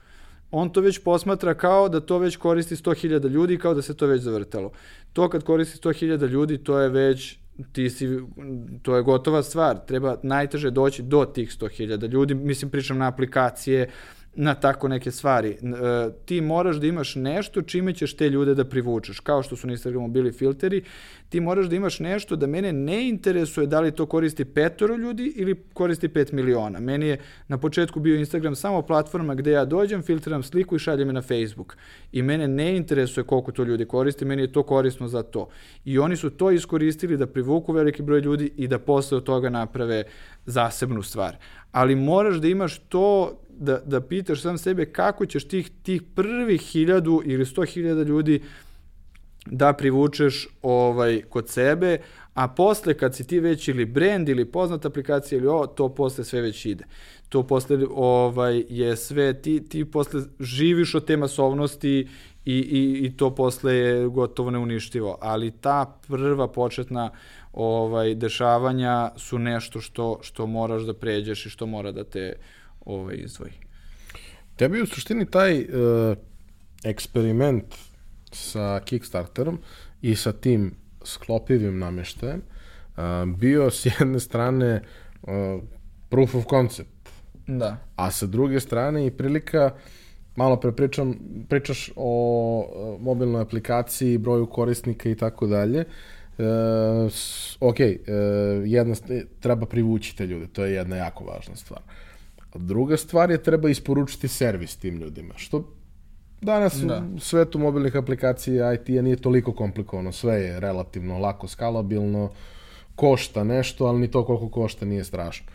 On 0.50 0.70
to 0.70 0.80
već 0.80 0.98
posmatra 0.98 1.54
kao 1.54 1.88
da 1.88 2.00
to 2.00 2.18
već 2.18 2.36
koristi 2.36 2.76
100.000 2.76 3.28
ljudi, 3.28 3.58
kao 3.58 3.74
da 3.74 3.82
se 3.82 3.96
to 3.96 4.06
već 4.06 4.22
zavrtalo. 4.22 4.70
To 5.12 5.28
kad 5.28 5.44
koristi 5.44 5.78
100.000 5.88 6.28
ljudi, 6.28 6.58
to 6.58 6.78
je 6.78 6.88
već 6.88 7.38
ti 7.72 7.90
si, 7.90 8.08
to 8.82 8.96
je 8.96 9.02
gotova 9.02 9.42
stvar, 9.42 9.78
treba 9.86 10.16
najteže 10.22 10.70
doći 10.70 11.02
do 11.02 11.24
tih 11.24 11.50
100.000 11.50 12.08
ljudi, 12.08 12.34
mislim 12.34 12.70
pričam 12.70 12.98
na 12.98 13.08
aplikacije, 13.08 13.90
na 14.34 14.54
tako 14.54 14.88
neke 14.88 15.10
stvari. 15.10 15.50
E, 15.50 15.56
ti 16.24 16.40
moraš 16.40 16.76
da 16.76 16.86
imaš 16.86 17.14
nešto 17.14 17.62
čime 17.62 17.94
ćeš 17.94 18.16
te 18.16 18.30
ljude 18.30 18.54
da 18.54 18.64
privučeš. 18.64 19.20
Kao 19.20 19.42
što 19.42 19.56
su 19.56 19.66
na 19.66 19.72
Instagramu 19.72 20.08
bili 20.08 20.32
filteri, 20.32 20.82
ti 21.28 21.40
moraš 21.40 21.66
da 21.66 21.76
imaš 21.76 22.00
nešto 22.00 22.36
da 22.36 22.46
mene 22.46 22.72
ne 22.72 23.08
interesuje 23.08 23.66
da 23.66 23.80
li 23.80 23.90
to 23.90 24.06
koristi 24.06 24.44
petoro 24.44 24.96
ljudi 24.96 25.32
ili 25.36 25.62
koristi 25.72 26.08
pet 26.08 26.32
miliona. 26.32 26.80
Meni 26.80 27.06
je 27.06 27.18
na 27.48 27.58
početku 27.58 28.00
bio 28.00 28.16
Instagram 28.16 28.54
samo 28.54 28.82
platforma 28.82 29.34
gde 29.34 29.50
ja 29.50 29.64
dođem, 29.64 30.02
filtriram 30.02 30.42
sliku 30.42 30.76
i 30.76 30.78
šaljem 30.78 31.08
je 31.08 31.12
na 31.12 31.22
Facebook. 31.22 31.76
I 32.12 32.22
mene 32.22 32.48
ne 32.48 32.76
interesuje 32.76 33.24
koliko 33.24 33.52
to 33.52 33.64
ljudi 33.64 33.84
koristi, 33.84 34.24
meni 34.24 34.42
je 34.42 34.52
to 34.52 34.62
korisno 34.62 35.08
za 35.08 35.22
to. 35.22 35.48
I 35.84 35.98
oni 35.98 36.16
su 36.16 36.30
to 36.30 36.50
iskoristili 36.50 37.16
da 37.16 37.26
privuku 37.26 37.72
veliki 37.72 38.02
broj 38.02 38.20
ljudi 38.20 38.52
i 38.56 38.68
da 38.68 38.78
posle 38.78 39.16
od 39.16 39.24
toga 39.24 39.50
naprave 39.50 40.04
zasebnu 40.46 41.02
stvar. 41.02 41.36
Ali 41.72 41.94
moraš 41.94 42.36
da 42.36 42.48
imaš 42.48 42.78
to 42.78 43.38
da, 43.58 43.78
da 43.78 44.00
pitaš 44.00 44.42
sam 44.42 44.58
sebe 44.58 44.84
kako 44.84 45.26
ćeš 45.26 45.48
tih, 45.48 45.70
tih 45.82 46.02
prvih 46.14 46.60
hiljadu 46.60 47.22
ili 47.24 47.46
sto 47.46 47.62
hiljada 47.62 48.02
ljudi 48.02 48.42
da 49.46 49.72
privučeš 49.72 50.48
ovaj 50.62 51.22
kod 51.28 51.48
sebe, 51.48 51.98
a 52.34 52.48
posle 52.48 52.94
kad 52.94 53.14
si 53.14 53.26
ti 53.26 53.40
već 53.40 53.68
ili 53.68 53.84
brand 53.84 54.28
ili 54.28 54.44
poznata 54.44 54.88
aplikacija 54.88 55.38
ili 55.38 55.46
ovo, 55.46 55.66
to 55.66 55.94
posle 55.94 56.24
sve 56.24 56.40
već 56.40 56.66
ide. 56.66 56.84
To 57.28 57.42
posle 57.42 57.78
ovaj, 57.90 58.64
je 58.68 58.96
sve, 58.96 59.42
ti, 59.42 59.68
ti 59.68 59.84
posle 59.84 60.20
živiš 60.40 60.94
od 60.94 61.04
te 61.04 61.16
masovnosti 61.16 62.08
i, 62.44 62.54
i, 62.54 63.06
i 63.06 63.16
to 63.16 63.34
posle 63.34 63.74
je 63.74 64.08
gotovo 64.08 64.50
neuništivo. 64.50 65.18
Ali 65.20 65.50
ta 65.50 65.98
prva 66.08 66.48
početna 66.48 67.10
ovaj, 67.52 68.14
dešavanja 68.14 69.10
su 69.16 69.38
nešto 69.38 69.80
što, 69.80 70.18
što 70.22 70.46
moraš 70.46 70.82
da 70.82 70.94
pređeš 70.94 71.46
i 71.46 71.50
što 71.50 71.66
mora 71.66 71.92
da 71.92 72.04
te 72.04 72.36
ovaj, 72.84 73.16
izdvoji. 73.18 73.52
Tebi 74.56 74.82
u 74.82 74.86
suštini 74.86 75.30
taj 75.30 75.60
uh, 75.60 75.66
eksperiment 76.84 77.74
sa 78.32 78.80
Kickstarterom 78.84 79.58
i 80.02 80.16
sa 80.16 80.32
tim 80.32 80.74
sklopivim 81.04 81.78
namještajem 81.78 82.42
uh, 82.42 83.02
bio 83.36 83.70
s 83.70 83.86
jedne 83.86 84.20
strane 84.20 84.82
uh, 85.22 85.30
proof 86.08 86.34
of 86.34 86.44
concept. 86.50 86.90
Da. 87.46 87.76
A 87.96 88.10
sa 88.10 88.26
druge 88.26 88.60
strane 88.60 89.06
i 89.06 89.10
prilika 89.10 89.70
malo 90.36 90.60
pre 90.60 90.72
pričam, 90.72 91.14
pričaš 91.48 91.90
o 91.96 92.98
mobilnoj 93.00 93.42
aplikaciji, 93.42 94.18
broju 94.18 94.46
korisnika 94.46 95.08
i 95.08 95.14
tako 95.14 95.46
dalje. 95.46 95.84
E, 96.38 96.44
ok, 97.60 97.80
e, 97.80 97.96
jedna, 98.64 98.94
treba 99.40 99.66
privući 99.66 100.16
te 100.16 100.26
ljude, 100.26 100.46
to 100.46 100.64
je 100.64 100.74
jedna 100.74 100.96
jako 100.96 101.24
važna 101.24 101.56
stvar. 101.56 101.80
Druga 102.54 102.96
stvar 102.96 103.30
je 103.30 103.42
treba 103.42 103.68
isporučiti 103.68 104.28
servis 104.28 104.76
tim 104.76 104.98
ljudima, 104.98 105.34
što 105.36 105.64
danas 106.40 106.74
da. 106.74 107.02
u 107.16 107.20
svetu 107.20 107.58
mobilnih 107.58 107.96
aplikacija 107.96 108.74
IT-a 108.74 109.02
nije 109.02 109.16
toliko 109.16 109.52
komplikovano, 109.52 110.12
sve 110.12 110.34
je 110.34 110.60
relativno 110.60 111.18
lako 111.18 111.48
skalabilno, 111.48 112.30
košta 112.94 113.44
nešto, 113.44 113.86
ali 113.86 114.00
ni 114.00 114.10
to 114.10 114.24
koliko 114.24 114.48
košta 114.48 114.86
nije 114.86 115.04
strašno. 115.04 115.46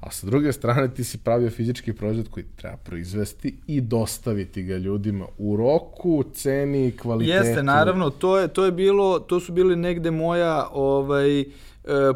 A 0.00 0.10
sa 0.10 0.26
druge 0.26 0.52
strane 0.52 0.94
ti 0.94 1.04
si 1.04 1.18
pravio 1.18 1.50
fizički 1.50 1.92
proizvod 1.92 2.28
koji 2.28 2.46
treba 2.56 2.76
proizvesti 2.76 3.56
i 3.66 3.80
dostaviti 3.80 4.62
ga 4.62 4.76
ljudima 4.76 5.26
u 5.38 5.56
roku, 5.56 6.24
ceni, 6.34 6.92
kvalitetu. 7.02 7.46
Jeste, 7.46 7.62
naravno, 7.62 8.10
to 8.10 8.38
je 8.38 8.48
to 8.48 8.64
je 8.64 8.72
bilo, 8.72 9.18
to 9.18 9.40
su 9.40 9.52
bili 9.52 9.76
negde 9.76 10.10
moja 10.10 10.68
ovaj 10.72 11.44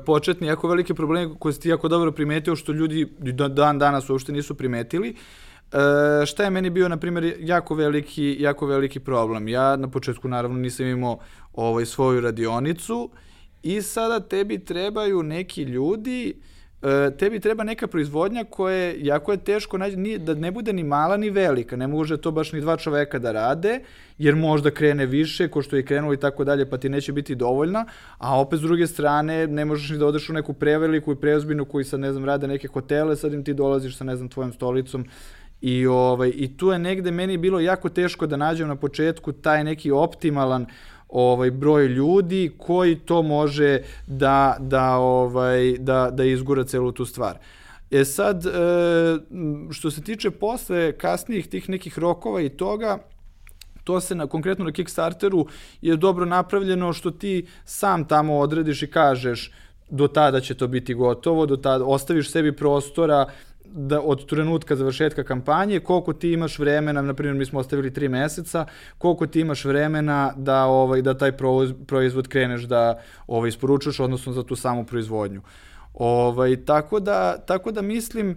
početni 0.07 0.47
jako 0.47 0.69
velike 0.69 0.95
probleme 0.95 1.35
koje 1.39 1.53
si 1.53 1.61
ti 1.61 1.69
jako 1.69 1.89
dobro 1.89 2.13
primetio, 2.13 2.57
što 2.57 2.73
ljudi 2.73 3.07
dan 3.51 3.79
danas 3.79 4.11
uopšte 4.11 4.33
nisu 4.33 4.55
primetili. 4.55 5.17
E, 5.73 6.27
šta 6.27 6.45
je 6.45 6.51
meni 6.51 6.71
bio, 6.71 6.89
na 6.89 6.97
primjer, 6.97 7.35
jako 7.41 7.75
veliki, 7.75 8.37
jako 8.41 8.67
veliki 8.67 9.01
problem? 9.01 9.49
Ja 9.49 9.77
na 9.77 9.91
početku, 9.91 10.29
naravno, 10.29 10.59
nisam 10.59 10.87
imao 10.87 11.19
ovaj, 11.53 11.87
svoju 11.87 12.21
radionicu 12.21 13.11
i 13.63 13.83
sada 13.83 14.21
tebi 14.21 14.65
trebaju 14.65 15.23
neki 15.23 15.63
ljudi 15.63 16.35
e, 16.35 16.58
tebi 17.19 17.41
treba 17.41 17.65
neka 17.65 17.87
proizvodnja 17.87 18.45
koja 18.45 18.77
je, 18.77 18.97
jako 19.05 19.33
je 19.33 19.39
teško 19.39 19.79
naći, 19.79 19.97
ni, 19.97 20.19
da 20.19 20.35
ne 20.35 20.51
bude 20.51 20.73
ni 20.73 20.85
mala 20.85 21.17
ni 21.17 21.31
velika, 21.31 21.77
ne 21.77 21.87
može 21.87 22.17
to 22.17 22.31
baš 22.31 22.53
ni 22.53 22.61
dva 22.61 22.77
čoveka 22.77 23.19
da 23.19 23.33
rade, 23.33 23.81
jer 24.19 24.37
možda 24.37 24.71
krene 24.71 25.07
više, 25.07 25.49
ko 25.49 25.63
što 25.63 25.77
je 25.77 25.85
krenulo 25.85 26.15
i 26.15 26.17
tako 26.17 26.45
dalje, 26.45 26.71
pa 26.71 26.79
ti 26.79 26.89
neće 26.89 27.13
biti 27.13 27.35
dovoljna, 27.35 27.85
a 28.19 28.41
opet 28.41 28.59
s 28.59 28.63
druge 28.63 28.87
strane 28.87 29.47
ne 29.47 29.65
možeš 29.65 29.91
ni 29.91 29.99
da 29.99 30.07
odeš 30.07 30.31
u 30.31 30.33
neku 30.33 30.53
preveliku 30.53 31.13
i 31.13 31.17
preozbiljnu 31.17 31.65
koji 31.65 31.85
sad, 31.85 32.01
ne 32.01 32.13
znam, 32.13 32.25
rade 32.25 32.49
neke 32.49 32.69
hotele, 32.69 33.17
sad 33.17 33.33
im 33.33 33.45
ti 33.45 33.55
dolaziš 33.55 33.97
sa, 33.97 34.05
ne 34.05 34.17
znam, 34.17 34.29
tvojom 34.29 34.53
stolicom 34.53 35.07
I, 35.61 35.87
ovaj, 35.87 36.33
I 36.35 36.57
tu 36.57 36.71
je 36.71 36.79
negde 36.79 37.11
meni 37.11 37.37
bilo 37.37 37.61
jako 37.61 37.89
teško 37.89 38.27
da 38.27 38.37
nađem 38.37 38.69
na 38.69 38.77
početku 38.77 39.33
taj 39.33 39.65
neki 39.65 39.91
optimalan 39.91 40.67
ovaj 41.09 41.51
broj 41.51 41.87
ljudi 41.87 42.53
koji 42.59 42.97
to 42.97 43.23
može 43.23 43.83
da 44.07 44.57
da 44.61 44.97
ovaj 44.97 45.79
da 45.79 46.11
da 46.13 46.25
izgura 46.25 46.65
celu 46.65 46.93
tu 46.93 47.05
stvar. 47.05 47.39
E 47.91 48.05
sad 48.05 48.47
e, 48.47 48.51
što 49.71 49.91
se 49.91 50.03
tiče 50.03 50.31
posle 50.31 50.93
kasnijih 50.93 51.49
tih 51.49 51.69
nekih 51.69 51.99
rokova 51.99 52.41
i 52.41 52.49
toga 52.49 52.99
to 53.85 54.01
se 54.01 54.15
na 54.15 54.27
konkretno 54.27 54.65
na 54.65 54.73
Kickstarteru 54.73 55.47
je 55.81 55.97
dobro 55.97 56.25
napravljeno 56.25 56.93
što 56.93 57.11
ti 57.11 57.47
sam 57.65 58.05
tamo 58.05 58.39
odrediš 58.39 58.83
i 58.83 58.91
kažeš 58.91 59.53
do 59.91 60.09
tada 60.09 60.41
će 60.41 60.55
to 60.55 60.67
biti 60.67 60.95
gotovo, 60.95 61.47
do 61.47 61.57
tada 61.57 61.85
ostaviš 61.85 62.31
sebi 62.31 62.57
prostora 62.57 63.27
da 63.73 64.01
od 64.01 64.27
trenutka 64.27 64.77
završetka 64.77 65.25
kampanje, 65.25 65.81
koliko 65.81 66.13
ti 66.13 66.33
imaš 66.33 66.59
vremena, 66.59 67.03
na 67.03 67.15
primjer 67.15 67.37
mi 67.37 67.45
smo 67.45 67.61
ostavili 67.61 67.93
tri 67.93 68.09
meseca, 68.09 68.67
koliko 68.99 69.27
ti 69.27 69.41
imaš 69.41 69.65
vremena 69.65 70.33
da 70.37 70.65
ovaj 70.65 71.03
da 71.03 71.19
taj 71.19 71.33
proizvod 71.87 72.29
kreneš 72.29 72.63
da 72.63 73.01
ovaj 73.27 73.49
isporučuješ, 73.49 74.01
odnosno 74.01 74.33
za 74.33 74.43
tu 74.43 74.57
samu 74.57 74.85
proizvodnju. 74.85 75.43
Ovaj 75.95 76.65
tako 76.65 77.01
da 77.01 77.39
tako 77.39 77.73
da 77.73 77.83
mislim 77.83 78.31
e, 78.31 78.37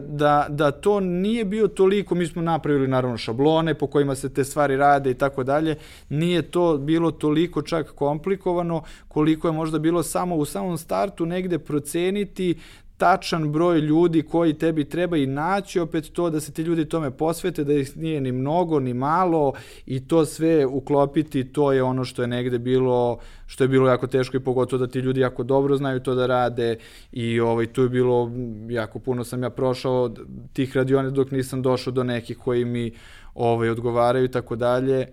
da, 0.00 0.46
da 0.48 0.70
to 0.70 1.00
nije 1.00 1.44
bio 1.44 1.68
toliko, 1.68 2.14
mi 2.14 2.26
smo 2.26 2.42
napravili 2.42 2.88
naravno 2.88 3.16
šablone 3.16 3.74
po 3.74 3.86
kojima 3.86 4.14
se 4.14 4.34
te 4.34 4.44
stvari 4.44 4.76
rade 4.76 5.10
i 5.10 5.14
tako 5.14 5.44
dalje, 5.44 5.76
nije 6.08 6.42
to 6.42 6.78
bilo 6.78 7.10
toliko 7.10 7.62
čak 7.62 7.92
komplikovano 7.94 8.82
koliko 9.08 9.48
je 9.48 9.52
možda 9.52 9.78
bilo 9.78 10.02
samo 10.02 10.36
u 10.36 10.44
samom 10.44 10.78
startu 10.78 11.26
negde 11.26 11.58
proceniti 11.58 12.58
tačan 12.98 13.52
broj 13.52 13.80
ljudi 13.80 14.22
koji 14.22 14.54
tebi 14.54 14.84
treba 14.84 15.16
i 15.16 15.26
naći 15.26 15.80
opet 15.80 16.10
to 16.12 16.30
da 16.30 16.40
se 16.40 16.52
ti 16.52 16.62
ljudi 16.62 16.84
tome 16.84 17.10
posvete, 17.10 17.64
da 17.64 17.72
ih 17.72 17.96
nije 17.96 18.20
ni 18.20 18.32
mnogo 18.32 18.80
ni 18.80 18.94
malo 18.94 19.52
i 19.86 20.08
to 20.08 20.24
sve 20.24 20.66
uklopiti, 20.66 21.44
to 21.52 21.72
je 21.72 21.82
ono 21.82 22.04
što 22.04 22.22
je 22.22 22.28
negde 22.28 22.58
bilo, 22.58 23.18
što 23.46 23.64
je 23.64 23.68
bilo 23.68 23.88
jako 23.88 24.06
teško 24.06 24.36
i 24.36 24.40
pogotovo 24.40 24.86
da 24.86 24.92
ti 24.92 24.98
ljudi 24.98 25.20
jako 25.20 25.42
dobro 25.42 25.76
znaju 25.76 26.00
to 26.00 26.14
da 26.14 26.26
rade 26.26 26.76
i 27.12 27.40
ovaj, 27.40 27.66
tu 27.66 27.82
je 27.82 27.88
bilo, 27.88 28.30
jako 28.68 28.98
puno 28.98 29.24
sam 29.24 29.42
ja 29.42 29.50
prošao 29.50 30.14
tih 30.52 30.76
radione 30.76 31.10
dok 31.10 31.30
nisam 31.30 31.62
došao 31.62 31.92
do 31.92 32.04
nekih 32.04 32.38
koji 32.38 32.64
mi 32.64 32.92
ovaj, 33.34 33.70
odgovaraju 33.70 34.24
i 34.24 34.30
tako 34.30 34.56
dalje 34.56 35.06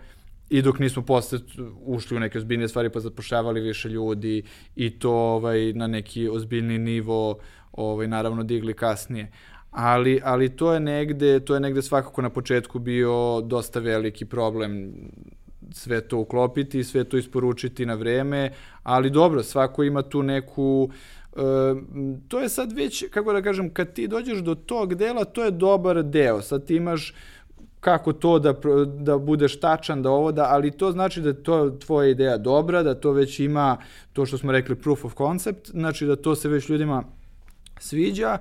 i 0.50 0.62
dok 0.62 0.80
nismo 0.80 1.02
posle 1.02 1.40
ušli 1.86 2.18
u 2.18 2.20
neke 2.20 2.38
ozbiljne 2.38 2.68
stvari 2.68 2.90
pa 2.90 3.00
zapošljavali 3.00 3.62
više 3.62 3.90
ljudi 3.90 4.44
i 4.76 4.90
to 4.90 5.12
ovaj, 5.12 5.74
na 5.74 5.88
neki 5.88 6.30
ozbiljni 6.30 6.78
nivo 6.78 7.38
ovaj, 7.78 8.07
naravno 8.07 8.43
digli 8.43 8.73
kasnije. 8.73 9.32
Ali, 9.71 10.21
ali 10.23 10.49
to 10.49 10.73
je 10.73 10.80
negde, 10.80 11.39
to 11.39 11.53
je 11.53 11.59
negde 11.59 11.82
svakako 11.82 12.21
na 12.21 12.30
početku 12.30 12.80
bio 12.80 13.41
dosta 13.41 13.80
veliki 13.80 14.26
problem 14.26 14.93
sve 15.71 16.01
to 16.01 16.17
uklopiti, 16.17 16.84
sve 16.84 17.03
to 17.03 17.17
isporučiti 17.17 17.86
na 17.86 17.93
vreme, 17.93 18.51
ali 18.84 19.09
dobro, 19.09 19.43
svako 19.43 19.84
ima 19.84 20.01
tu 20.01 20.23
neku 20.23 20.89
e, 21.36 21.39
to 22.28 22.39
je 22.39 22.49
sad 22.49 22.71
već, 22.71 23.05
kako 23.09 23.34
da 23.34 23.41
kažem, 23.41 23.73
kad 23.73 23.93
ti 23.93 24.07
dođeš 24.07 24.39
do 24.39 24.55
tog 24.55 24.95
dela, 24.95 25.26
to 25.26 25.43
je 25.43 25.51
dobar 25.51 26.03
deo. 26.03 26.41
Sad 26.41 26.65
ti 26.65 26.76
imaš 26.76 27.13
kako 27.80 28.13
to 28.13 28.39
da, 28.39 28.53
da 28.99 29.17
budeš 29.17 29.59
tačan, 29.59 30.01
da 30.01 30.09
ovo 30.09 30.32
da, 30.32 30.47
ali 30.49 30.71
to 30.71 30.91
znači 30.91 31.21
da 31.21 31.34
to 31.34 31.69
tvoja 31.69 32.09
ideja 32.09 32.38
dobra, 32.38 32.84
da 32.84 32.95
to 32.95 33.11
već 33.11 33.39
ima 33.39 33.78
to 34.13 34.26
što 34.26 34.38
smo 34.38 34.51
rekli 34.51 34.76
proof 34.76 35.05
of 35.05 35.13
concept, 35.17 35.69
znači 35.69 36.05
da 36.05 36.15
to 36.15 36.36
se 36.36 36.49
već 36.49 36.69
ljudima 36.69 37.03
sviđa 37.80 38.38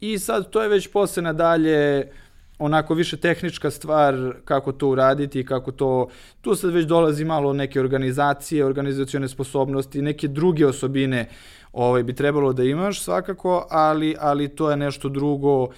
i 0.00 0.18
sad 0.18 0.50
to 0.50 0.62
je 0.62 0.68
već 0.68 0.88
posle 0.88 1.22
nadalje 1.22 2.10
onako 2.58 2.94
više 2.94 3.16
tehnička 3.16 3.70
stvar 3.70 4.32
kako 4.44 4.72
to 4.72 4.88
uraditi, 4.88 5.44
kako 5.44 5.72
to, 5.72 6.08
tu 6.40 6.54
sad 6.54 6.72
već 6.72 6.86
dolazi 6.86 7.24
malo 7.24 7.52
neke 7.52 7.80
organizacije, 7.80 8.64
organizacione 8.64 9.28
sposobnosti, 9.28 10.02
neke 10.02 10.28
druge 10.28 10.66
osobine 10.66 11.28
ovaj, 11.72 12.02
bi 12.02 12.14
trebalo 12.14 12.52
da 12.52 12.64
imaš 12.64 13.02
svakako, 13.02 13.66
ali, 13.70 14.16
ali 14.20 14.48
to 14.48 14.70
je 14.70 14.76
nešto 14.76 15.08
drugo 15.08 15.62
uh, 15.62 15.70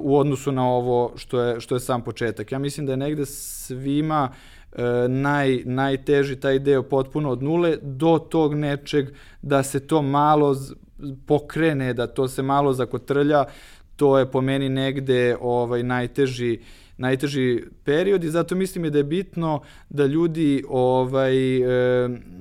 u 0.00 0.18
odnosu 0.18 0.52
na 0.52 0.68
ovo 0.68 1.12
što 1.16 1.40
je, 1.40 1.60
što 1.60 1.74
je 1.74 1.80
sam 1.80 2.04
početak. 2.04 2.52
Ja 2.52 2.58
mislim 2.58 2.86
da 2.86 2.92
je 2.92 2.96
negde 2.96 3.26
svima 3.26 4.28
e, 4.72 5.08
naj, 5.08 5.62
najteži 5.64 6.36
taj 6.36 6.58
deo 6.58 6.82
potpuno 6.82 7.30
od 7.30 7.42
nule 7.42 7.76
do 7.82 8.18
tog 8.18 8.54
nečeg 8.54 9.08
da 9.42 9.62
se 9.62 9.86
to 9.86 10.02
malo 10.02 10.56
pokrene, 11.26 11.94
da 11.94 12.06
to 12.06 12.28
se 12.28 12.42
malo 12.42 12.72
zakotrlja, 12.72 13.44
to 13.96 14.18
je 14.18 14.30
po 14.30 14.40
meni 14.40 14.68
negde 14.68 15.36
ovaj 15.40 15.82
najteži 15.82 16.58
najteži 17.00 17.62
period 17.84 18.24
i 18.24 18.30
zato 18.30 18.54
mislim 18.54 18.84
je 18.84 18.90
da 18.90 18.98
je 18.98 19.04
bitno 19.04 19.60
da 19.88 20.06
ljudi 20.06 20.64
ovaj 20.68 21.34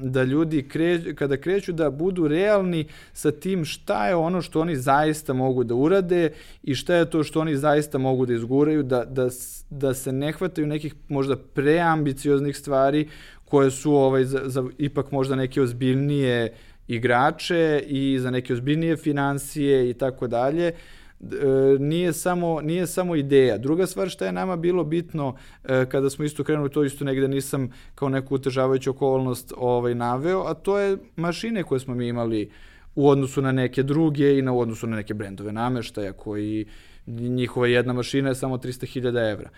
da 0.02 0.24
ljudi 0.24 0.68
kreć, 0.68 1.16
kada 1.16 1.38
kreću 1.38 1.72
da 1.74 1.90
budu 1.90 2.28
realni 2.28 2.88
sa 3.14 3.32
tim 3.32 3.66
šta 3.66 4.08
je 4.08 4.16
ono 4.16 4.42
što 4.42 4.62
oni 4.62 4.76
zaista 4.76 5.34
mogu 5.34 5.64
da 5.64 5.76
urade 5.76 6.32
i 6.64 6.76
šta 6.76 6.96
je 6.96 7.10
to 7.10 7.24
što 7.24 7.40
oni 7.40 7.58
zaista 7.58 7.98
mogu 7.98 8.26
da 8.26 8.34
izguraju 8.34 8.84
da 8.84 9.06
da 9.06 9.30
da 9.70 9.94
se 9.94 10.12
ne 10.12 10.32
hvataju 10.32 10.68
nekih 10.68 10.96
možda 11.08 11.36
preambicioznih 11.38 12.58
stvari 12.58 13.08
koje 13.46 13.72
su 13.72 13.94
ovaj 13.94 14.26
za, 14.26 14.42
za 14.46 14.64
ipak 14.78 15.12
možda 15.12 15.36
neke 15.36 15.62
ozbiljnije 15.62 16.54
igrače 16.90 17.84
i 17.88 18.20
za 18.20 18.32
neke 18.32 18.54
ozbiljnije 18.54 18.98
financije 18.98 19.90
i 19.90 19.94
tako 19.94 20.28
dalje 20.28 20.74
E, 21.22 21.80
nije 21.80 22.14
samo, 22.14 22.62
nije 22.62 22.88
samo 22.88 23.16
ideja. 23.16 23.58
Druga 23.58 23.88
stvar 23.88 24.10
što 24.10 24.26
je 24.26 24.32
nama 24.32 24.56
bilo 24.56 24.84
bitno 24.84 25.36
e, 25.64 25.86
kada 25.90 26.10
smo 26.10 26.26
isto 26.26 26.44
krenuli, 26.44 26.70
to 26.70 26.84
isto 26.84 27.06
negde 27.06 27.28
nisam 27.28 27.70
kao 27.96 28.10
neku 28.10 28.36
utežavajuću 28.36 28.90
okolnost 28.90 29.54
ovaj, 29.58 29.96
naveo, 29.96 30.44
a 30.48 30.54
to 30.54 30.80
je 30.80 30.98
mašine 31.16 31.64
koje 31.64 31.80
smo 31.80 31.96
mi 31.96 32.08
imali 32.08 32.52
u 32.96 33.10
odnosu 33.10 33.42
na 33.42 33.52
neke 33.52 33.84
druge 33.84 34.38
i 34.38 34.42
na 34.42 34.54
odnosu 34.54 34.88
na 34.88 34.96
neke 34.96 35.14
brendove 35.14 35.52
nameštaja 35.52 36.14
koji 36.14 36.66
njihova 37.08 37.68
jedna 37.68 37.94
mašina 37.94 38.30
je 38.30 38.36
samo 38.36 38.58
300.000 38.58 39.32
evra 39.32 39.50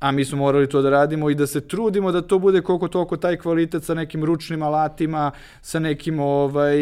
a 0.00 0.12
mi 0.12 0.24
smo 0.24 0.38
morali 0.38 0.68
to 0.68 0.82
da 0.82 0.90
radimo 0.90 1.30
i 1.30 1.34
da 1.34 1.46
se 1.46 1.60
trudimo 1.60 2.12
da 2.12 2.22
to 2.22 2.38
bude 2.38 2.60
koliko 2.60 2.88
toliko 2.88 3.16
taj 3.16 3.36
kvalitet 3.36 3.84
sa 3.84 3.94
nekim 3.94 4.24
ručnim 4.24 4.62
alatima, 4.62 5.30
sa 5.62 5.78
nekim 5.78 6.20
ovaj 6.20 6.76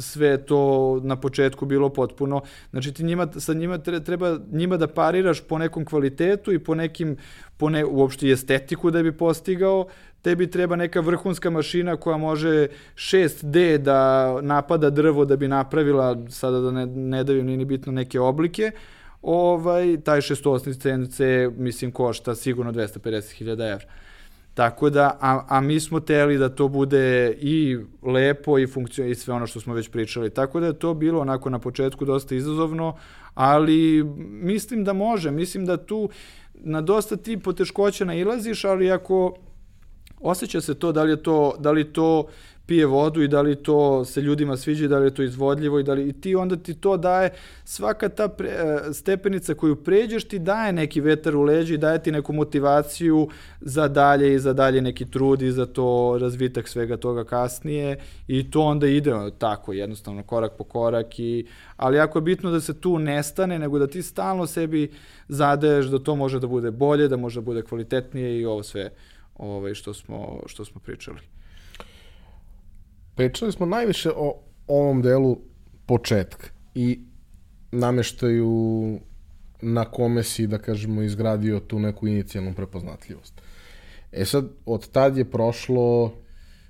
sve 0.00 0.46
to 0.46 1.00
na 1.02 1.16
početku 1.16 1.66
bilo 1.66 1.88
potpuno. 1.88 2.42
Znači 2.70 2.92
ti 2.92 3.04
njima 3.04 3.28
sa 3.36 3.54
njima 3.54 3.78
treba 3.78 4.38
njima 4.52 4.76
da 4.76 4.86
pariraš 4.86 5.40
po 5.40 5.58
nekom 5.58 5.84
kvalitetu 5.84 6.52
i 6.52 6.58
po 6.58 6.74
nekim 6.74 7.16
po 7.56 7.68
ne 7.68 7.84
uopšte 7.84 8.30
estetiku 8.30 8.90
da 8.90 9.02
bi 9.02 9.12
postigao, 9.12 9.86
tebi 10.22 10.50
treba 10.50 10.76
neka 10.76 11.00
vrhunska 11.00 11.50
mašina 11.50 11.96
koja 11.96 12.16
može 12.16 12.66
6D 12.94 13.78
da 13.78 14.32
napada 14.42 14.90
drvo 14.90 15.24
da 15.24 15.36
bi 15.36 15.48
napravila, 15.48 16.16
sada 16.28 16.60
da 16.60 16.70
ne, 16.70 16.86
ne 16.86 17.24
daju 17.24 17.44
ni 17.44 17.64
bitno 17.64 17.92
neke 17.92 18.20
oblike, 18.20 18.70
ovaj, 19.24 20.00
taj 20.04 20.20
šestosni 20.20 20.74
CNC, 20.74 21.20
mislim, 21.56 21.92
košta 21.92 22.34
sigurno 22.34 22.72
250.000 22.72 23.72
evra. 23.72 23.86
Tako 24.54 24.90
da, 24.90 25.18
a, 25.20 25.44
a 25.48 25.60
mi 25.60 25.80
smo 25.80 26.00
teli 26.00 26.38
da 26.38 26.48
to 26.48 26.68
bude 26.68 27.36
i 27.40 27.78
lepo 28.02 28.58
i 28.58 28.66
funkcion 28.66 29.08
i 29.08 29.14
sve 29.14 29.34
ono 29.34 29.46
što 29.46 29.60
smo 29.60 29.74
već 29.74 29.88
pričali. 29.88 30.30
Tako 30.30 30.60
da 30.60 30.66
je 30.66 30.78
to 30.78 30.94
bilo 30.94 31.20
onako 31.20 31.50
na 31.50 31.58
početku 31.58 32.04
dosta 32.04 32.34
izazovno, 32.34 32.96
ali 33.34 34.04
mislim 34.28 34.84
da 34.84 34.92
može. 34.92 35.30
Mislim 35.30 35.66
da 35.66 35.76
tu 35.76 36.08
na 36.54 36.80
dosta 36.80 37.16
ti 37.16 37.38
poteškoća 37.38 38.04
nailaziš, 38.04 38.64
ali 38.64 38.90
ako 38.90 39.34
osjeća 40.20 40.60
se 40.60 40.74
to 40.74 40.92
da 40.92 41.02
li 41.02 41.10
je 41.10 41.22
to, 41.22 41.54
da 41.58 41.70
li 41.70 41.92
to 41.92 42.26
pije 42.66 42.86
vodu 42.86 43.22
i 43.22 43.28
da 43.28 43.42
li 43.42 43.56
to 43.56 44.04
se 44.04 44.20
ljudima 44.20 44.56
sviđa 44.56 44.84
i 44.84 44.88
da 44.88 44.98
li 44.98 45.06
je 45.06 45.14
to 45.14 45.22
izvodljivo 45.22 45.78
i 45.78 45.82
da 45.82 45.94
li 45.94 46.08
i 46.08 46.12
ti 46.12 46.34
onda 46.34 46.56
ti 46.56 46.74
to 46.74 46.96
daje 46.96 47.30
svaka 47.64 48.08
ta 48.08 48.28
pre, 48.28 48.48
e, 48.48 48.92
stepenica 48.92 49.54
koju 49.54 49.76
pređeš 49.76 50.24
ti 50.24 50.38
daje 50.38 50.72
neki 50.72 51.00
vetar 51.00 51.36
u 51.36 51.42
leđi 51.42 51.74
i 51.74 51.78
daje 51.78 52.02
ti 52.02 52.12
neku 52.12 52.32
motivaciju 52.32 53.28
za 53.60 53.88
dalje 53.88 54.34
i 54.34 54.38
za 54.38 54.52
dalje 54.52 54.80
neki 54.80 55.10
trud 55.10 55.42
i 55.42 55.52
za 55.52 55.66
to 55.66 56.18
razvitak 56.20 56.68
svega 56.68 56.96
toga 56.96 57.24
kasnije 57.24 57.98
i 58.28 58.50
to 58.50 58.60
onda 58.60 58.86
ide 58.86 59.12
tako 59.38 59.72
jednostavno 59.72 60.22
korak 60.22 60.52
po 60.58 60.64
korak 60.64 61.18
i 61.18 61.46
ali 61.76 61.96
jako 61.96 62.18
je 62.18 62.22
bitno 62.22 62.50
da 62.50 62.60
se 62.60 62.80
tu 62.80 62.98
nestane 62.98 63.58
nego 63.58 63.78
da 63.78 63.86
ti 63.86 64.02
stalno 64.02 64.46
sebi 64.46 64.90
zadaješ 65.28 65.86
da 65.86 65.98
to 65.98 66.16
može 66.16 66.40
da 66.40 66.46
bude 66.46 66.70
bolje, 66.70 67.08
da 67.08 67.16
može 67.16 67.40
da 67.40 67.44
bude 67.44 67.62
kvalitetnije 67.62 68.40
i 68.40 68.46
ovo 68.46 68.62
sve 68.62 68.90
ovaj 69.34 69.74
što 69.74 69.94
smo 69.94 70.40
što 70.46 70.64
smo 70.64 70.80
pričali. 70.80 71.33
Pričali 73.14 73.52
smo 73.52 73.66
najviše 73.66 74.10
o 74.16 74.40
ovom 74.66 75.02
delu 75.02 75.38
početka 75.86 76.46
i 76.74 77.00
nameštaju 77.72 79.00
na 79.62 79.84
kome 79.84 80.22
si, 80.22 80.46
da 80.46 80.58
kažemo, 80.58 81.02
izgradio 81.02 81.60
tu 81.60 81.78
neku 81.78 82.06
inicijalnu 82.06 82.54
prepoznatljivost. 82.54 83.40
E 84.12 84.24
sad, 84.24 84.48
od 84.66 84.90
tad 84.90 85.16
je 85.16 85.30
prošlo 85.30 86.14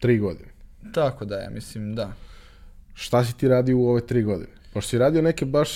tri 0.01 0.19
godine. 0.19 0.51
Tako 0.95 1.25
da, 1.25 1.39
ja 1.39 1.51
mislim, 1.51 1.95
da. 1.95 2.13
Šta 2.95 3.25
si 3.25 3.37
ti 3.37 3.49
radio 3.49 3.79
u 3.79 3.89
ove 3.89 4.07
tri 4.07 4.23
godine? 4.23 4.53
Pošto 4.73 4.89
si 4.89 4.99
radio 4.99 5.23
neke 5.23 5.45
baš 5.45 5.71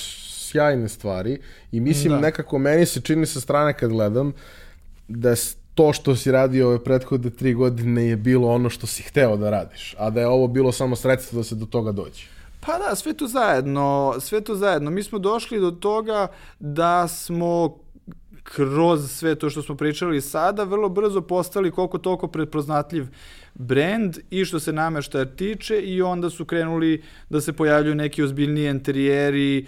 sjajne 0.49 0.89
stvari 0.89 1.39
i 1.71 1.79
mislim 1.79 2.13
da. 2.13 2.19
nekako 2.19 2.57
meni 2.57 2.85
se 2.85 3.01
čini 3.01 3.25
sa 3.25 3.41
strane 3.41 3.73
kad 3.73 3.89
gledam 3.89 4.33
da 5.07 5.35
to 5.79 5.93
što 5.93 6.15
si 6.15 6.31
radio 6.31 6.67
ove 6.67 6.83
prethodne 6.83 7.29
tri 7.29 7.53
godine 7.53 8.03
je 8.05 8.15
bilo 8.15 8.47
ono 8.47 8.69
što 8.69 8.87
si 8.87 9.03
hteo 9.03 9.37
da 9.37 9.49
radiš, 9.49 9.95
a 9.97 10.09
da 10.09 10.19
je 10.19 10.27
ovo 10.27 10.47
bilo 10.47 10.71
samo 10.71 10.95
sredstvo 10.95 11.37
da 11.37 11.43
se 11.43 11.55
do 11.55 11.65
toga 11.65 11.91
dođe. 11.91 12.23
Pa 12.59 12.77
da, 12.77 12.95
sve 12.95 13.13
to 13.13 13.27
zajedno, 13.27 14.15
sve 14.19 14.41
to 14.41 14.55
zajedno. 14.55 14.91
Mi 14.91 15.03
smo 15.03 15.19
došli 15.19 15.59
do 15.59 15.71
toga 15.71 16.27
da 16.59 17.07
smo 17.07 17.75
kroz 18.43 19.11
sve 19.11 19.35
to 19.35 19.49
što 19.49 19.61
smo 19.61 19.75
pričali 19.75 20.21
sada, 20.21 20.63
vrlo 20.63 20.89
brzo 20.89 21.21
postali 21.21 21.71
koliko 21.71 21.97
toliko 21.97 22.27
prepoznatljiv 22.27 23.07
brand 23.59 24.17
i 24.29 24.45
što 24.45 24.59
se 24.59 24.73
nameštaja 24.73 25.25
tiče 25.25 25.81
i 25.81 26.01
onda 26.01 26.29
su 26.29 26.45
krenuli 26.45 27.03
da 27.29 27.41
se 27.41 27.53
pojavljuju 27.53 27.95
neki 27.95 28.23
ozbiljniji 28.23 28.69
interijeri, 28.69 29.65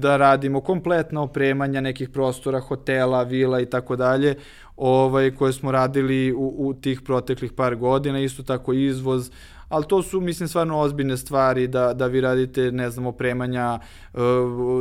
da 0.00 0.16
radimo 0.16 0.60
kompletno 0.60 1.22
opremanja 1.22 1.80
nekih 1.80 2.08
prostora, 2.08 2.60
hotela, 2.60 3.22
vila 3.22 3.60
i 3.60 3.66
tako 3.66 3.96
dalje, 3.96 4.34
ovaj, 4.76 5.30
koje 5.30 5.52
smo 5.52 5.72
radili 5.72 6.32
u, 6.32 6.54
u 6.58 6.74
tih 6.74 7.00
proteklih 7.00 7.52
par 7.52 7.76
godina, 7.76 8.20
isto 8.20 8.42
tako 8.42 8.72
izvoz, 8.72 9.30
ali 9.68 9.84
to 9.88 10.02
su, 10.02 10.20
mislim, 10.20 10.48
stvarno 10.48 10.78
ozbiljne 10.78 11.16
stvari 11.16 11.66
da, 11.68 11.92
da 11.94 12.06
vi 12.06 12.20
radite, 12.20 12.72
ne 12.72 12.90
znam, 12.90 13.06
opremanja 13.06 13.78
uh, 14.12 14.20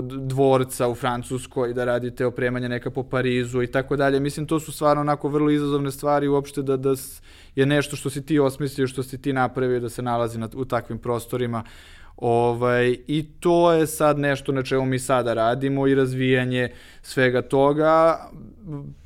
dvorca 0.04 0.88
u 0.88 0.96
Francuskoj, 0.96 1.74
da 1.74 1.86
radite 1.86 2.26
opremanja 2.26 2.68
neka 2.68 2.92
po 2.92 3.04
Parizu 3.04 3.62
i 3.62 3.68
tako 3.68 3.96
dalje. 3.96 4.20
Mislim, 4.20 4.48
to 4.48 4.60
su 4.60 4.72
stvarno 4.72 5.02
onako 5.02 5.30
vrlo 5.30 5.50
izazovne 5.50 5.92
stvari 5.92 6.28
uopšte 6.28 6.62
da, 6.62 6.78
da 6.78 6.94
je 7.56 7.66
nešto 7.66 7.96
što 7.96 8.10
si 8.10 8.26
ti 8.26 8.40
osmislio, 8.40 8.88
što 8.88 9.04
si 9.04 9.22
ti 9.22 9.34
napravio 9.34 9.80
da 9.80 9.90
se 9.90 10.02
nalazi 10.02 10.40
na, 10.40 10.50
u 10.56 10.66
takvim 10.66 11.00
prostorima. 11.00 11.64
Ovaj, 12.18 12.98
I 13.08 13.26
to 13.40 13.74
je 13.74 13.88
sad 13.88 14.20
nešto 14.20 14.52
na 14.52 14.64
čemu 14.64 14.86
mi 14.86 15.00
sada 15.00 15.34
radimo 15.34 15.88
i 15.88 15.96
razvijanje 15.96 16.70
svega 17.02 17.42
toga, 17.42 18.20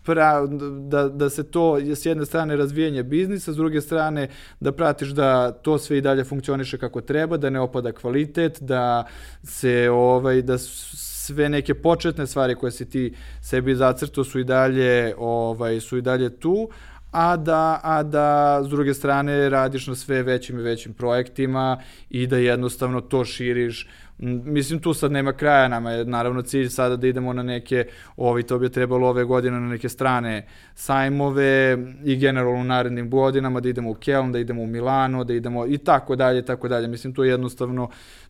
pra, 0.04 0.46
da, 0.88 1.10
da 1.10 1.30
se 1.30 1.44
to, 1.52 1.80
s 1.96 2.06
jedne 2.06 2.26
strane 2.26 2.56
razvijanje 2.56 3.04
biznisa, 3.04 3.54
s 3.54 3.56
druge 3.56 3.82
strane 3.82 4.30
da 4.60 4.72
pratiš 4.72 5.10
da 5.10 5.52
to 5.52 5.78
sve 5.78 5.98
i 5.98 6.02
dalje 6.02 6.24
funkcioniše 6.24 6.78
kako 6.78 7.02
treba, 7.02 7.38
da 7.38 7.50
ne 7.50 7.60
opada 7.60 7.92
kvalitet, 7.92 8.58
da 8.62 9.06
se 9.44 9.90
ovaj, 9.90 10.42
da 10.42 10.58
sve 10.58 11.50
neke 11.50 11.74
početne 11.74 12.28
stvari 12.28 12.56
koje 12.56 12.72
si 12.72 12.90
ti 12.90 13.14
sebi 13.42 13.76
zacrtao 13.76 14.24
su 14.24 14.40
i 14.40 14.44
dalje 14.44 15.16
ovaj 15.18 15.80
su 15.80 15.98
i 15.98 16.02
dalje 16.02 16.30
tu, 16.40 16.70
a 17.12 17.38
da, 17.38 17.80
a 17.84 18.04
da 18.04 18.62
s 18.64 18.70
druge 18.70 18.94
strane 18.94 19.50
radiš 19.50 19.88
na 19.88 19.96
sve 19.96 20.24
većim 20.24 20.60
i 20.60 20.62
većim 20.62 20.94
projektima 20.94 21.82
i 22.10 22.28
da 22.28 22.38
jednostavno 22.38 23.02
to 23.02 23.26
širiš 23.26 23.88
Mislim, 24.22 24.80
tu 24.80 24.94
sad 24.94 25.12
nema 25.12 25.34
kraja, 25.34 25.68
nama 25.68 25.92
je 25.92 26.06
naravno 26.06 26.42
cilj 26.42 26.68
sada 26.70 26.96
da 26.96 27.08
idemo 27.08 27.34
na 27.34 27.44
neke, 27.44 27.86
ovi, 28.18 28.44
to 28.44 28.60
bi 28.60 28.70
trebalo 28.70 29.08
ove 29.08 29.24
godine 29.24 29.60
na 29.60 29.68
neke 29.68 29.90
strane 29.90 30.48
sajmove 30.76 31.78
i 32.04 32.18
generalno 32.18 32.62
u 32.62 32.64
narednim 32.64 33.10
godinama, 33.10 33.60
da 33.60 33.70
idemo 33.70 33.90
u 33.90 33.94
Keln, 33.94 34.32
da 34.32 34.40
idemo 34.40 34.62
u 34.62 34.68
Milano, 34.68 35.24
da 35.24 35.34
idemo 35.34 35.66
i 35.68 35.78
tako 35.78 36.16
dalje, 36.16 36.46
tako 36.46 36.68
dalje. 36.68 36.88
Mislim, 36.88 37.14
to 37.14 37.24
jednostavno, 37.24 37.90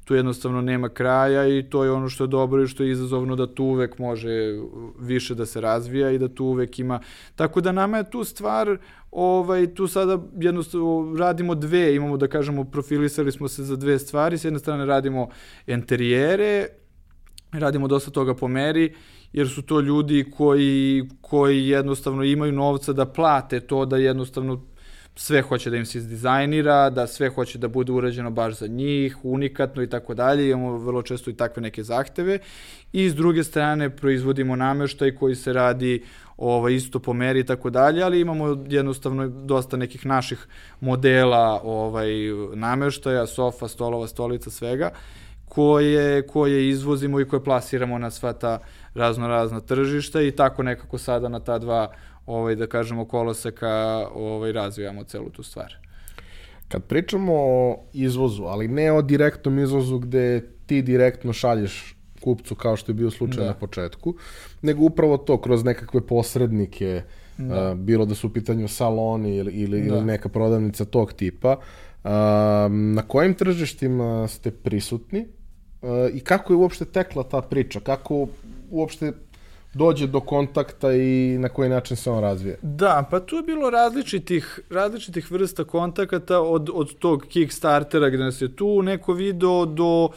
tu 0.10 0.16
jednostavno 0.16 0.62
nema 0.62 0.90
kraja 0.90 1.48
i 1.58 1.64
to 1.64 1.84
je 1.84 1.92
ono 1.92 2.10
što 2.10 2.24
je 2.24 2.28
dobro 2.28 2.64
i 2.64 2.68
što 2.68 2.84
je 2.84 2.92
izazovno 2.92 3.36
da 3.36 3.54
tu 3.56 3.64
uvek 3.64 3.98
može 3.98 4.30
više 5.00 5.36
da 5.36 5.46
se 5.46 5.62
razvija 5.62 6.10
i 6.12 6.18
da 6.18 6.28
tu 6.28 6.46
uvek 6.46 6.80
ima. 6.80 7.00
Tako 7.36 7.62
da 7.62 7.72
nama 7.72 7.98
je 7.98 8.10
tu 8.10 8.24
stvar, 8.24 8.78
ovaj, 9.12 9.74
tu 9.74 9.88
sada 9.88 10.18
jednostavno 10.42 11.16
radimo 11.20 11.56
dve, 11.56 11.96
imamo 11.96 12.18
da 12.18 12.28
kažemo, 12.28 12.64
profilisali 12.64 13.32
smo 13.32 13.48
se 13.48 13.64
za 13.64 13.76
dve 13.76 14.00
stvari, 14.00 14.38
s 14.38 14.44
jedne 14.46 14.60
strane 14.60 14.86
radimo 14.86 15.30
enterijere, 15.68 16.68
radimo 17.52 17.88
dosta 17.88 18.12
toga 18.12 18.34
po 18.34 18.48
meri, 18.48 18.94
jer 19.34 19.50
su 19.50 19.62
to 19.62 19.80
ljudi 19.80 20.26
koji, 20.38 21.10
koji 21.22 21.68
jednostavno 21.68 22.24
imaju 22.24 22.52
novca 22.52 22.94
da 22.94 23.06
plate 23.06 23.60
to, 23.60 23.86
da 23.86 23.98
jednostavno 23.98 24.66
sve 25.16 25.42
hoće 25.42 25.70
da 25.70 25.78
im 25.78 25.86
se 25.86 25.98
izdizajnira, 25.98 26.90
da 26.90 27.08
sve 27.08 27.30
hoće 27.30 27.58
da 27.58 27.68
bude 27.68 27.92
urađeno 27.92 28.32
baš 28.32 28.60
za 28.60 28.68
njih, 28.68 29.18
unikatno 29.24 29.84
i 29.84 29.90
tako 29.90 30.14
dalje, 30.14 30.50
imamo 30.50 30.78
vrlo 30.78 31.02
često 31.02 31.30
i 31.30 31.34
takve 31.34 31.62
neke 31.62 31.84
zahteve. 31.84 32.40
I 32.94 33.10
s 33.10 33.16
druge 33.16 33.44
strane 33.44 33.90
proizvodimo 33.90 34.56
nameštaj 34.56 35.16
koji 35.16 35.36
se 35.36 35.54
radi 35.54 36.04
ovaj, 36.38 36.74
isto 36.74 37.00
po 37.00 37.14
meri 37.14 37.40
i 37.40 37.44
tako 37.44 37.70
dalje, 37.70 38.04
ali 38.04 38.20
imamo 38.20 38.66
jednostavno 38.68 39.28
dosta 39.28 39.78
nekih 39.78 40.06
naših 40.06 40.48
modela 40.80 41.62
ovaj, 41.64 42.10
nameštaja, 42.54 43.28
sofa, 43.28 43.68
stolova, 43.68 44.08
stolica, 44.08 44.50
svega, 44.50 44.92
koje, 45.50 46.28
koje 46.28 46.70
izvozimo 46.70 47.20
i 47.20 47.26
koje 47.26 47.44
plasiramo 47.44 47.98
na 47.98 48.12
sva 48.12 48.34
ta 48.34 48.60
razno 48.94 49.28
razna 49.28 49.60
tržišta 49.60 50.22
i 50.22 50.32
tako 50.32 50.64
nekako 50.64 50.98
sada 50.98 51.30
na 51.30 51.40
ta 51.40 51.58
dva 51.60 51.92
ovaj, 52.26 52.56
da 52.56 52.68
kažemo 52.68 53.06
koloseka 53.06 54.08
ovaj, 54.16 54.52
razvijamo 54.52 55.04
celu 55.04 55.30
tu 55.30 55.44
stvar. 55.44 55.76
Kad 56.68 56.84
pričamo 56.84 57.34
o 57.36 57.80
izvozu, 57.94 58.44
ali 58.44 58.68
ne 58.68 58.92
o 58.92 59.02
direktnom 59.02 59.60
izvozu 59.60 60.00
gde 60.00 60.42
ti 60.66 60.82
direktno 60.82 61.34
šalješ 61.34 61.96
kupcu 62.22 62.56
kao 62.56 62.76
što 62.76 62.92
je 62.92 62.94
bio 62.94 63.12
slučaj 63.12 63.44
da. 63.44 63.50
na 63.50 63.54
početku, 63.54 64.16
nego 64.62 64.84
upravo 64.84 65.18
to 65.18 65.42
kroz 65.42 65.64
nekakve 65.64 66.08
posrednike, 66.08 67.02
da. 67.38 67.72
Uh, 67.72 67.78
bilo 67.78 68.06
da 68.06 68.16
su 68.16 68.28
u 68.28 68.30
pitanju 68.30 68.68
saloni 68.68 69.36
ili, 69.36 69.52
ili, 69.52 69.82
da. 69.82 69.88
ili 69.88 70.06
neka 70.06 70.30
prodavnica 70.30 70.86
tog 70.86 71.14
tipa. 71.14 71.58
Uh, 72.04 72.12
na 72.72 73.02
kojim 73.08 73.34
tržištima 73.34 74.28
ste 74.28 74.52
prisutni 74.52 75.26
uh, 75.82 75.90
i 76.14 76.20
kako 76.20 76.54
je 76.54 76.58
uopšte 76.58 76.86
tekla 76.86 77.24
ta 77.24 77.42
priča? 77.42 77.80
Kako 77.80 78.28
uopšte 78.70 79.12
dođe 79.74 80.08
do 80.08 80.20
kontakta 80.20 80.94
i 80.94 81.38
na 81.40 81.50
koji 81.50 81.70
način 81.70 81.98
se 81.98 82.12
on 82.12 82.22
razvije. 82.22 82.58
Da, 82.62 83.08
pa 83.12 83.20
tu 83.20 83.36
je 83.36 83.44
bilo 83.44 83.70
različitih, 83.70 84.60
različitih 84.70 85.32
vrsta 85.32 85.64
kontakata 85.64 86.42
od, 86.42 86.70
od 86.74 86.96
tog 86.96 87.26
Kickstartera 87.30 88.10
gde 88.10 88.24
nas 88.24 88.42
je 88.42 88.56
tu 88.56 88.82
neko 88.82 89.14
video 89.14 89.66
do 89.66 90.10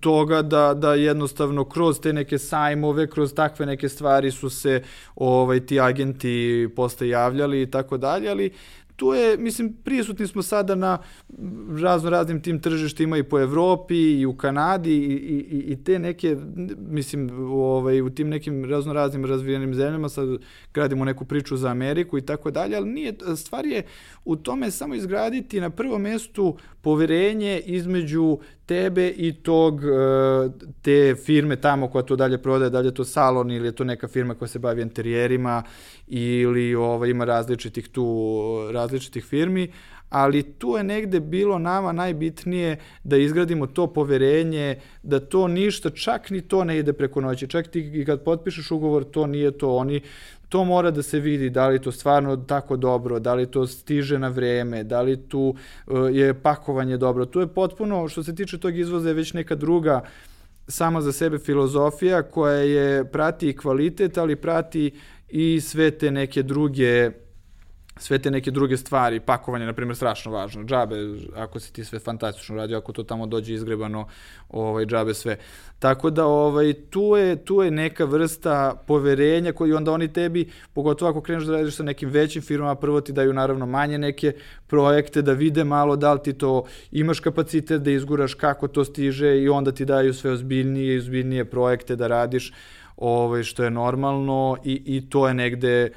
toga 0.00 0.42
da, 0.42 0.74
da 0.74 0.94
jednostavno 0.94 1.64
kroz 1.64 2.00
te 2.00 2.12
neke 2.12 2.38
sajmove, 2.38 3.10
kroz 3.10 3.34
takve 3.34 3.66
neke 3.66 3.88
stvari 3.88 4.30
su 4.30 4.50
se 4.50 4.82
ovaj, 5.16 5.66
ti 5.66 5.80
agenti 5.80 6.68
posle 6.76 7.08
javljali 7.08 7.62
i 7.62 7.70
tako 7.70 7.96
dalje, 7.96 8.30
ali 8.30 8.52
tu 8.96 9.12
je, 9.12 9.36
mislim, 9.36 9.76
prisutni 9.84 10.26
smo 10.26 10.42
sada 10.42 10.74
na 10.74 10.98
razno 11.82 12.10
raznim 12.10 12.42
tim 12.42 12.60
tržištima 12.60 13.18
i 13.18 13.22
po 13.22 13.40
Evropi 13.40 13.96
i 13.96 14.26
u 14.26 14.36
Kanadi 14.36 14.96
i, 14.96 15.12
i, 15.12 15.72
i 15.72 15.84
te 15.84 15.98
neke, 15.98 16.36
mislim, 16.78 17.30
ovaj, 17.52 18.00
u 18.00 18.10
tim 18.10 18.28
nekim 18.28 18.64
razno 18.64 18.92
raznim 18.92 19.24
razvijenim 19.24 19.74
zemljama 19.74 20.08
sad 20.08 20.28
gradimo 20.74 21.04
neku 21.04 21.24
priču 21.24 21.56
za 21.56 21.68
Ameriku 21.68 22.18
i 22.18 22.22
tako 22.22 22.50
dalje, 22.50 22.76
ali 22.76 22.90
nije, 22.90 23.14
stvar 23.36 23.66
je 23.66 23.82
u 24.24 24.36
tome 24.36 24.70
samo 24.70 24.94
izgraditi 24.94 25.60
na 25.60 25.70
prvom 25.70 26.02
mestu 26.02 26.56
poverenje 26.86 27.60
između 27.66 28.38
tebe 28.66 29.08
i 29.08 29.32
tog 29.42 29.80
e, 29.84 29.88
te 30.82 31.14
firme 31.24 31.56
tamo 31.56 31.88
koja 31.88 32.02
to 32.02 32.16
dalje 32.16 32.38
prodaje, 32.38 32.70
dalje 32.70 32.94
to 32.94 33.04
salon 33.04 33.50
ili 33.50 33.68
je 33.68 33.72
to 33.72 33.84
neka 33.84 34.08
firma 34.08 34.34
koja 34.34 34.48
se 34.48 34.58
bavi 34.58 34.82
interijerima 34.82 35.62
ili 36.06 36.74
ovaj, 36.74 37.10
ima 37.10 37.24
različitih 37.24 37.88
tu 37.88 38.06
različitih 38.72 39.24
firmi, 39.24 39.72
ali 40.08 40.42
tu 40.42 40.76
je 40.76 40.84
negde 40.84 41.20
bilo 41.20 41.58
nama 41.58 41.92
najbitnije 41.92 42.78
da 43.04 43.16
izgradimo 43.16 43.66
to 43.66 43.86
poverenje, 43.86 44.80
da 45.02 45.20
to 45.20 45.48
ništa, 45.48 45.90
čak 45.90 46.30
ni 46.30 46.40
to 46.40 46.64
ne 46.64 46.78
ide 46.78 46.92
preko 46.92 47.20
noći, 47.20 47.48
čak 47.48 47.68
ti 47.68 48.04
kad 48.06 48.24
potpišeš 48.24 48.70
ugovor, 48.70 49.04
to 49.04 49.26
nije 49.26 49.58
to, 49.58 49.76
oni 49.76 50.00
to 50.48 50.64
mora 50.64 50.90
da 50.90 51.02
se 51.02 51.20
vidi 51.20 51.50
da 51.50 51.68
li 51.68 51.82
to 51.82 51.92
stvarno 51.92 52.36
tako 52.36 52.76
dobro, 52.76 53.18
da 53.18 53.34
li 53.34 53.50
to 53.50 53.66
stiže 53.66 54.18
na 54.18 54.28
vreme, 54.28 54.84
da 54.84 55.02
li 55.02 55.28
tu 55.28 55.54
uh, 55.86 55.96
je 56.12 56.34
pakovanje 56.34 56.96
dobro. 56.96 57.26
Tu 57.26 57.40
je 57.40 57.46
potpuno, 57.46 58.08
što 58.08 58.22
se 58.22 58.34
tiče 58.34 58.58
tog 58.58 58.78
izvoza, 58.78 59.08
je 59.08 59.14
već 59.14 59.32
neka 59.32 59.54
druga 59.54 60.02
sama 60.68 61.00
za 61.00 61.12
sebe 61.12 61.38
filozofija 61.38 62.22
koja 62.22 62.56
je 62.56 63.04
prati 63.04 63.56
kvalitet, 63.56 64.18
ali 64.18 64.36
prati 64.36 64.90
i 65.28 65.60
sve 65.60 65.90
te 65.90 66.10
neke 66.10 66.42
druge 66.42 67.10
sve 67.98 68.18
te 68.18 68.30
neke 68.30 68.50
druge 68.50 68.76
stvari, 68.76 69.20
pakovanje, 69.20 69.66
na 69.66 69.72
primjer, 69.72 69.96
strašno 69.96 70.32
važno. 70.32 70.64
Džabe, 70.64 70.96
ako 71.36 71.60
si 71.60 71.72
ti 71.72 71.84
sve 71.84 71.98
fantastično 71.98 72.56
radio, 72.56 72.78
ako 72.78 72.92
to 72.92 73.02
tamo 73.02 73.26
dođe 73.26 73.54
izgrebano, 73.54 74.06
ovaj, 74.48 74.86
džabe 74.86 75.14
sve. 75.14 75.36
Tako 75.78 76.10
da 76.10 76.26
ovaj, 76.26 76.72
tu, 76.90 77.16
je, 77.16 77.44
tu 77.44 77.62
je 77.62 77.70
neka 77.70 78.04
vrsta 78.04 78.82
poverenja 78.86 79.52
koji 79.52 79.72
onda 79.72 79.92
oni 79.92 80.12
tebi, 80.12 80.48
pogotovo 80.72 81.10
ako 81.10 81.20
kreneš 81.20 81.44
da 81.44 81.52
radiš 81.52 81.76
sa 81.76 81.82
nekim 81.82 82.08
većim 82.08 82.42
firmama, 82.42 82.74
prvo 82.74 83.00
ti 83.00 83.12
daju 83.12 83.32
naravno 83.32 83.66
manje 83.66 83.98
neke 83.98 84.32
projekte, 84.66 85.22
da 85.22 85.32
vide 85.32 85.64
malo 85.64 85.96
da 85.96 86.12
li 86.12 86.22
ti 86.22 86.32
to 86.32 86.64
imaš 86.92 87.20
kapacitet 87.20 87.82
da 87.82 87.90
izguraš 87.90 88.34
kako 88.34 88.68
to 88.68 88.84
stiže 88.84 89.38
i 89.42 89.48
onda 89.48 89.72
ti 89.72 89.84
daju 89.84 90.14
sve 90.14 90.30
ozbiljnije 90.30 90.94
i 90.94 90.98
ozbiljnije 90.98 91.44
projekte 91.44 91.96
da 91.96 92.06
radiš 92.06 92.52
ovaj, 92.96 93.42
što 93.42 93.64
je 93.64 93.70
normalno 93.70 94.56
i, 94.64 94.82
i 94.86 95.10
to 95.10 95.28
je 95.28 95.34
negde 95.34 95.90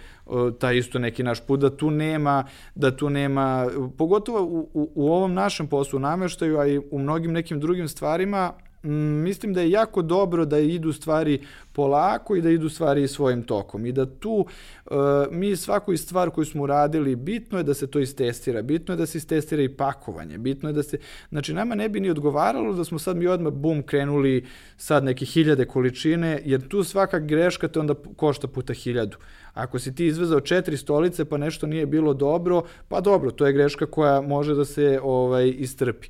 taj 0.60 0.78
isto 0.78 1.00
neki 1.00 1.24
naš 1.24 1.46
put, 1.48 1.60
da 1.60 1.78
tu 1.78 1.92
nema, 1.92 2.44
da 2.76 2.96
tu 2.96 3.10
nema, 3.10 3.68
pogotovo 3.98 4.44
u, 4.44 4.70
u, 4.74 4.92
u 4.96 5.14
ovom 5.14 5.34
našem 5.34 5.68
poslu 5.68 6.00
nameštaju, 6.00 6.60
a 6.60 6.68
i 6.68 6.78
u 6.92 7.00
mnogim 7.00 7.32
nekim 7.32 7.60
drugim 7.60 7.88
stvarima, 7.88 8.54
mislim 8.84 9.54
da 9.54 9.62
je 9.62 9.72
jako 9.72 10.02
dobro 10.02 10.46
da 10.46 10.60
idu 10.60 10.94
stvari 10.94 11.42
polako 11.74 12.36
i 12.36 12.42
da 12.42 12.50
idu 12.50 12.70
stvari 12.70 13.08
svojim 13.08 13.44
tokom 13.44 13.86
i 13.86 13.92
da 13.92 14.06
tu 14.06 14.32
uh, 14.32 14.98
mi 15.32 15.56
svaku 15.56 15.98
stvar 15.98 16.30
koju 16.30 16.46
smo 16.46 16.64
uradili 16.64 17.16
bitno 17.16 17.58
je 17.58 17.64
da 17.64 17.74
se 17.74 17.88
to 17.88 18.00
istestira, 18.00 18.62
bitno 18.62 18.94
je 18.94 18.98
da 18.98 19.06
se 19.06 19.18
istestira 19.18 19.62
i 19.64 19.70
pakovanje, 19.70 20.38
bitno 20.38 20.70
je 20.70 20.74
da 20.74 20.84
se, 20.84 20.98
znači 21.30 21.54
nama 21.54 21.76
ne 21.76 21.90
bi 21.90 22.00
ni 22.00 22.10
odgovaralo 22.10 22.74
da 22.74 22.84
smo 22.84 23.00
sad 23.00 23.18
mi 23.18 23.28
odmah 23.28 23.54
bum 23.54 23.84
krenuli 23.84 24.46
sad 24.78 25.04
neke 25.04 25.26
hiljade 25.26 25.66
količine, 25.66 26.42
jer 26.46 26.68
tu 26.68 26.84
svaka 26.84 27.20
greška 27.20 27.68
te 27.68 27.80
onda 27.80 27.94
košta 28.16 28.48
puta 28.48 28.74
hiljadu. 28.74 29.18
Ako 29.54 29.80
si 29.80 29.96
ti 29.96 30.06
izvezao 30.06 30.40
četiri 30.40 30.78
stolice 30.78 31.26
pa 31.26 31.38
nešto 31.38 31.68
nije 31.68 31.86
bilo 31.86 32.14
dobro, 32.14 32.64
pa 32.88 33.02
dobro, 33.02 33.32
to 33.32 33.48
je 33.48 33.54
greška 33.54 33.86
koja 33.86 34.22
može 34.22 34.56
da 34.56 34.66
se 34.66 35.00
ovaj 35.04 35.54
istrpi. 35.58 36.08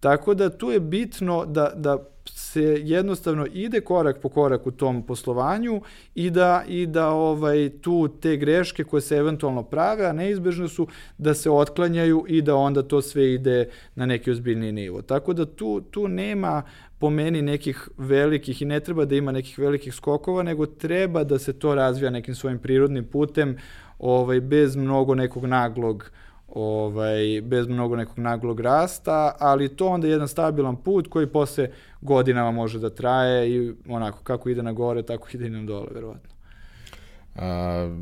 Tako 0.00 0.34
da 0.34 0.50
tu 0.50 0.70
je 0.70 0.80
bitno 0.80 1.44
da, 1.46 1.72
da 1.74 1.98
se 2.30 2.62
jednostavno 2.84 3.46
ide 3.52 3.80
korak 3.80 4.20
po 4.20 4.28
korak 4.28 4.66
u 4.66 4.70
tom 4.70 5.02
poslovanju 5.02 5.82
i 6.14 6.30
da, 6.30 6.64
i 6.68 6.86
da 6.86 7.08
ovaj, 7.08 7.70
tu 7.80 8.08
te 8.20 8.36
greške 8.36 8.84
koje 8.84 9.00
se 9.00 9.16
eventualno 9.16 9.62
prave, 9.62 10.06
a 10.06 10.12
neizbežne 10.12 10.68
su 10.68 10.86
da 11.18 11.34
se 11.34 11.50
otklanjaju 11.50 12.24
i 12.28 12.42
da 12.42 12.56
onda 12.56 12.82
to 12.82 13.02
sve 13.02 13.34
ide 13.34 13.68
na 13.94 14.06
neki 14.06 14.30
ozbiljni 14.30 14.72
nivo. 14.72 15.02
Tako 15.02 15.32
da 15.32 15.46
tu, 15.46 15.80
tu 15.80 16.08
nema 16.08 16.62
po 16.98 17.10
meni 17.10 17.42
nekih 17.42 17.88
velikih 17.98 18.62
i 18.62 18.64
ne 18.64 18.80
treba 18.80 19.04
da 19.04 19.16
ima 19.16 19.32
nekih 19.32 19.58
velikih 19.58 19.94
skokova, 19.94 20.42
nego 20.42 20.66
treba 20.66 21.24
da 21.24 21.38
se 21.38 21.52
to 21.52 21.74
razvija 21.74 22.10
nekim 22.10 22.34
svojim 22.34 22.58
prirodnim 22.58 23.04
putem, 23.04 23.56
ovaj, 23.98 24.40
bez 24.40 24.76
mnogo 24.76 25.14
nekog 25.14 25.44
naglog 25.44 26.10
ovaj, 26.48 27.40
bez 27.42 27.68
mnogo 27.68 27.96
nekog 27.96 28.18
naglog 28.18 28.60
rasta, 28.60 29.36
ali 29.38 29.76
to 29.76 29.86
onda 29.86 30.06
je 30.06 30.10
jedan 30.10 30.28
stabilan 30.28 30.76
put 30.76 31.08
koji 31.08 31.26
posle 31.26 31.68
godinama 32.00 32.50
može 32.50 32.78
da 32.78 32.90
traje 32.90 33.50
i 33.50 33.72
onako 33.88 34.22
kako 34.22 34.48
ide 34.48 34.62
na 34.62 34.72
gore, 34.72 35.02
tako 35.02 35.28
ide 35.32 35.46
i 35.46 35.50
na 35.50 35.62
dole, 35.62 35.86
verovatno. 35.94 36.30
A, 37.36 37.96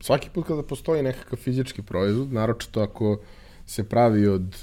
svaki 0.00 0.30
put 0.30 0.46
kada 0.46 0.62
postoji 0.62 1.02
nekakav 1.02 1.38
fizički 1.38 1.82
proizvod, 1.82 2.32
naročito 2.32 2.80
ako 2.80 3.20
se 3.66 3.88
pravi 3.88 4.26
od 4.26 4.56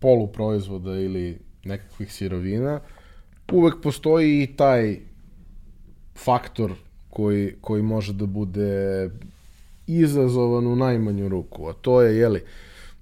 poluproizvoda 0.00 0.90
ili 0.90 1.38
nekakvih 1.64 2.12
sirovina, 2.12 2.80
uvek 3.52 3.74
postoji 3.82 4.42
i 4.42 4.56
taj 4.56 4.98
faktor 6.14 6.72
koji, 7.10 7.54
koji 7.60 7.82
može 7.82 8.12
da 8.12 8.26
bude 8.26 9.10
izazovan 9.86 10.66
u 10.66 10.76
najmanju 10.76 11.28
ruku, 11.28 11.68
a 11.68 11.72
to 11.72 12.02
je, 12.02 12.16
jeli, 12.16 12.42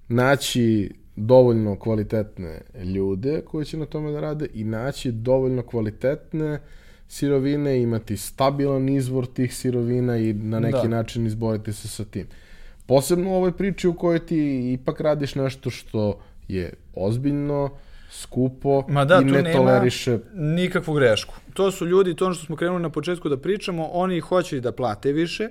naći 0.09 0.91
dovoljno 1.17 1.79
kvalitetne 1.79 2.61
ljude 2.95 3.41
koji 3.41 3.65
će 3.65 3.77
na 3.77 3.87
tome 3.87 4.13
da 4.13 4.21
rade 4.21 4.49
i 4.55 4.65
naći 4.65 5.13
dovoljno 5.13 5.63
kvalitetne 5.63 6.61
sirovine, 7.09 7.83
imati 7.83 8.17
stabilan 8.17 8.89
izvor 8.89 9.27
tih 9.27 9.55
sirovina 9.57 10.17
i 10.17 10.33
na 10.33 10.61
neki 10.61 10.83
da. 10.83 10.89
način 10.89 11.27
izboriti 11.27 11.73
se 11.73 11.89
sa 11.89 12.05
tim. 12.05 12.27
Posebno 12.87 13.31
u 13.31 13.35
ovoj 13.35 13.53
priči 13.53 13.89
u 13.89 13.95
kojoj 13.95 14.27
ti 14.27 14.73
ipak 14.73 15.01
radiš 15.01 15.35
nešto 15.35 15.71
što 15.71 16.21
je 16.49 16.73
ozbiljno, 16.95 17.71
skupo 18.11 18.85
Ma 18.89 19.05
da, 19.05 19.21
i 19.23 19.25
ne 19.25 19.53
toleriše 19.53 20.19
nikakvu 20.35 20.95
grešku. 20.95 21.35
To 21.55 21.71
su 21.71 21.87
ljudi, 21.87 22.17
to 22.17 22.25
ono 22.25 22.35
što 22.35 22.47
smo 22.47 22.57
krenuli 22.57 22.83
na 22.83 22.91
početku 22.91 23.29
da 23.29 23.37
pričamo, 23.37 23.89
oni 23.93 24.21
hoće 24.21 24.61
da 24.61 24.73
plate 24.73 25.13
više, 25.13 25.49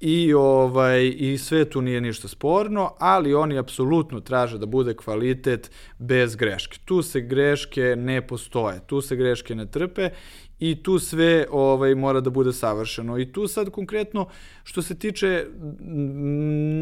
i 0.00 0.34
ovaj 0.34 1.14
i 1.16 1.38
sve 1.38 1.64
tu 1.64 1.82
nije 1.82 2.00
ništa 2.00 2.28
sporno, 2.28 2.92
ali 2.98 3.34
oni 3.34 3.58
apsolutno 3.58 4.20
traže 4.20 4.58
da 4.58 4.66
bude 4.66 4.94
kvalitet 4.94 5.70
bez 5.98 6.36
greške. 6.36 6.78
Tu 6.84 7.02
se 7.02 7.20
greške 7.20 7.96
ne 7.98 8.26
postoje, 8.26 8.80
tu 8.86 9.00
se 9.00 9.16
greške 9.16 9.54
ne 9.54 9.66
trpe 9.66 10.10
i 10.58 10.82
tu 10.82 10.98
sve 10.98 11.46
ovaj 11.50 11.94
mora 11.94 12.20
da 12.20 12.30
bude 12.30 12.52
savršeno. 12.52 13.18
I 13.18 13.32
tu 13.32 13.48
sad 13.48 13.70
konkretno 13.70 14.26
što 14.64 14.82
se 14.82 14.94
tiče 14.98 15.46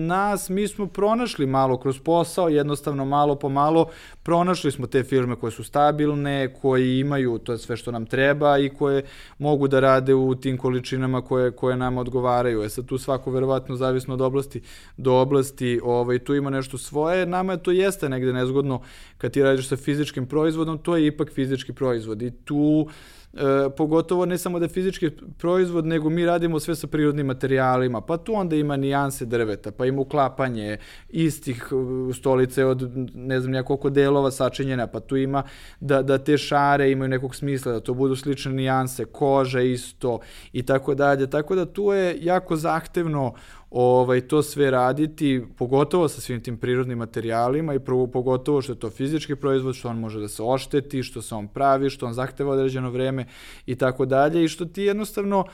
nas, 0.07 0.49
mi 0.49 0.69
smo 0.69 0.87
pronašli 0.87 1.47
malo 1.47 1.79
kroz 1.79 2.01
posao, 2.01 2.49
jednostavno 2.49 3.05
malo 3.05 3.35
po 3.35 3.49
malo 3.49 3.87
pronašli 4.23 4.71
smo 4.71 4.87
te 4.87 5.03
firme 5.03 5.37
koje 5.37 5.51
su 5.51 5.65
stabilne, 5.65 6.55
koji 6.61 6.99
imaju 6.99 7.39
to 7.39 7.59
sve 7.59 7.77
što 7.77 7.91
nam 7.91 8.07
treba 8.07 8.59
i 8.59 8.69
koje 8.69 9.05
mogu 9.39 9.69
da 9.69 9.81
rade 9.81 10.15
u 10.15 10.35
tim 10.35 10.59
količinama 10.59 11.23
koje, 11.23 11.51
koje 11.51 11.77
nam 11.77 11.99
odgovaraju. 11.99 12.63
E 12.63 12.69
sad 12.69 12.87
tu 12.87 12.99
svako 12.99 13.31
verovatno 13.31 13.77
zavisno 13.77 14.15
od 14.15 14.21
oblasti 14.21 14.63
do 14.97 15.15
oblasti, 15.15 15.81
ovaj, 15.83 16.19
tu 16.19 16.35
ima 16.35 16.51
nešto 16.51 16.79
svoje, 16.79 17.27
nama 17.27 17.57
to 17.57 17.71
jeste 17.71 18.09
negde 18.09 18.33
nezgodno 18.33 18.81
kad 19.19 19.33
ti 19.33 19.43
radiš 19.43 19.69
sa 19.69 19.77
fizičkim 19.77 20.27
proizvodom, 20.27 20.79
to 20.79 20.97
je 20.97 21.07
ipak 21.07 21.33
fizički 21.33 21.73
proizvod 21.73 22.23
i 22.23 22.31
tu 22.31 22.89
e, 23.35 23.71
pogotovo 23.77 24.27
ne 24.27 24.39
samo 24.39 24.59
da 24.59 24.65
je 24.65 24.69
fizički 24.69 25.11
proizvod, 25.39 25.87
nego 25.87 26.11
mi 26.11 26.27
radimo 26.27 26.61
sve 26.61 26.75
sa 26.75 26.87
prirodnim 26.87 27.27
materijalima, 27.27 28.01
pa 28.01 28.17
tu 28.17 28.35
onda 28.35 28.57
ima 28.57 28.77
nijanse 28.77 29.27
drveta, 29.27 29.71
pa 29.71 29.87
ima 29.87 30.01
uklapanje 30.01 30.79
istih 31.09 31.69
e, 31.73 32.13
stolice 32.13 32.65
od 32.65 32.91
ne 33.15 33.41
znam 33.41 33.55
ja 33.55 33.63
koliko 33.63 33.91
delova 33.91 34.31
sačinjena, 34.31 34.87
pa 34.87 35.01
tu 35.01 35.17
ima 35.17 35.43
da, 35.81 36.03
da 36.03 36.19
te 36.19 36.39
šare 36.39 36.91
imaju 36.91 37.09
nekog 37.09 37.35
smisla, 37.35 37.73
da 37.73 37.81
to 37.81 37.95
budu 37.95 38.17
slične 38.17 38.53
nijanse, 38.53 39.05
koža 39.05 39.61
isto 39.61 40.21
i 40.53 40.63
tako 40.63 40.95
dalje, 40.95 41.31
tako 41.31 41.55
da 41.55 41.67
tu 41.67 41.93
je 41.93 42.19
jako 42.21 42.57
zahtevno 42.57 43.35
ovaj, 43.73 44.21
to 44.21 44.43
sve 44.43 44.71
raditi, 44.71 45.45
pogotovo 45.59 46.09
sa 46.09 46.21
svim 46.21 46.41
tim 46.41 46.57
prirodnim 46.57 46.99
materijalima 46.99 47.75
i 47.75 47.79
prvo, 47.79 48.07
pogotovo 48.07 48.63
što 48.63 48.73
je 48.73 48.79
to 48.79 48.91
fizički 48.91 49.37
proizvod, 49.37 49.75
što 49.75 49.89
on 49.89 49.99
može 49.99 50.21
da 50.21 50.29
se 50.29 50.43
ošteti, 50.43 51.03
što 51.03 51.23
se 51.23 51.35
on 51.35 51.49
pravi, 51.49 51.91
što 51.91 52.07
on 52.07 52.13
zahteva 52.13 52.53
određeno 52.53 52.91
vreme 52.91 53.27
i 53.67 53.75
tako 53.75 54.07
dalje 54.07 54.45
i 54.45 54.49
što 54.49 54.65
ti 54.65 54.83
jednostavno 54.83 55.45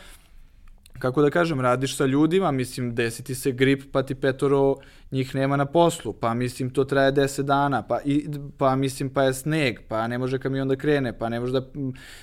kako 0.99 1.23
da 1.23 1.31
kažem, 1.31 1.61
radiš 1.61 1.97
sa 1.97 2.07
ljudima, 2.07 2.51
mislim, 2.51 2.95
desiti 2.95 3.35
se 3.35 3.53
grip, 3.53 3.83
pa 3.93 4.03
ti 4.03 4.15
petoro 4.15 4.75
njih 5.11 5.35
nema 5.35 5.57
na 5.57 5.65
poslu, 5.65 6.13
pa 6.13 6.35
mislim, 6.35 6.71
to 6.71 6.85
traje 6.85 7.13
10 7.13 7.43
dana, 7.43 7.83
pa, 7.83 8.01
i, 8.05 8.29
pa 8.59 8.77
mislim, 8.77 9.11
pa 9.11 9.23
je 9.23 9.35
sneg, 9.35 9.79
pa 9.89 10.07
ne 10.07 10.19
može 10.19 10.39
kamion 10.39 10.69
da 10.69 10.77
krene, 10.77 11.19
pa 11.19 11.29
ne 11.29 11.41
može 11.41 11.53
da 11.53 11.63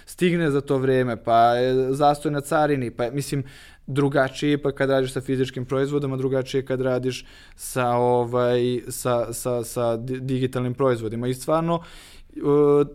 stigne 0.05 0.51
za 0.51 0.61
to 0.61 0.77
vreme, 0.77 1.23
pa 1.23 1.37
je 1.37 1.93
zastoj 1.93 2.31
na 2.31 2.41
carini, 2.41 2.91
pa 2.91 3.09
mislim, 3.11 3.43
drugačije 3.87 4.61
pa 4.61 4.71
kad 4.71 4.89
radiš 4.89 5.13
sa 5.13 5.21
fizičkim 5.21 5.65
proizvodom, 5.65 6.13
a 6.13 6.17
drugačije 6.17 6.65
kad 6.65 6.81
radiš 6.81 7.25
sa 7.55 7.89
ovaj 7.89 8.81
sa, 8.89 9.33
sa, 9.33 9.63
sa 9.63 9.97
digitalnim 9.97 10.73
proizvodima. 10.73 11.27
I 11.27 11.33
stvarno 11.33 11.81
Uh, 12.43 12.87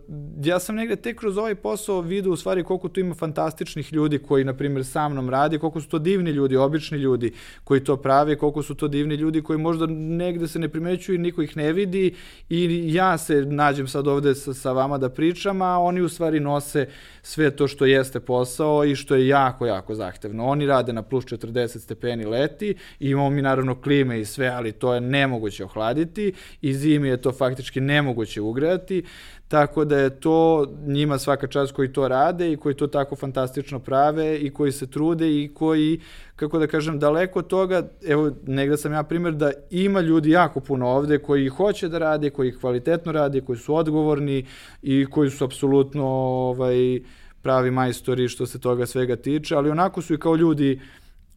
ja 0.43 0.59
sam 0.59 0.75
negde 0.75 0.95
tek 0.95 1.19
kroz 1.19 1.37
ovaj 1.37 1.55
posao 1.55 2.01
vidio 2.01 2.31
u 2.31 2.35
stvari 2.35 2.63
koliko 2.63 2.89
tu 2.89 2.99
ima 2.99 3.15
fantastičnih 3.15 3.93
ljudi 3.93 4.17
koji, 4.17 4.43
na 4.43 4.53
primjer, 4.53 4.85
sa 4.85 5.09
mnom 5.09 5.29
radi, 5.29 5.59
koliko 5.59 5.81
su 5.81 5.89
to 5.89 5.99
divni 5.99 6.31
ljudi, 6.31 6.57
obični 6.57 6.97
ljudi 6.97 7.33
koji 7.63 7.83
to 7.83 7.97
prave, 7.97 8.37
koliko 8.37 8.63
su 8.63 8.75
to 8.75 8.87
divni 8.87 9.15
ljudi 9.15 9.41
koji 9.41 9.59
možda 9.59 9.85
negde 9.89 10.47
se 10.47 10.59
ne 10.59 10.69
primećuju 10.69 11.15
i 11.15 11.21
niko 11.21 11.41
ih 11.41 11.57
ne 11.57 11.73
vidi 11.73 12.15
i 12.49 12.93
ja 12.93 13.17
se 13.17 13.45
nađem 13.45 13.87
sad 13.87 14.07
ovde 14.07 14.35
sa, 14.35 14.53
sa 14.53 14.71
vama 14.71 14.97
da 14.97 15.09
pričam, 15.09 15.61
a 15.61 15.79
oni 15.79 16.01
u 16.01 16.09
stvari 16.09 16.39
nose 16.39 16.87
sve 17.21 17.51
to 17.55 17.67
što 17.67 17.85
jeste 17.85 18.19
posao 18.19 18.85
i 18.85 18.95
što 18.95 19.15
je 19.15 19.27
jako, 19.27 19.65
jako 19.65 19.95
zahtevno. 19.95 20.45
Oni 20.45 20.65
rade 20.65 20.93
na 20.93 21.01
plus 21.01 21.25
40 21.25 21.79
stepeni 21.79 22.25
leti 22.25 22.75
imamo 22.99 23.29
mi 23.29 23.41
naravno 23.41 23.81
klime 23.81 24.19
i 24.19 24.25
sve, 24.25 24.47
ali 24.47 24.71
to 24.71 24.93
je 24.93 25.01
nemoguće 25.01 25.65
ohladiti 25.65 26.33
i 26.61 26.73
zimi 26.73 27.07
je 27.07 27.21
to 27.21 27.31
faktički 27.31 27.81
nemoguće 27.81 28.41
ugrejati 28.41 29.03
Tako 29.51 29.85
da 29.85 29.97
je 29.97 30.19
to 30.19 30.65
njima 30.85 31.17
svaka 31.17 31.47
čast 31.47 31.73
koji 31.73 31.93
to 31.93 32.07
rade 32.07 32.51
i 32.51 32.57
koji 32.57 32.75
to 32.75 32.87
tako 32.87 33.15
fantastično 33.15 33.79
prave 33.79 34.37
i 34.37 34.49
koji 34.49 34.71
se 34.71 34.87
trude 34.87 35.27
i 35.27 35.51
koji, 35.53 35.99
kako 36.35 36.59
da 36.59 36.67
kažem, 36.67 36.99
daleko 36.99 37.39
od 37.39 37.47
toga, 37.47 37.83
evo, 38.07 38.31
negde 38.47 38.77
sam 38.77 38.93
ja 38.93 39.03
primjer 39.03 39.33
da 39.33 39.51
ima 39.69 40.01
ljudi 40.01 40.29
jako 40.29 40.59
puno 40.59 40.87
ovde 40.87 41.17
koji 41.17 41.49
hoće 41.49 41.89
da 41.89 41.97
rade, 41.97 42.29
koji 42.29 42.55
kvalitetno 42.55 43.11
rade, 43.11 43.41
koji 43.41 43.57
su 43.57 43.75
odgovorni 43.75 44.45
i 44.81 45.05
koji 45.05 45.29
su 45.29 45.45
apsolutno 45.45 46.05
ovaj, 46.05 47.01
pravi 47.41 47.71
majstori 47.71 48.27
što 48.27 48.45
se 48.45 48.59
toga 48.59 48.85
svega 48.85 49.15
tiče, 49.15 49.55
ali 49.55 49.69
onako 49.69 50.01
su 50.01 50.13
i 50.13 50.19
kao 50.19 50.35
ljudi 50.35 50.79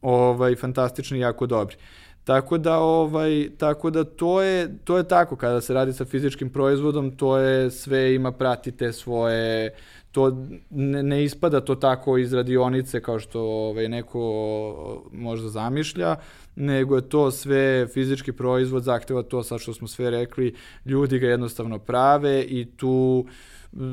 ovaj, 0.01 0.55
fantastični 0.55 1.17
i 1.17 1.21
jako 1.21 1.45
dobri. 1.45 1.75
Tako 2.25 2.57
da 2.57 2.77
ovaj 2.79 3.49
tako 3.57 3.89
da 3.89 4.03
to 4.03 4.41
je 4.41 4.77
to 4.83 4.97
je 4.97 5.07
tako 5.07 5.35
kada 5.35 5.61
se 5.61 5.73
radi 5.73 5.93
sa 5.93 6.05
fizičkim 6.05 6.49
proizvodom, 6.49 7.17
to 7.17 7.37
je 7.37 7.71
sve 7.71 8.15
ima 8.15 8.31
pratite 8.31 8.93
svoje 8.93 9.73
to 10.15 10.47
ne, 10.69 11.03
ne 11.03 11.23
ispada 11.23 11.61
to 11.61 11.75
tako 11.75 12.17
iz 12.17 12.33
radionice 12.33 13.01
kao 13.01 13.19
što 13.19 13.41
ovaj 13.41 13.89
neko 13.89 14.21
možda 15.11 15.49
zamišlja, 15.49 16.15
nego 16.55 16.95
je 16.95 17.09
to 17.09 17.31
sve 17.31 17.87
fizički 17.93 18.31
proizvod, 18.31 18.83
zahteva 18.83 19.23
to 19.23 19.43
sad 19.43 19.59
što 19.59 19.73
smo 19.73 19.87
sve 19.87 20.09
rekli, 20.09 20.55
ljudi 20.85 21.19
ga 21.19 21.27
jednostavno 21.27 21.79
prave 21.79 22.43
i 22.43 22.65
tu 22.65 23.25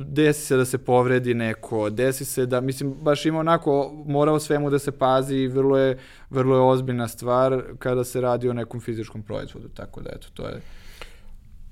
desi 0.07 0.47
se 0.47 0.57
da 0.57 0.65
se 0.65 0.79
povredi 0.79 1.35
neko, 1.35 1.91
desi 1.91 2.25
se 2.25 2.47
da, 2.47 2.61
mislim, 2.61 2.95
baš 2.95 3.27
ima 3.27 3.39
onako, 3.39 4.05
mora 4.07 4.33
o 4.33 4.41
svemu 4.41 4.71
da 4.71 4.79
se 4.79 4.93
pazi 4.93 5.37
i 5.37 5.49
vrlo 5.49 5.79
je, 5.79 5.99
vrlo 6.31 6.57
je 6.57 6.63
ozbiljna 6.63 7.09
stvar 7.09 7.63
kada 7.79 8.05
se 8.05 8.21
radi 8.21 8.49
o 8.49 8.53
nekom 8.53 8.81
fizičkom 8.81 9.23
proizvodu, 9.23 9.69
tako 9.69 10.01
da 10.01 10.11
eto, 10.11 10.29
to 10.35 10.47
je... 10.47 10.61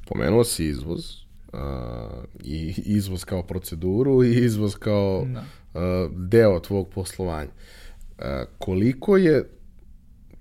Pomenuo 0.08 0.44
si 0.44 0.64
izvoz, 0.64 1.29
uh, 1.52 1.58
i 2.44 2.74
izvoz 2.76 3.24
kao 3.24 3.42
proceduru 3.42 4.24
i 4.24 4.44
izvoz 4.44 4.76
kao 4.76 5.26
da. 5.26 5.40
uh, 5.40 6.12
deo 6.16 6.60
tvog 6.60 6.88
poslovanja. 6.88 7.50
Uh, 8.18 8.24
koliko 8.58 9.16
je 9.16 9.50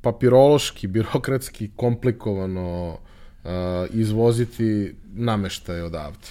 papirološki, 0.02 0.88
birokratski 0.88 1.72
komplikovano 1.76 2.98
uh, 3.44 3.50
izvoziti 3.94 4.96
nameštaje 5.14 5.84
odavde? 5.84 6.28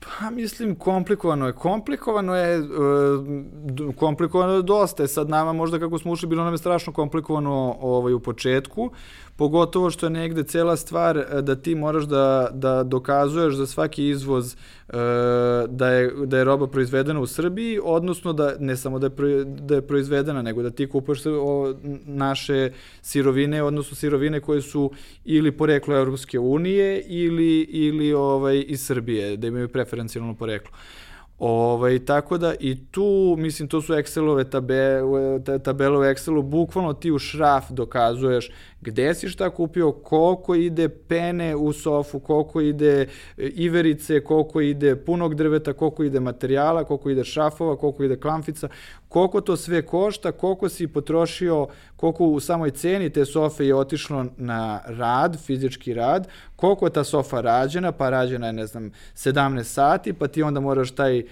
Pa 0.00 0.30
mislim 0.30 0.74
komplikovano 0.74 1.46
je. 1.46 1.52
Komplikovano 1.52 2.36
je, 2.36 2.60
uh, 2.60 3.94
komplikovano 3.96 4.52
je 4.52 4.62
dosta. 4.62 5.06
Sad 5.06 5.28
nama 5.28 5.52
možda 5.52 5.78
kako 5.78 5.98
smo 5.98 6.12
ušli 6.12 6.28
bilo 6.28 6.44
nam 6.44 6.54
je 6.54 6.58
strašno 6.58 6.92
komplikovano 6.92 7.76
ovaj, 7.80 8.12
u 8.12 8.20
početku. 8.20 8.90
Pogotovo 9.38 9.90
što 9.90 10.06
je 10.06 10.10
negde 10.10 10.42
cela 10.42 10.76
stvar 10.76 11.18
e, 11.18 11.42
da 11.42 11.56
ti 11.56 11.74
moraš 11.74 12.04
da, 12.04 12.50
da 12.52 12.82
dokazuješ 12.82 13.54
za 13.54 13.66
svaki 13.66 14.08
izvoz 14.08 14.54
e, 14.54 14.56
da, 15.68 15.88
je, 15.88 16.12
da 16.26 16.38
je 16.38 16.44
roba 16.44 16.66
proizvedena 16.66 17.20
u 17.20 17.26
Srbiji, 17.26 17.78
odnosno 17.84 18.32
da 18.32 18.54
ne 18.58 18.76
samo 18.76 18.98
da 18.98 19.06
je, 19.06 19.44
da 19.44 19.74
je 19.74 19.86
proizvedena, 19.86 20.42
nego 20.42 20.62
da 20.62 20.70
ti 20.70 20.88
kupaš 20.88 21.18
naše 22.06 22.72
sirovine, 23.02 23.62
odnosno 23.62 23.96
sirovine 23.96 24.40
koje 24.40 24.62
su 24.62 24.90
ili 25.24 25.52
poreklo 25.52 25.96
Evropske 25.96 26.38
unije 26.38 27.00
ili, 27.00 27.60
ili 27.60 28.12
ovaj, 28.12 28.64
iz 28.68 28.86
Srbije, 28.86 29.36
da 29.36 29.46
imaju 29.46 29.68
preferencijalno 29.68 30.34
poreklo. 30.34 30.72
Ovaj, 31.38 31.98
tako 31.98 32.38
da 32.38 32.54
i 32.60 32.76
tu, 32.90 33.34
mislim, 33.38 33.68
to 33.68 33.82
su 33.82 33.92
Excelove 33.92 34.50
tabele, 34.50 35.60
tabele 35.64 35.98
u 35.98 36.02
Excelu, 36.02 36.42
bukvalno 36.42 36.92
ti 36.92 37.10
u 37.10 37.18
šraf 37.18 37.70
dokazuješ 37.70 38.50
gde 38.80 39.14
si 39.14 39.28
šta 39.28 39.50
kupio, 39.50 39.92
koliko 39.92 40.54
ide 40.54 40.88
pene 40.88 41.56
u 41.56 41.72
sofu, 41.72 42.20
koliko 42.20 42.60
ide 42.60 43.00
e, 43.00 43.06
iverice, 43.36 44.24
koliko 44.24 44.60
ide 44.60 44.96
punog 44.96 45.34
drveta, 45.34 45.72
koliko 45.72 46.04
ide 46.04 46.20
materijala, 46.20 46.84
koliko 46.84 47.10
ide 47.10 47.24
šrafova, 47.24 47.76
koliko 47.76 48.04
ide 48.04 48.16
klamfica, 48.16 48.68
koliko 49.08 49.40
to 49.40 49.56
sve 49.56 49.82
košta, 49.82 50.32
koliko 50.32 50.68
si 50.68 50.86
potrošio, 50.86 51.66
koliko 51.96 52.24
u 52.24 52.40
samoj 52.40 52.70
ceni 52.70 53.10
te 53.10 53.24
sofe 53.24 53.66
je 53.66 53.74
otišlo 53.74 54.26
na 54.36 54.80
rad, 54.86 55.38
fizički 55.46 55.94
rad, 55.94 56.28
koliko 56.56 56.86
je 56.86 56.92
ta 56.92 57.04
sofa 57.04 57.40
rađena, 57.40 57.92
pa 57.92 58.10
rađena 58.10 58.46
je, 58.46 58.52
ne 58.52 58.66
znam, 58.66 58.90
17 59.14 59.62
sati, 59.62 60.12
pa 60.12 60.28
ti 60.28 60.42
onda 60.42 60.60
moraš 60.60 60.90
taj 60.90 61.22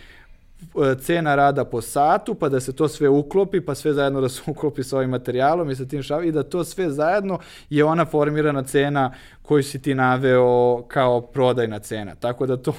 cena 1.00 1.34
rada 1.34 1.64
po 1.64 1.80
satu, 1.80 2.34
pa 2.34 2.48
da 2.48 2.60
se 2.60 2.72
to 2.72 2.88
sve 2.88 3.08
uklopi, 3.08 3.60
pa 3.60 3.74
sve 3.74 3.92
zajedno 3.92 4.20
da 4.20 4.28
se 4.28 4.42
uklopi 4.50 4.82
sa 4.82 4.96
ovim 4.96 5.10
materijalom 5.10 5.70
i 5.70 5.76
sa 5.76 5.84
tim 5.84 6.02
šavom 6.02 6.24
i 6.24 6.32
da 6.32 6.42
to 6.42 6.64
sve 6.64 6.90
zajedno 6.90 7.38
je 7.70 7.84
ona 7.84 8.04
formirana 8.04 8.62
cena 8.62 9.12
koju 9.42 9.62
si 9.62 9.82
ti 9.82 9.94
naveo 9.94 10.82
kao 10.88 11.20
prodajna 11.20 11.78
cena. 11.78 12.14
Tako 12.14 12.46
da 12.46 12.56
to, 12.56 12.74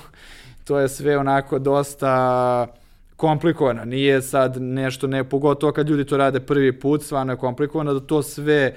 to 0.63 0.79
je 0.79 0.89
sve 0.89 1.17
onako 1.17 1.59
dosta 1.59 2.67
komplikovano. 3.15 3.85
Nije 3.85 4.21
sad 4.21 4.61
nešto, 4.61 5.07
ne, 5.07 5.23
pogotovo 5.23 5.71
kad 5.71 5.89
ljudi 5.89 6.05
to 6.05 6.17
rade 6.17 6.39
prvi 6.39 6.79
put, 6.79 7.03
stvarno 7.03 7.33
je 7.33 7.37
komplikovano 7.37 7.93
da 7.93 7.99
to 7.99 8.23
sve 8.23 8.75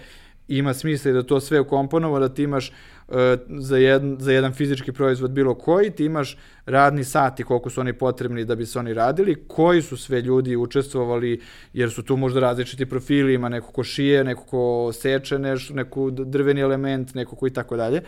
ima 0.58 0.74
smisla 0.74 1.12
da 1.12 1.22
to 1.22 1.40
sve 1.40 1.60
ukomponovo, 1.60 2.18
da 2.18 2.28
ti 2.28 2.42
imaš 2.42 2.72
uh, 3.08 3.14
za, 3.58 3.76
jedan, 3.76 4.16
za 4.20 4.32
jedan 4.32 4.52
fizički 4.52 4.92
proizvod 4.92 5.30
bilo 5.30 5.54
koji, 5.54 5.90
ti 5.90 6.04
imaš 6.04 6.36
radni 6.66 7.04
sati 7.04 7.44
koliko 7.44 7.70
su 7.70 7.80
oni 7.80 7.92
potrebni 7.92 8.44
da 8.44 8.54
bi 8.54 8.66
se 8.66 8.78
oni 8.78 8.94
radili, 8.94 9.44
koji 9.48 9.82
su 9.82 9.96
sve 9.96 10.20
ljudi 10.20 10.56
učestvovali, 10.56 11.40
jer 11.72 11.90
su 11.90 12.02
tu 12.02 12.16
možda 12.16 12.40
različiti 12.40 12.86
profili, 12.86 13.34
ima 13.34 13.48
neko 13.48 13.72
ko 13.72 13.84
šije, 13.84 14.24
neko 14.24 14.44
ko 14.44 14.92
seče 14.92 15.38
nešto, 15.38 15.74
neku 15.74 16.10
drveni 16.10 16.60
element, 16.60 17.14
neko 17.14 17.36
ko 17.36 17.46
i 17.46 17.50
tako 17.50 17.76
dalje. 17.76 18.02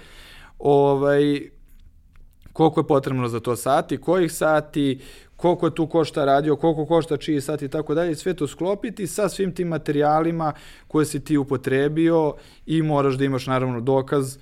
Ovaj, 0.58 1.40
koliko 2.52 2.80
je 2.80 2.86
potrebno 2.86 3.28
za 3.28 3.40
to 3.40 3.56
sati, 3.56 3.96
kojih 4.00 4.32
sati, 4.32 5.00
koliko 5.36 5.66
je 5.66 5.74
tu 5.74 5.86
košta 5.86 6.24
radio, 6.24 6.56
koliko 6.56 6.86
košta 6.86 7.16
čiji 7.16 7.40
sat 7.40 7.62
i 7.62 7.68
tako 7.68 7.94
dalje, 7.94 8.14
sve 8.14 8.34
to 8.34 8.46
sklopiti 8.46 9.06
sa 9.06 9.28
svim 9.28 9.54
tim 9.54 9.68
materijalima 9.68 10.52
koje 10.88 11.06
si 11.06 11.24
ti 11.24 11.36
upotrebio 11.36 12.34
i 12.66 12.82
moraš 12.82 13.14
da 13.14 13.24
imaš 13.24 13.46
naravno 13.46 13.80
dokaz 13.80 14.38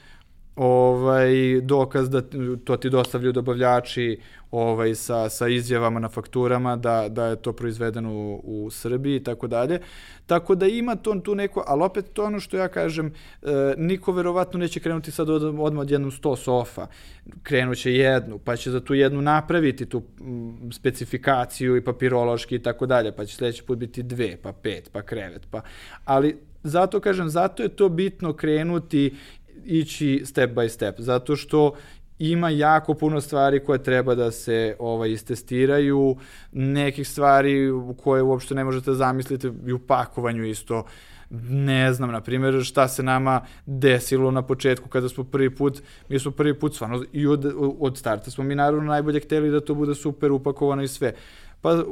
ovaj 0.63 1.61
dokaz 1.61 2.11
da 2.11 2.23
to 2.65 2.77
ti 2.77 2.91
dostavljaju 2.91 3.33
dobavljači 3.33 4.19
ovaj 4.51 4.95
sa 4.95 5.29
sa 5.29 5.49
izjavama 5.49 6.01
na 6.01 6.09
fakturama 6.09 6.77
da 6.77 7.09
da 7.09 7.27
je 7.27 7.37
to 7.37 7.53
proizvedeno 7.53 8.13
u, 8.13 8.41
u 8.45 8.71
Srbiji 8.71 9.17
i 9.17 9.23
tako 9.25 9.47
dalje. 9.47 9.81
Tako 10.27 10.55
da 10.55 10.67
ima 10.67 10.97
to 10.97 11.15
tu 11.15 11.35
neko, 11.35 11.65
ali 11.67 11.83
opet 11.83 12.05
to 12.13 12.25
ono 12.25 12.41
što 12.41 12.57
ja 12.57 12.69
kažem, 12.69 13.07
e, 13.43 13.47
niko 13.77 14.13
verovatno 14.13 14.59
neće 14.59 14.81
krenuti 14.81 15.11
sad 15.11 15.31
od, 15.31 15.43
odmah 15.43 15.81
od 15.81 15.91
jednom 15.91 16.11
100 16.11 16.37
sofa. 16.37 16.87
Krenuće 17.43 17.95
jednu, 17.95 18.39
pa 18.39 18.57
će 18.57 18.71
za 18.71 18.81
tu 18.81 18.95
jednu 18.95 19.23
napraviti 19.23 19.87
tu 19.87 20.03
m, 20.21 20.73
specifikaciju 20.73 21.77
i 21.77 21.85
papirološki 21.85 22.55
i 22.55 22.63
tako 22.63 22.87
dalje, 22.87 23.13
pa 23.17 23.25
će 23.25 23.37
sledeći 23.37 23.63
put 23.63 23.79
biti 23.79 24.03
dve, 24.03 24.37
pa 24.43 24.53
pet, 24.53 24.91
pa 24.93 25.03
krevet, 25.03 25.47
pa 25.51 25.61
ali 26.05 26.37
zato 26.63 27.01
kažem, 27.01 27.29
zato 27.29 27.63
je 27.63 27.69
to 27.69 27.89
bitno 27.89 28.33
krenuti 28.33 29.15
ići 29.65 30.23
step 30.25 30.51
by 30.51 30.69
step, 30.69 30.95
zato 30.99 31.37
što 31.37 31.73
ima 32.19 32.49
jako 32.49 32.95
puno 32.95 33.21
stvari 33.21 33.65
koje 33.65 33.83
treba 33.83 34.15
da 34.15 34.31
se 34.31 34.77
ovaj, 34.79 35.11
istestiraju, 35.11 36.17
nekih 36.53 37.09
stvari 37.09 37.71
koje 38.03 38.23
uopšte 38.23 38.55
ne 38.55 38.65
možete 38.65 38.93
zamisliti 38.93 39.51
i 39.67 39.73
u 39.73 39.79
pakovanju 39.79 40.45
isto, 40.45 40.85
ne 41.49 41.93
znam, 41.93 42.11
na 42.13 42.21
primjer, 42.21 42.65
šta 42.65 42.89
se 42.89 43.03
nama 43.03 43.41
desilo 43.67 44.31
na 44.31 44.43
početku 44.43 44.89
kada 44.89 45.09
smo 45.09 45.25
prvi 45.25 45.51
put, 45.51 45.83
mi 46.09 46.19
smo 46.19 46.31
prvi 46.31 46.55
put 46.55 46.75
stvarno 46.75 47.05
i 47.13 47.27
od, 47.27 47.55
od 47.81 47.99
starta 47.99 48.31
smo 48.31 48.45
mi 48.45 48.55
naravno 48.55 48.85
najbolje 48.85 49.21
hteli 49.21 49.51
da 49.51 49.61
to 49.61 49.75
bude 49.75 49.95
super 49.95 50.33
upakovano 50.33 50.83
i 50.83 50.89
sve. 50.89 51.13
Pa 51.61 51.73
uh, 51.73 51.85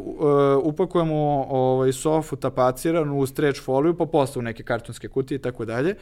upakujemo 0.62 1.46
ovaj, 1.48 1.92
sofu 1.92 2.36
tapaciranu 2.36 3.18
u 3.18 3.26
stretch 3.26 3.62
foliju, 3.62 3.94
pa 3.94 4.06
posle 4.06 4.40
u 4.40 4.42
neke 4.42 4.62
kartonske 4.62 5.08
kutije 5.08 5.36
i 5.36 5.42
tako 5.42 5.64
dalje. 5.64 5.94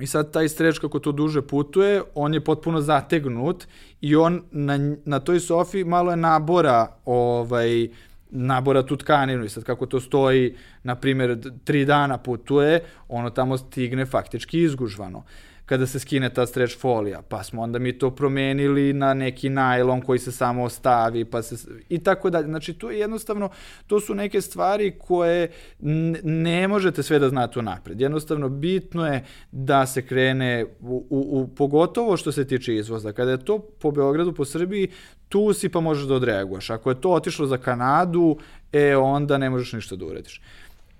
I 0.00 0.06
sad 0.06 0.32
taj 0.32 0.48
streč 0.48 0.78
kako 0.78 0.98
to 0.98 1.12
duže 1.12 1.42
putuje, 1.42 2.02
on 2.14 2.34
je 2.34 2.40
potpuno 2.44 2.80
zategnut 2.80 3.66
i 4.00 4.16
on 4.16 4.42
na, 4.50 4.78
na 5.04 5.20
toj 5.20 5.40
sofi 5.40 5.84
malo 5.84 6.10
je 6.10 6.16
nabora 6.16 6.86
ovaj, 7.04 7.88
nabora 8.30 8.82
tu 8.82 8.96
tkaninu. 8.96 9.44
I 9.44 9.48
sad 9.48 9.64
kako 9.64 9.86
to 9.86 10.00
stoji, 10.00 10.54
na 10.82 10.94
primjer, 10.94 11.38
tri 11.64 11.84
dana 11.84 12.18
putuje, 12.18 12.80
ono 13.08 13.30
tamo 13.30 13.56
stigne 13.56 14.06
faktički 14.06 14.62
izgužvano 14.62 15.22
kada 15.66 15.86
se 15.86 15.98
skine 15.98 16.34
ta 16.34 16.46
stretch 16.46 16.78
folija, 16.78 17.22
pa 17.28 17.42
smo 17.42 17.62
onda 17.62 17.78
mi 17.78 17.98
to 17.98 18.10
promenili 18.10 18.92
na 18.92 19.14
neki 19.14 19.48
najlon 19.48 20.00
koji 20.00 20.18
se 20.18 20.32
samo 20.32 20.64
ostavi, 20.64 21.24
pa 21.24 21.42
se, 21.42 21.56
i 21.88 21.98
tako 21.98 22.30
dalje. 22.30 22.46
Znači, 22.46 22.72
to 22.74 22.90
je 22.90 22.98
jednostavno, 22.98 23.48
to 23.86 24.00
su 24.00 24.14
neke 24.14 24.40
stvari 24.40 24.98
koje 24.98 25.50
ne 26.22 26.68
možete 26.68 27.02
sve 27.02 27.18
da 27.18 27.28
znate 27.28 27.62
napred. 27.62 28.00
Jednostavno, 28.00 28.48
bitno 28.48 29.06
je 29.06 29.24
da 29.52 29.86
se 29.86 30.06
krene, 30.06 30.64
u, 30.80 31.06
u, 31.10 31.40
u, 31.40 31.48
pogotovo 31.48 32.16
što 32.16 32.32
se 32.32 32.46
tiče 32.46 32.76
izvoza. 32.76 33.12
Kada 33.12 33.30
je 33.30 33.44
to 33.44 33.58
po 33.58 33.90
Beogradu, 33.90 34.32
po 34.32 34.44
Srbiji, 34.44 34.88
tu 35.28 35.52
si 35.52 35.68
pa 35.68 35.80
možeš 35.80 36.04
da 36.04 36.14
odreaguješ. 36.14 36.70
Ako 36.70 36.90
je 36.90 37.00
to 37.00 37.10
otišlo 37.10 37.46
za 37.46 37.58
Kanadu, 37.58 38.36
e, 38.72 38.96
onda 38.96 39.38
ne 39.38 39.50
možeš 39.50 39.72
ništa 39.72 39.96
da 39.96 40.04
urediš. 40.06 40.40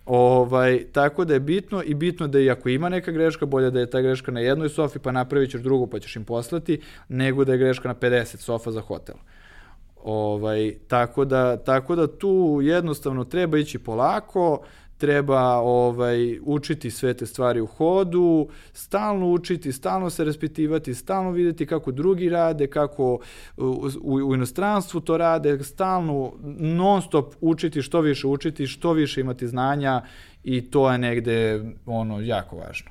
Ovaj, 0.07 0.85
tako 0.93 1.25
da 1.25 1.35
je 1.35 1.41
bitno 1.41 1.83
i 1.83 1.95
bitno 1.95 2.27
da 2.29 2.41
i 2.41 2.51
ako 2.51 2.69
ima 2.69 2.89
neka 2.89 3.13
greška, 3.13 3.47
bolje 3.47 3.71
da 3.71 3.81
je 3.81 3.91
ta 3.91 4.01
greška 4.01 4.33
na 4.33 4.41
jednoj 4.41 4.69
sofi 4.69 4.99
pa 4.99 5.13
napravit 5.13 5.51
ćeš 5.51 5.61
drugu 5.61 5.87
pa 5.87 5.99
ćeš 5.99 6.17
im 6.17 6.25
poslati, 6.25 6.81
nego 7.09 7.45
da 7.45 7.53
je 7.53 7.59
greška 7.59 7.89
na 7.89 7.95
50 7.95 8.37
sofa 8.37 8.71
za 8.71 8.81
hotel. 8.81 9.15
Ovaj, 10.05 10.75
tako, 10.89 11.25
da, 11.25 11.57
tako 11.57 11.97
da 11.97 12.07
tu 12.07 12.61
jednostavno 12.63 13.25
treba 13.25 13.59
ići 13.59 13.79
polako, 13.79 14.61
treba 15.05 15.57
ovaj 15.59 16.39
učiti 16.43 16.91
sve 16.91 17.15
te 17.15 17.27
stvari 17.27 17.61
u 17.61 17.67
hodu, 17.67 18.49
stalno 18.73 19.27
učiti, 19.27 19.73
stalno 19.73 20.11
se 20.11 20.25
raspitivati, 20.25 20.95
stalno 20.95 21.31
videti 21.31 21.67
kako 21.67 21.93
drugi 21.93 22.29
rade, 22.29 22.67
kako 22.67 23.19
u, 23.57 23.89
u, 24.03 24.35
inostranstvu 24.35 25.01
to 25.01 25.17
rade, 25.17 25.59
stalno 25.65 26.33
non 26.59 27.03
stop 27.03 27.35
učiti, 27.41 27.83
što 27.83 28.01
više 28.01 28.27
učiti, 28.27 28.67
što 28.67 28.93
više 28.93 29.21
imati 29.21 29.49
znanja 29.49 30.03
i 30.45 30.71
to 30.71 30.93
je 30.93 30.99
negde 30.99 31.65
ono 31.87 32.21
jako 32.21 32.57
važno. 32.57 32.91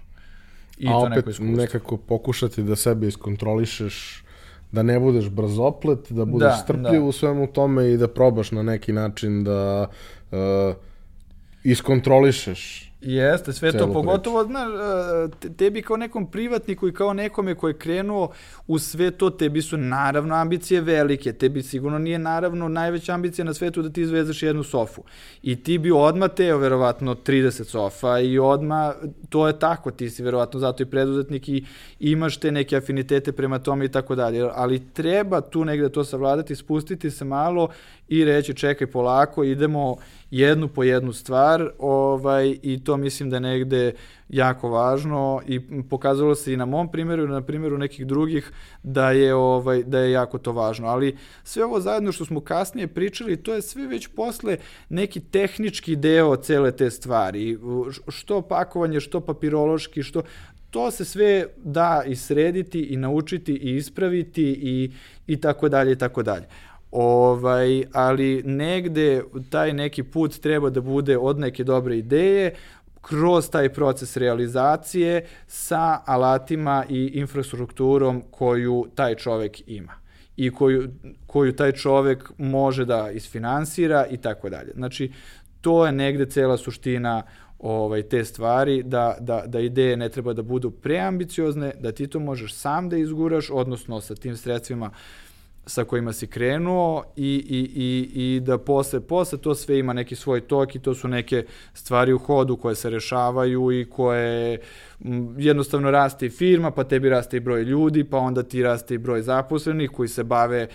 I 0.78 0.88
A 0.88 0.92
to 0.92 0.98
opet 0.98 1.26
neko 1.26 1.44
nekako 1.44 1.98
pokušati 1.98 2.64
da 2.64 2.76
sebe 2.76 3.08
iskontrolišeš 3.08 4.24
da 4.72 4.84
ne 4.84 5.00
budeš 5.00 5.30
brzoplet, 5.30 6.12
da 6.12 6.26
budeš 6.26 6.52
da, 6.52 6.58
strpljiv 6.64 7.02
da. 7.02 7.08
u 7.08 7.12
svemu 7.12 7.48
tome 7.48 7.92
i 7.92 7.98
da 7.98 8.08
probaš 8.08 8.52
na 8.52 8.64
neki 8.64 8.94
način 8.94 9.44
da 9.44 9.88
uh, 10.32 10.38
iskontrolišeš 11.64 12.94
Jeste, 13.06 13.54
sve 13.54 13.72
to, 13.72 13.94
pogotovo, 13.94 14.44
znaš, 14.44 14.68
e, 15.44 15.50
tebi 15.58 15.82
kao 15.82 15.98
nekom 15.98 16.32
privatniku 16.32 16.88
i 16.88 16.94
kao 16.94 17.14
nekome 17.14 17.56
ko 17.56 17.68
je 17.68 17.78
krenuo 17.78 18.32
u 18.68 18.80
sve 18.80 19.12
to, 19.12 19.30
tebi 19.30 19.62
su 19.62 19.78
naravno 19.78 20.36
ambicije 20.36 20.82
velike, 20.82 21.34
tebi 21.34 21.62
sigurno 21.62 22.00
nije 22.00 22.20
naravno 22.20 22.68
najveća 22.68 23.14
ambicija 23.14 23.46
na 23.46 23.54
svetu 23.54 23.82
da 23.82 23.90
ti 23.90 24.02
izvezeš 24.02 24.44
jednu 24.44 24.64
sofu. 24.64 25.04
I 25.42 25.64
ti 25.64 25.78
bi 25.78 25.92
odma 25.92 26.28
teo 26.28 26.58
verovatno 26.58 27.16
30 27.16 27.64
sofa 27.64 28.20
i 28.20 28.40
odma, 28.40 28.94
to 29.30 29.48
je 29.48 29.60
tako, 29.60 29.92
ti 29.92 30.10
si 30.10 30.24
verovatno 30.24 30.60
zato 30.60 30.84
i 30.84 30.86
preduzetnik 30.86 31.50
i 31.50 31.66
imaš 32.00 32.38
te 32.38 32.52
neke 32.52 32.78
afinitete 32.78 33.32
prema 33.32 33.60
tome 33.60 33.86
i 33.86 33.90
tako 33.90 34.16
dalje. 34.16 34.50
Ali 34.54 34.94
treba 34.94 35.42
tu 35.42 35.66
negde 35.66 35.90
to 35.90 36.04
savladati, 36.04 36.56
spustiti 36.56 37.12
se 37.12 37.26
malo 37.26 37.70
i 38.14 38.26
reći 38.26 38.54
čekaj 38.54 38.88
polako, 38.88 39.44
idemo 39.44 39.96
jednu 40.32 40.68
po 40.68 40.84
jednu 40.84 41.14
stvar 41.14 41.70
ovaj, 41.80 42.58
i 42.62 42.84
to 42.84 42.98
mislim 42.98 43.30
da 43.30 43.36
je 43.36 43.40
negde 43.40 43.94
jako 44.30 44.70
važno 44.70 45.42
i 45.48 45.60
pokazalo 45.90 46.36
se 46.36 46.54
i 46.54 46.58
na 46.58 46.66
mom 46.66 46.92
primjeru 46.92 47.24
i 47.24 47.28
na 47.28 47.42
primjeru 47.42 47.78
nekih 47.78 48.08
drugih 48.08 48.52
da 48.84 49.12
je 49.12 49.36
ovaj 49.36 49.84
da 49.84 50.00
je 50.00 50.12
jako 50.12 50.38
to 50.38 50.52
važno. 50.52 50.88
Ali 50.88 51.18
sve 51.44 51.66
ovo 51.66 51.80
zajedno 51.80 52.12
što 52.12 52.26
smo 52.26 52.42
kasnije 52.42 52.88
pričali 52.88 53.38
to 53.38 53.54
je 53.54 53.62
sve 53.62 53.88
već 53.88 54.08
posle 54.08 54.58
neki 54.90 55.20
tehnički 55.20 55.96
deo 55.96 56.36
cele 56.36 56.72
te 56.72 56.92
stvari. 56.92 57.58
Što 58.08 58.42
pakovanje 58.42 59.00
što 59.00 59.22
papirološki 59.22 60.04
što 60.04 60.22
to 60.70 60.92
se 60.92 61.06
sve 61.06 61.46
da 61.58 62.04
i 62.08 62.16
srediti 62.16 62.82
i 62.82 62.98
naučiti 62.98 63.54
i 63.54 63.76
ispraviti 63.76 64.44
i 64.44 64.92
i 65.28 65.42
tako 65.42 65.70
dalje 65.70 65.92
i 65.92 65.96
tako 65.96 66.24
dalje 66.24 66.46
Ovaj, 66.96 67.84
ali 67.94 68.44
negde 68.46 69.24
taj 69.50 69.74
neki 69.74 70.04
put 70.04 70.40
treba 70.40 70.70
da 70.70 70.82
bude 70.82 71.18
od 71.18 71.40
neke 71.40 71.64
dobre 71.64 71.98
ideje, 71.98 72.54
kroz 73.02 73.50
taj 73.50 73.70
proces 73.70 74.18
realizacije 74.18 75.26
sa 75.48 76.02
alatima 76.06 76.86
i 76.90 77.12
infrastrukturom 77.14 78.24
koju 78.32 78.86
taj 78.96 79.16
čovek 79.16 79.68
ima 79.68 79.94
i 80.38 80.52
koju, 80.52 80.90
koju 81.28 81.56
taj 81.56 81.72
čovek 81.72 82.32
može 82.38 82.86
da 82.86 83.12
isfinansira 83.12 84.06
i 84.12 84.18
tako 84.18 84.50
dalje. 84.50 84.72
Znači, 84.76 85.12
to 85.62 85.86
je 85.86 85.92
negde 85.92 86.26
cela 86.26 86.58
suština 86.58 87.24
ovaj, 87.60 88.02
te 88.02 88.26
stvari, 88.26 88.84
da, 88.84 89.18
da, 89.20 89.44
da 89.48 89.60
ideje 89.60 89.98
ne 89.98 90.10
treba 90.10 90.34
da 90.34 90.42
budu 90.42 90.72
preambiciozne, 90.72 91.74
da 91.80 91.92
ti 91.92 92.08
to 92.08 92.20
možeš 92.20 92.54
sam 92.54 92.90
da 92.90 92.98
izguraš, 92.98 93.50
odnosno 93.50 94.02
sa 94.02 94.16
tim 94.16 94.38
sredstvima 94.38 94.86
uh, 94.86 94.94
sa 95.66 95.84
kojima 95.84 96.14
si 96.14 96.28
krenuo 96.28 97.04
i, 97.16 97.46
i, 97.50 97.60
i, 97.76 98.36
i 98.36 98.40
da 98.40 98.58
posle, 98.58 99.00
posle 99.00 99.38
to 99.38 99.56
sve 99.56 99.80
ima 99.80 99.94
neki 99.94 100.16
svoj 100.16 100.42
tok 100.42 100.76
i 100.76 100.80
to 100.80 100.94
su 100.94 101.08
neke 101.08 101.46
stvari 101.74 102.14
u 102.14 102.18
hodu 102.18 102.58
koje 102.58 102.76
se 102.76 102.90
rešavaju 102.90 103.72
i 103.72 103.86
koje 103.90 104.60
jednostavno 105.38 105.92
raste 105.92 106.26
i 106.26 106.30
firma, 106.30 106.72
pa 106.72 106.84
tebi 106.84 107.10
raste 107.10 107.38
i 107.38 107.40
broj 107.40 107.64
ljudi, 107.64 108.04
pa 108.04 108.18
onda 108.18 108.44
ti 108.44 108.64
raste 108.64 108.96
i 108.96 108.98
broj 108.98 109.22
zaposlenih 109.22 109.90
koji 109.92 110.10
se 110.10 110.24
bave, 110.24 110.68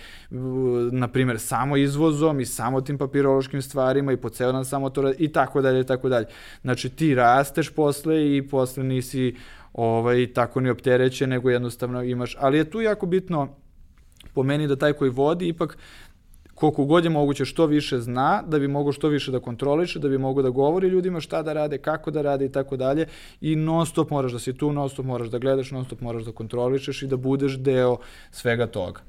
na 0.91 1.07
primjer, 1.07 1.39
samo 1.39 1.77
izvozom 1.77 2.39
i 2.39 2.45
samo 2.45 2.81
tim 2.81 2.97
papirološkim 2.97 3.61
stvarima 3.61 4.11
i 4.11 4.17
po 4.17 4.29
ceo 4.29 4.51
dan 4.51 4.65
samo 4.65 4.89
to 4.89 5.13
i 5.17 5.27
tako 5.27 5.61
dalje 5.61 5.81
i 5.81 5.85
tako 5.85 6.09
dalje. 6.09 6.25
Znači 6.61 6.89
ti 6.89 7.15
rasteš 7.15 7.69
posle 7.69 8.37
i 8.37 8.47
posle 8.47 8.83
nisi 8.83 9.35
ovaj, 9.73 10.33
tako 10.33 10.59
ni 10.59 10.69
opterećen, 10.69 11.29
nego 11.29 11.49
jednostavno 11.49 12.03
imaš, 12.03 12.35
ali 12.39 12.57
je 12.57 12.69
tu 12.69 12.81
jako 12.81 13.05
bitno 13.05 13.55
po 14.33 14.43
meni 14.43 14.67
da 14.67 14.75
taj 14.75 14.93
koji 14.93 15.11
vodi 15.11 15.47
ipak 15.47 15.77
koliko 16.59 16.85
god 16.85 17.03
je 17.03 17.09
moguće 17.09 17.45
što 17.45 17.65
više 17.65 17.99
zna, 17.99 18.43
da 18.47 18.59
bi 18.59 18.67
mogao 18.67 18.91
što 18.91 19.07
više 19.07 19.31
da 19.31 19.39
kontroliše, 19.39 19.99
da 19.99 20.09
bi 20.09 20.17
mogao 20.17 20.43
da 20.43 20.49
govori 20.49 20.87
ljudima 20.87 21.19
šta 21.19 21.41
da 21.41 21.53
rade, 21.53 21.77
kako 21.77 22.11
da 22.11 22.21
rade 22.21 22.45
i 22.45 22.51
tako 22.51 22.77
dalje 22.77 23.05
i 23.41 23.55
non 23.55 23.85
stop 23.85 24.09
moraš 24.09 24.31
da 24.31 24.39
si 24.39 24.53
tu, 24.53 24.71
non 24.71 24.89
stop 24.89 25.05
moraš 25.05 25.27
da 25.27 25.37
gledaš, 25.37 25.71
non 25.71 25.85
stop 25.85 26.01
moraš 26.01 26.23
da 26.23 26.31
kontrolišeš 26.31 27.01
i 27.01 27.07
da 27.07 27.17
budeš 27.17 27.57
deo 27.57 27.97
svega 28.31 28.67
toga. 28.67 29.01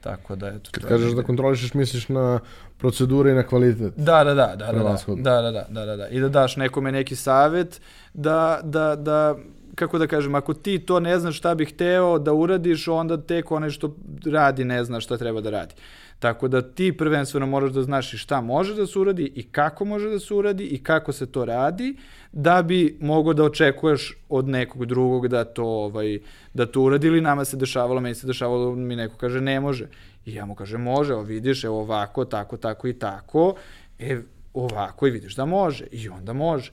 Tako 0.00 0.36
da 0.36 0.48
eto. 0.48 0.70
Kad 0.72 0.84
kažeš 0.84 1.12
da 1.12 1.22
kontrolišeš, 1.22 1.74
misliš 1.74 2.08
na 2.08 2.40
procedure 2.78 3.30
i 3.30 3.34
na 3.34 3.42
kvalitet. 3.42 3.92
Da, 3.96 4.24
da, 4.24 4.34
da, 4.34 4.56
da, 4.56 4.72
da, 4.72 4.72
da, 4.72 4.96
da, 5.16 5.52
da, 5.52 5.66
da, 5.68 5.86
da, 5.86 5.96
da, 5.96 6.08
I 6.08 6.20
da 6.20 6.28
daš 6.28 6.56
nekome 6.56 6.92
neki 6.92 7.16
savet 7.16 7.80
da, 8.14 8.60
da, 8.64 8.96
da 8.96 9.36
kako 9.80 9.98
da 9.98 10.06
kažem, 10.06 10.34
ako 10.34 10.54
ti 10.54 10.78
to 10.78 11.00
ne 11.00 11.18
znaš 11.18 11.38
šta 11.38 11.54
bih 11.54 11.72
hteo 11.72 12.18
da 12.18 12.32
uradiš, 12.32 12.88
onda 12.88 13.16
tek 13.16 13.50
onaj 13.50 13.70
što 13.70 13.96
radi 14.24 14.64
ne 14.64 14.84
zna 14.84 15.00
šta 15.00 15.16
treba 15.16 15.40
da 15.40 15.50
radi. 15.50 15.74
Tako 16.18 16.48
da 16.48 16.60
ti 16.62 16.92
prvenstveno 16.92 17.46
moraš 17.46 17.70
da 17.72 17.82
znaš 17.82 18.12
i 18.14 18.18
šta 18.18 18.40
može 18.40 18.74
da 18.74 18.86
se 18.86 18.98
uradi 18.98 19.32
i 19.34 19.42
kako 19.42 19.84
može 19.84 20.10
da 20.10 20.18
se 20.20 20.34
uradi 20.34 20.64
i 20.64 20.82
kako 20.82 21.12
se 21.12 21.26
to 21.26 21.44
radi, 21.44 21.94
da 22.32 22.62
bi 22.62 22.98
mogo 23.00 23.32
da 23.32 23.44
očekuješ 23.44 24.12
od 24.28 24.48
nekog 24.48 24.84
drugog 24.86 25.28
da 25.28 25.44
to, 25.44 25.64
ovaj, 25.64 26.18
da 26.54 26.66
to 26.66 26.82
uradi 26.82 27.06
ili 27.06 27.20
nama 27.20 27.44
se 27.44 27.56
dešavalo, 27.56 28.00
meni 28.00 28.14
se 28.14 28.26
dešavalo, 28.26 28.74
mi 28.74 28.96
neko 28.96 29.16
kaže 29.16 29.40
ne 29.40 29.60
može. 29.60 29.88
I 30.26 30.34
ja 30.34 30.44
mu 30.44 30.54
kažem 30.54 30.82
može, 30.82 31.12
evo 31.12 31.22
vidiš, 31.22 31.64
evo 31.64 31.80
ovako, 31.80 32.24
tako, 32.24 32.56
tako 32.56 32.88
i 32.88 32.92
tako, 32.92 33.54
e, 33.98 34.20
ovako 34.54 35.06
i 35.06 35.10
vidiš 35.10 35.36
da 35.36 35.44
može. 35.44 35.86
I 35.92 36.08
onda 36.08 36.32
može 36.32 36.72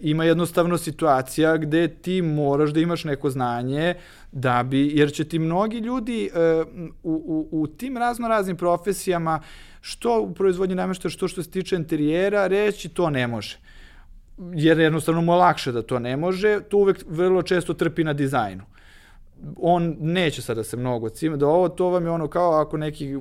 ima 0.00 0.24
jednostavno 0.24 0.78
situacija 0.78 1.56
gde 1.56 1.88
ti 1.88 2.22
moraš 2.22 2.70
da 2.70 2.80
imaš 2.80 3.04
neko 3.04 3.30
znanje 3.30 3.94
da 4.32 4.62
bi, 4.62 4.90
jer 4.94 5.12
će 5.12 5.24
ti 5.24 5.38
mnogi 5.38 5.78
ljudi 5.78 6.30
uh, 6.32 6.66
u, 7.02 7.12
u, 7.12 7.62
u 7.62 7.66
tim 7.66 7.96
razno 7.96 8.28
raznim 8.28 8.56
profesijama, 8.56 9.40
što 9.80 10.20
u 10.20 10.34
proizvodnji 10.34 10.74
nameštaja, 10.74 11.10
što 11.10 11.28
što 11.28 11.42
se 11.42 11.50
tiče 11.50 11.76
interijera, 11.76 12.46
reći 12.46 12.88
to 12.88 13.10
ne 13.10 13.26
može. 13.26 13.58
Jer 14.38 14.78
jednostavno 14.78 15.22
mu 15.22 15.32
je 15.32 15.36
lakše 15.36 15.72
da 15.72 15.82
to 15.82 15.98
ne 15.98 16.16
može, 16.16 16.60
to 16.60 16.76
uvek 16.76 17.04
vrlo 17.08 17.42
često 17.42 17.74
trpi 17.74 18.04
na 18.04 18.12
dizajnu. 18.12 18.62
On 19.56 19.96
neće 20.00 20.42
sada 20.42 20.60
da 20.60 20.64
se 20.64 20.76
mnogo 20.76 21.08
cima, 21.08 21.36
da 21.36 21.46
ovo, 21.46 21.68
to 21.68 21.88
vam 21.88 22.04
je 22.04 22.10
ono 22.10 22.28
kao 22.28 22.52
ako 22.60 22.76
neki 22.76 23.16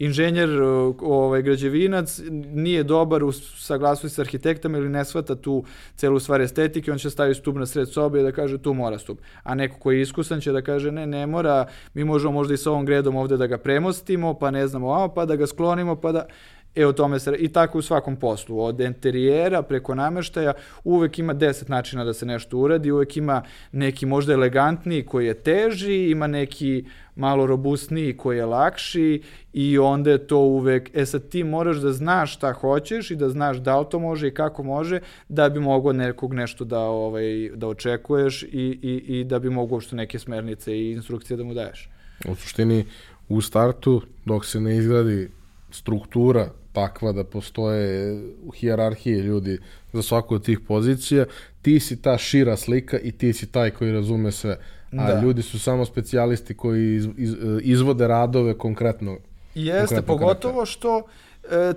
inženjer, 0.00 0.62
ovaj, 1.00 1.42
građevinac, 1.42 2.20
nije 2.52 2.82
dobar 2.82 3.24
u 3.24 3.32
saglasnosti 3.32 4.14
sa 4.14 4.22
arhitektama 4.22 4.78
ili 4.78 4.88
ne 4.88 5.04
shvata 5.04 5.34
tu 5.34 5.64
celu 5.96 6.18
stvar 6.18 6.40
estetike, 6.40 6.92
on 6.92 6.98
će 6.98 7.10
staviti 7.10 7.40
stub 7.40 7.56
na 7.56 7.66
sred 7.66 7.92
sobe 7.92 8.20
i 8.20 8.22
da 8.22 8.32
kaže 8.32 8.58
tu 8.58 8.74
mora 8.74 8.98
stub. 8.98 9.18
A 9.42 9.54
neko 9.54 9.78
ko 9.78 9.90
je 9.90 10.00
iskusan 10.00 10.40
će 10.40 10.52
da 10.52 10.62
kaže 10.62 10.92
ne, 10.92 11.06
ne 11.06 11.26
mora, 11.26 11.66
mi 11.94 12.04
možemo 12.04 12.32
možda 12.32 12.54
i 12.54 12.56
sa 12.56 12.70
ovom 12.70 12.86
gredom 12.86 13.16
ovde 13.16 13.36
da 13.36 13.46
ga 13.46 13.58
premostimo, 13.58 14.34
pa 14.34 14.50
ne 14.50 14.66
znamo, 14.66 15.08
pa 15.14 15.24
da 15.24 15.36
ga 15.36 15.46
sklonimo, 15.46 15.96
pa 15.96 16.12
da... 16.12 16.26
E, 16.74 16.86
o 16.86 16.92
tome 16.92 17.18
se, 17.18 17.36
i 17.38 17.48
tako 17.48 17.78
u 17.78 17.82
svakom 17.82 18.16
poslu, 18.16 18.60
od 18.60 18.80
interijera 18.80 19.62
preko 19.62 19.94
nameštaja, 19.94 20.52
uvek 20.84 21.18
ima 21.18 21.32
deset 21.32 21.68
načina 21.68 22.04
da 22.04 22.14
se 22.14 22.26
nešto 22.26 22.58
uradi, 22.58 22.90
uvek 22.90 23.16
ima 23.16 23.42
neki 23.72 24.06
možda 24.06 24.32
elegantniji 24.32 25.02
koji 25.02 25.26
je 25.26 25.34
teži, 25.34 26.10
ima 26.10 26.26
neki 26.26 26.84
malo 27.16 27.46
robustniji 27.46 28.16
koji 28.16 28.36
je 28.36 28.44
lakši 28.44 29.22
i 29.52 29.78
onda 29.78 30.10
je 30.10 30.26
to 30.26 30.38
uvek, 30.38 30.90
e 30.94 31.06
sad 31.06 31.28
ti 31.28 31.44
moraš 31.44 31.76
da 31.76 31.92
znaš 31.92 32.34
šta 32.34 32.52
hoćeš 32.52 33.10
i 33.10 33.16
da 33.16 33.28
znaš 33.28 33.56
da 33.56 33.80
li 33.80 33.86
to 33.90 33.98
može 33.98 34.28
i 34.28 34.34
kako 34.34 34.62
može 34.62 35.00
da 35.28 35.48
bi 35.48 35.60
mogao 35.60 35.92
nekog 35.92 36.34
nešto 36.34 36.64
da, 36.64 36.80
ovaj, 36.80 37.50
da 37.54 37.68
očekuješ 37.68 38.42
i, 38.42 38.48
i, 38.82 39.18
i 39.18 39.24
da 39.24 39.38
bi 39.38 39.50
mogo 39.50 39.74
uopšte 39.74 39.96
neke 39.96 40.18
smernice 40.18 40.78
i 40.78 40.92
instrukcije 40.92 41.36
da 41.36 41.44
mu 41.44 41.54
daješ. 41.54 41.90
U 42.28 42.34
suštini, 42.34 42.84
u 43.28 43.40
startu, 43.40 44.02
dok 44.24 44.46
se 44.46 44.60
ne 44.60 44.76
izgradi 44.76 45.30
struktura 45.70 46.50
takva 46.72 47.12
da 47.12 47.24
postoje 47.24 48.22
u 48.42 48.50
hijerarhiji 48.50 49.18
ljudi 49.18 49.58
za 49.92 50.02
svaku 50.02 50.34
od 50.34 50.44
tih 50.44 50.60
pozicija, 50.60 51.24
ti 51.62 51.80
si 51.80 52.02
ta 52.02 52.18
šira 52.18 52.56
slika 52.56 52.98
i 52.98 53.12
ti 53.12 53.32
si 53.32 53.46
taj 53.46 53.70
koji 53.70 53.92
razume 53.92 54.32
sve. 54.32 54.58
A 54.92 55.12
da. 55.12 55.20
ljudi 55.20 55.42
su 55.42 55.58
samo 55.58 55.84
specijalisti 55.84 56.54
koji 56.54 56.96
iz, 56.96 57.08
iz, 57.16 57.34
izvode 57.62 58.06
radove 58.06 58.58
konkretno. 58.58 59.18
Jeste, 59.54 60.02
pogotovo 60.02 60.66
što 60.66 60.98
e, 60.98 61.02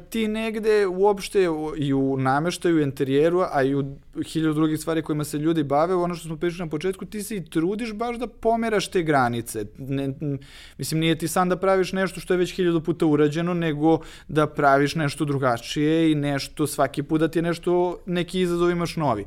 ti 0.09 0.27
negde 0.27 0.87
uopšte 0.87 1.47
i 1.77 1.93
u 1.93 2.17
nameštaju, 2.17 2.75
u 2.75 2.79
interijeru, 2.79 3.41
a 3.51 3.63
i 3.63 3.75
u 3.75 3.83
hiljadu 4.25 4.53
drugih 4.53 4.79
stvari 4.79 5.01
kojima 5.01 5.23
se 5.23 5.37
ljudi 5.37 5.63
bave, 5.63 5.95
ono 5.95 6.15
što 6.15 6.27
smo 6.27 6.37
pričali 6.37 6.65
na 6.65 6.69
početku, 6.69 7.05
ti 7.05 7.23
se 7.23 7.35
i 7.35 7.45
trudiš 7.45 7.93
baš 7.93 8.17
da 8.17 8.27
pomeraš 8.27 8.87
te 8.87 9.03
granice. 9.03 9.65
Ne, 9.77 10.13
mislim, 10.77 10.99
nije 10.99 11.17
ti 11.17 11.27
sam 11.27 11.49
da 11.49 11.57
praviš 11.57 11.93
nešto 11.93 12.19
što 12.19 12.33
je 12.33 12.37
već 12.37 12.55
hiljadu 12.55 12.81
puta 12.81 13.05
urađeno, 13.05 13.53
nego 13.53 13.99
da 14.27 14.47
praviš 14.47 14.95
nešto 14.95 15.25
drugačije 15.25 16.11
i 16.11 16.15
nešto, 16.15 16.67
svaki 16.67 17.03
put 17.03 17.19
da 17.19 17.27
ti 17.27 17.39
je 17.39 17.43
nešto, 17.43 17.99
neki 18.05 18.41
izazov 18.41 18.71
imaš 18.71 18.95
novi. 18.95 19.25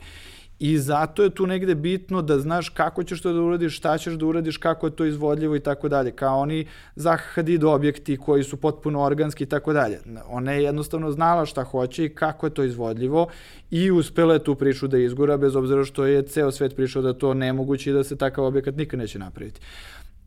I 0.58 0.78
zato 0.78 1.22
je 1.22 1.30
tu 1.30 1.46
negde 1.46 1.74
bitno 1.74 2.22
da 2.22 2.38
znaš 2.38 2.68
kako 2.68 3.04
ćeš 3.04 3.20
to 3.22 3.32
da 3.32 3.40
uradiš, 3.40 3.76
šta 3.76 3.98
ćeš 3.98 4.14
da 4.14 4.26
uradiš, 4.26 4.56
kako 4.56 4.86
je 4.86 4.96
to 4.96 5.04
izvodljivo 5.04 5.56
i 5.56 5.60
tako 5.60 5.88
dalje. 5.88 6.10
Kao 6.10 6.38
oni 6.38 6.66
Zaha 6.94 7.24
Hadid 7.34 7.64
objekti 7.64 8.16
koji 8.16 8.44
su 8.44 8.56
potpuno 8.56 9.02
organski 9.02 9.44
i 9.44 9.46
tako 9.46 9.72
dalje. 9.72 10.00
Ona 10.28 10.52
je 10.52 10.62
jednostavno 10.62 11.10
znala 11.12 11.46
šta 11.46 11.64
hoće 11.64 12.04
i 12.04 12.14
kako 12.14 12.46
je 12.46 12.54
to 12.54 12.64
izvodljivo 12.64 13.28
i 13.70 13.90
uspela 13.90 14.34
je 14.34 14.44
tu 14.44 14.54
priču 14.54 14.88
da 14.88 14.98
izgura 14.98 15.36
bez 15.36 15.56
obzira 15.56 15.84
što 15.84 16.06
je 16.06 16.22
ceo 16.22 16.50
svet 16.50 16.76
pričao 16.76 17.02
da 17.02 17.12
to 17.12 17.34
nemoguće 17.34 17.90
i 17.90 17.92
da 17.92 18.04
se 18.04 18.16
takav 18.16 18.44
objekat 18.44 18.76
nikad 18.76 18.98
neće 18.98 19.18
napraviti. 19.18 19.60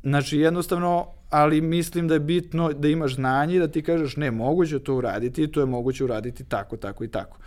Znači, 0.03 0.37
jednostavno, 0.37 1.07
ali 1.29 1.61
mislim 1.61 2.07
da 2.07 2.13
je 2.13 2.19
bitno 2.19 2.73
da 2.73 2.87
imaš 2.87 3.15
znanje 3.15 3.55
i 3.55 3.59
da 3.59 3.67
ti 3.67 3.81
kažeš 3.81 4.17
ne, 4.17 4.31
moguće 4.31 4.79
to 4.79 4.95
uraditi, 4.95 5.51
to 5.51 5.59
je 5.59 5.65
moguće 5.65 6.03
uraditi 6.03 6.43
tako, 6.43 6.77
tako 6.77 7.03
i 7.03 7.07
tako. 7.07 7.37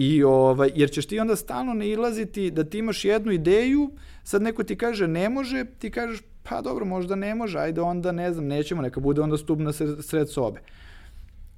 I 0.00 0.22
ovaj, 0.22 0.70
jer 0.74 0.90
ćeš 0.90 1.06
ti 1.06 1.18
onda 1.18 1.36
stalno 1.36 1.74
ne 1.74 1.88
ilaziti 1.88 2.50
da 2.50 2.64
ti 2.64 2.78
imaš 2.78 3.04
jednu 3.04 3.32
ideju, 3.32 3.90
sad 4.24 4.42
neko 4.42 4.64
ti 4.64 4.76
kaže 4.76 5.08
ne 5.08 5.28
može, 5.28 5.64
ti 5.78 5.90
kažeš 5.90 6.20
pa 6.42 6.60
dobro, 6.60 6.84
možda 6.84 7.14
ne 7.14 7.34
može, 7.34 7.58
ajde 7.58 7.80
onda 7.80 8.12
ne 8.12 8.32
znam, 8.32 8.46
nećemo, 8.46 8.82
neka 8.82 9.00
bude 9.00 9.20
onda 9.20 9.36
stup 9.36 9.58
na 9.58 9.72
sred 10.02 10.30
sobe. 10.30 10.60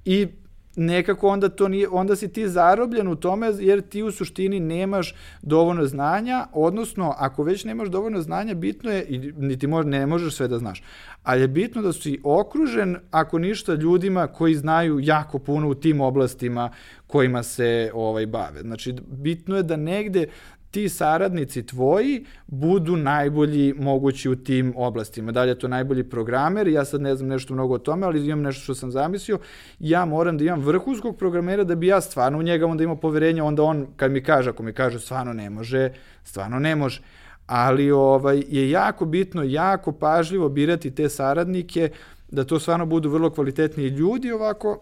I 0.05 0.27
nekako 0.75 1.27
onda 1.27 1.49
to 1.49 1.67
nije, 1.67 1.89
onda 1.89 2.15
si 2.15 2.33
ti 2.33 2.49
zarobljen 2.49 3.07
u 3.07 3.15
tome 3.15 3.51
jer 3.59 3.81
ti 3.81 4.03
u 4.03 4.11
suštini 4.11 4.59
nemaš 4.59 5.15
dovoljno 5.41 5.85
znanja, 5.85 6.47
odnosno 6.53 7.13
ako 7.17 7.43
već 7.43 7.63
nemaš 7.63 7.89
dovoljno 7.89 8.21
znanja, 8.21 8.53
bitno 8.53 8.91
je, 8.91 9.05
i 9.09 9.17
niti 9.37 9.67
može, 9.67 9.89
ne 9.89 10.05
možeš 10.05 10.35
sve 10.35 10.47
da 10.47 10.57
znaš, 10.57 10.83
ali 11.23 11.41
je 11.41 11.47
bitno 11.47 11.81
da 11.81 11.93
si 11.93 12.19
okružen, 12.23 12.97
ako 13.11 13.39
ništa, 13.39 13.73
ljudima 13.73 14.27
koji 14.27 14.55
znaju 14.55 14.99
jako 14.99 15.39
puno 15.39 15.69
u 15.69 15.75
tim 15.75 16.01
oblastima 16.01 16.71
kojima 17.07 17.43
se 17.43 17.91
ovaj 17.93 18.25
bave. 18.25 18.61
Znači, 18.61 18.95
bitno 19.07 19.57
je 19.57 19.63
da 19.63 19.75
negde 19.75 20.27
ti 20.71 20.89
saradnici 20.89 21.65
tvoji 21.65 22.25
budu 22.47 22.97
najbolji 22.97 23.73
mogući 23.77 24.29
u 24.29 24.35
tim 24.35 24.73
oblastima. 24.77 25.31
Da 25.31 25.43
li 25.43 25.49
je 25.49 25.59
to 25.59 25.67
najbolji 25.67 26.03
programer, 26.03 26.67
ja 26.67 26.85
sad 26.85 27.01
ne 27.01 27.15
znam 27.15 27.29
nešto 27.29 27.53
mnogo 27.53 27.73
o 27.73 27.77
tome, 27.77 28.05
ali 28.05 28.25
imam 28.25 28.41
nešto 28.41 28.63
što 28.63 28.75
sam 28.75 28.91
zamislio, 28.91 29.39
ja 29.79 30.05
moram 30.05 30.37
da 30.37 30.43
imam 30.43 30.59
vrhunskog 30.59 31.17
programera 31.17 31.63
da 31.63 31.75
bi 31.75 31.87
ja 31.87 32.01
stvarno 32.01 32.39
u 32.39 32.43
njega 32.43 32.65
onda 32.65 32.83
imao 32.83 32.95
poverenja, 32.95 33.43
onda 33.43 33.63
on 33.63 33.87
kad 33.95 34.11
mi 34.11 34.23
kaže, 34.23 34.49
ako 34.49 34.63
mi 34.63 34.73
kaže 34.73 34.99
stvarno 34.99 35.33
ne 35.33 35.49
može, 35.49 35.89
stvarno 36.23 36.59
ne 36.59 36.75
može. 36.75 37.01
Ali 37.47 37.91
ovaj, 37.91 38.43
je 38.47 38.69
jako 38.69 39.05
bitno, 39.05 39.43
jako 39.43 39.91
pažljivo 39.91 40.49
birati 40.49 40.95
te 40.95 41.09
saradnike, 41.09 41.89
da 42.29 42.43
to 42.43 42.59
stvarno 42.59 42.85
budu 42.85 43.09
vrlo 43.09 43.29
kvalitetni 43.29 43.87
ljudi 43.87 44.31
ovako 44.31 44.79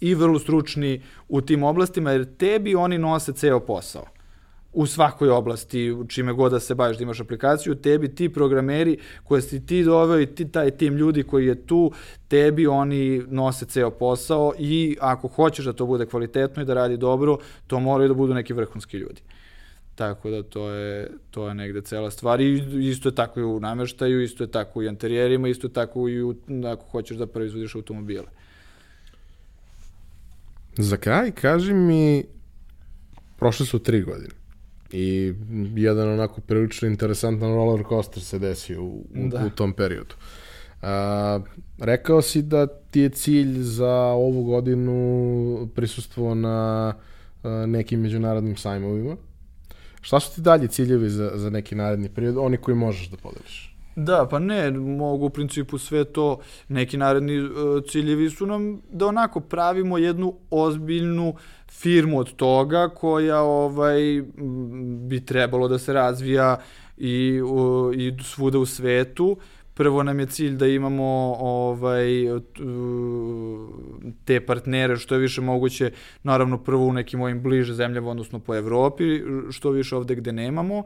i 0.00 0.14
vrlo 0.14 0.38
stručni 0.38 1.02
u 1.28 1.40
tim 1.40 1.62
oblastima, 1.62 2.10
jer 2.10 2.36
tebi 2.36 2.74
oni 2.74 2.98
nose 2.98 3.32
ceo 3.32 3.60
posao 3.60 4.13
u 4.74 4.86
svakoj 4.86 5.30
oblasti, 5.30 5.96
čime 6.08 6.32
god 6.32 6.52
da 6.52 6.60
se 6.60 6.74
baviš, 6.74 6.96
da 6.96 7.02
imaš 7.02 7.20
aplikaciju, 7.20 7.74
tebi 7.74 8.14
ti 8.14 8.28
programeri 8.28 8.98
koje 9.24 9.42
si 9.42 9.66
ti 9.66 9.84
doveo 9.84 10.20
i 10.20 10.26
ti, 10.26 10.48
taj 10.48 10.70
tim 10.70 10.96
ljudi 10.96 11.22
koji 11.22 11.46
je 11.46 11.66
tu, 11.66 11.92
tebi 12.28 12.66
oni 12.66 13.22
nose 13.28 13.66
ceo 13.66 13.90
posao 13.90 14.52
i 14.58 14.96
ako 15.00 15.28
hoćeš 15.28 15.64
da 15.64 15.72
to 15.72 15.86
bude 15.86 16.06
kvalitetno 16.06 16.62
i 16.62 16.66
da 16.66 16.74
radi 16.74 16.96
dobro, 16.96 17.38
to 17.66 17.80
moraju 17.80 18.08
da 18.08 18.14
budu 18.14 18.34
neki 18.34 18.52
vrhunski 18.52 18.96
ljudi. 18.96 19.20
Tako 19.94 20.30
da 20.30 20.42
to 20.42 20.70
je, 20.70 21.10
to 21.30 21.48
je 21.48 21.54
negde 21.54 21.80
cela 21.80 22.10
stvar 22.10 22.40
i 22.40 22.62
isto 22.90 23.08
je 23.08 23.14
tako 23.14 23.40
i 23.40 23.44
u 23.44 23.60
nameštaju, 23.60 24.22
isto 24.22 24.44
je 24.44 24.50
tako 24.50 24.82
i 24.82 24.86
u 24.86 24.90
interijerima, 24.90 25.48
isto 25.48 25.66
je 25.66 25.72
tako 25.72 26.08
i 26.08 26.22
u, 26.22 26.34
ako 26.72 26.84
hoćeš 26.90 27.16
da 27.16 27.26
proizvodiš 27.26 27.74
automobile. 27.74 28.26
Za 30.78 30.96
kraj, 30.96 31.30
kaži 31.30 31.74
mi, 31.74 32.24
prošle 33.38 33.66
su 33.66 33.78
tri 33.78 34.02
godine 34.02 34.43
i 34.94 35.34
jedan 35.76 36.08
onako 36.08 36.40
prilično 36.40 36.88
interesantan 36.88 37.54
roller 37.54 37.84
coaster 37.88 38.22
se 38.22 38.38
desio 38.38 38.82
u, 38.82 39.06
u, 39.14 39.28
da. 39.28 39.46
u 39.46 39.50
tom 39.50 39.72
periodu. 39.72 40.14
A, 40.82 41.40
rekao 41.78 42.22
si 42.22 42.42
da 42.42 42.66
ti 42.66 43.00
je 43.00 43.08
cilj 43.08 43.62
za 43.62 43.94
ovu 44.00 44.44
godinu 44.44 45.68
prisustvo 45.74 46.34
na 46.34 46.94
a, 47.42 47.66
nekim 47.66 48.00
međunarodnim 48.00 48.56
sajmovima. 48.56 49.16
Šta 50.00 50.20
su 50.20 50.34
ti 50.34 50.40
dalje 50.40 50.68
ciljevi 50.68 51.10
za, 51.10 51.30
za 51.34 51.50
neki 51.50 51.74
naredni 51.74 52.08
period, 52.08 52.36
oni 52.38 52.56
koji 52.56 52.76
možeš 52.76 53.10
da 53.10 53.16
podeliš? 53.16 53.73
Da, 53.96 54.26
pa 54.30 54.38
ne, 54.38 54.70
mogu 54.70 55.26
u 55.26 55.30
principu 55.30 55.78
sve 55.78 56.04
to, 56.04 56.38
neki 56.68 56.96
naredni 56.96 57.40
uh, 57.40 57.50
ciljevi 57.88 58.30
su 58.30 58.46
nam 58.46 58.80
da 58.90 59.06
onako 59.06 59.40
pravimo 59.40 59.98
jednu 59.98 60.34
ozbiljnu 60.50 61.34
firmu 61.70 62.18
od 62.18 62.36
toga 62.36 62.88
koja 62.88 63.40
ovaj 63.40 64.22
bi 65.08 65.24
trebalo 65.26 65.68
da 65.68 65.78
se 65.78 65.92
razvija 65.92 66.56
i, 66.96 67.40
uh, 67.42 67.94
i 67.94 68.16
svuda 68.22 68.58
u 68.58 68.66
svetu. 68.66 69.36
Prvo 69.74 70.02
nam 70.02 70.20
je 70.20 70.26
cilj 70.26 70.56
da 70.56 70.66
imamo 70.66 71.36
ovaj 71.38 72.08
te 74.24 74.40
partnere 74.46 74.96
što 74.96 75.14
je 75.14 75.20
više 75.20 75.40
moguće, 75.40 75.90
naravno 76.22 76.58
prvo 76.58 76.86
u 76.86 76.92
nekim 76.92 77.20
ovim 77.20 77.42
bliže 77.42 77.74
zemljama, 77.74 78.10
odnosno 78.10 78.38
po 78.38 78.54
Evropi, 78.54 79.04
što 79.50 79.70
više 79.70 79.96
ovde 79.96 80.14
gde 80.14 80.32
nemamo. 80.32 80.82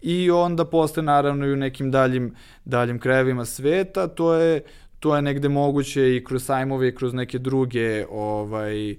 I 0.00 0.30
onda 0.30 0.64
posle 0.64 1.02
naravno 1.02 1.46
i 1.46 1.52
u 1.52 1.56
nekim 1.56 1.90
daljim, 1.90 2.34
daljim 2.64 2.98
krajevima 2.98 3.44
sveta, 3.44 4.06
to 4.06 4.34
je, 4.34 4.60
to 5.00 5.16
je 5.16 5.22
negde 5.22 5.48
moguće 5.48 6.16
i 6.16 6.24
kroz 6.24 6.44
sajmove 6.44 6.88
i 6.88 6.94
kroz 6.94 7.14
neke 7.14 7.38
druge 7.38 8.06
ovaj, 8.10 8.96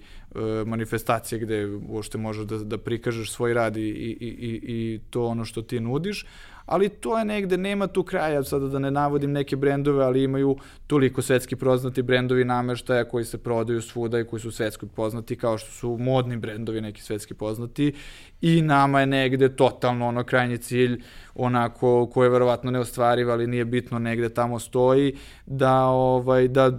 manifestacije 0.66 1.40
gde 1.40 1.66
uopšte 1.88 2.18
možeš 2.18 2.46
da, 2.46 2.58
da 2.58 2.78
prikažeš 2.78 3.32
svoj 3.32 3.54
rad 3.54 3.78
i, 3.78 3.82
i, 3.82 4.28
i, 4.30 4.60
i 4.64 5.00
to 5.10 5.26
ono 5.26 5.46
što 5.46 5.62
ti 5.62 5.80
nudiš, 5.80 6.26
ali 6.70 6.90
to 6.90 7.18
je 7.18 7.26
negde, 7.26 7.58
nema 7.58 7.88
tu 7.88 8.04
kraja, 8.04 8.44
sada 8.44 8.68
da 8.68 8.80
ne 8.80 8.92
navodim 8.92 9.32
neke 9.32 9.56
brendove, 9.56 10.06
ali 10.06 10.24
imaju 10.24 10.58
toliko 10.88 11.22
svetski 11.22 11.56
poznati 11.56 12.02
brendovi 12.02 12.46
nameštaja 12.46 13.04
koji 13.04 13.26
se 13.26 13.38
prodaju 13.38 13.82
svuda 13.82 14.20
i 14.20 14.24
koji 14.24 14.40
su 14.40 14.52
svetski 14.52 14.86
poznati, 14.96 15.36
kao 15.36 15.58
što 15.58 15.72
su 15.72 15.98
modni 16.00 16.38
brendovi 16.38 16.82
neki 16.82 17.02
svetski 17.02 17.34
poznati 17.34 17.94
i 18.42 18.62
nama 18.62 19.00
je 19.00 19.06
negde 19.06 19.56
totalno 19.56 20.08
ono 20.08 20.24
krajnji 20.24 20.58
cilj 20.58 21.02
onako 21.36 22.10
koji 22.14 22.26
je 22.26 22.30
verovatno 22.30 22.72
neostvariv, 22.72 23.32
ali 23.32 23.48
nije 23.48 23.66
bitno 23.66 24.00
negde 24.00 24.30
tamo 24.30 24.60
stoji 24.60 25.16
da 25.46 25.86
ovaj 25.86 26.48
da 26.48 26.72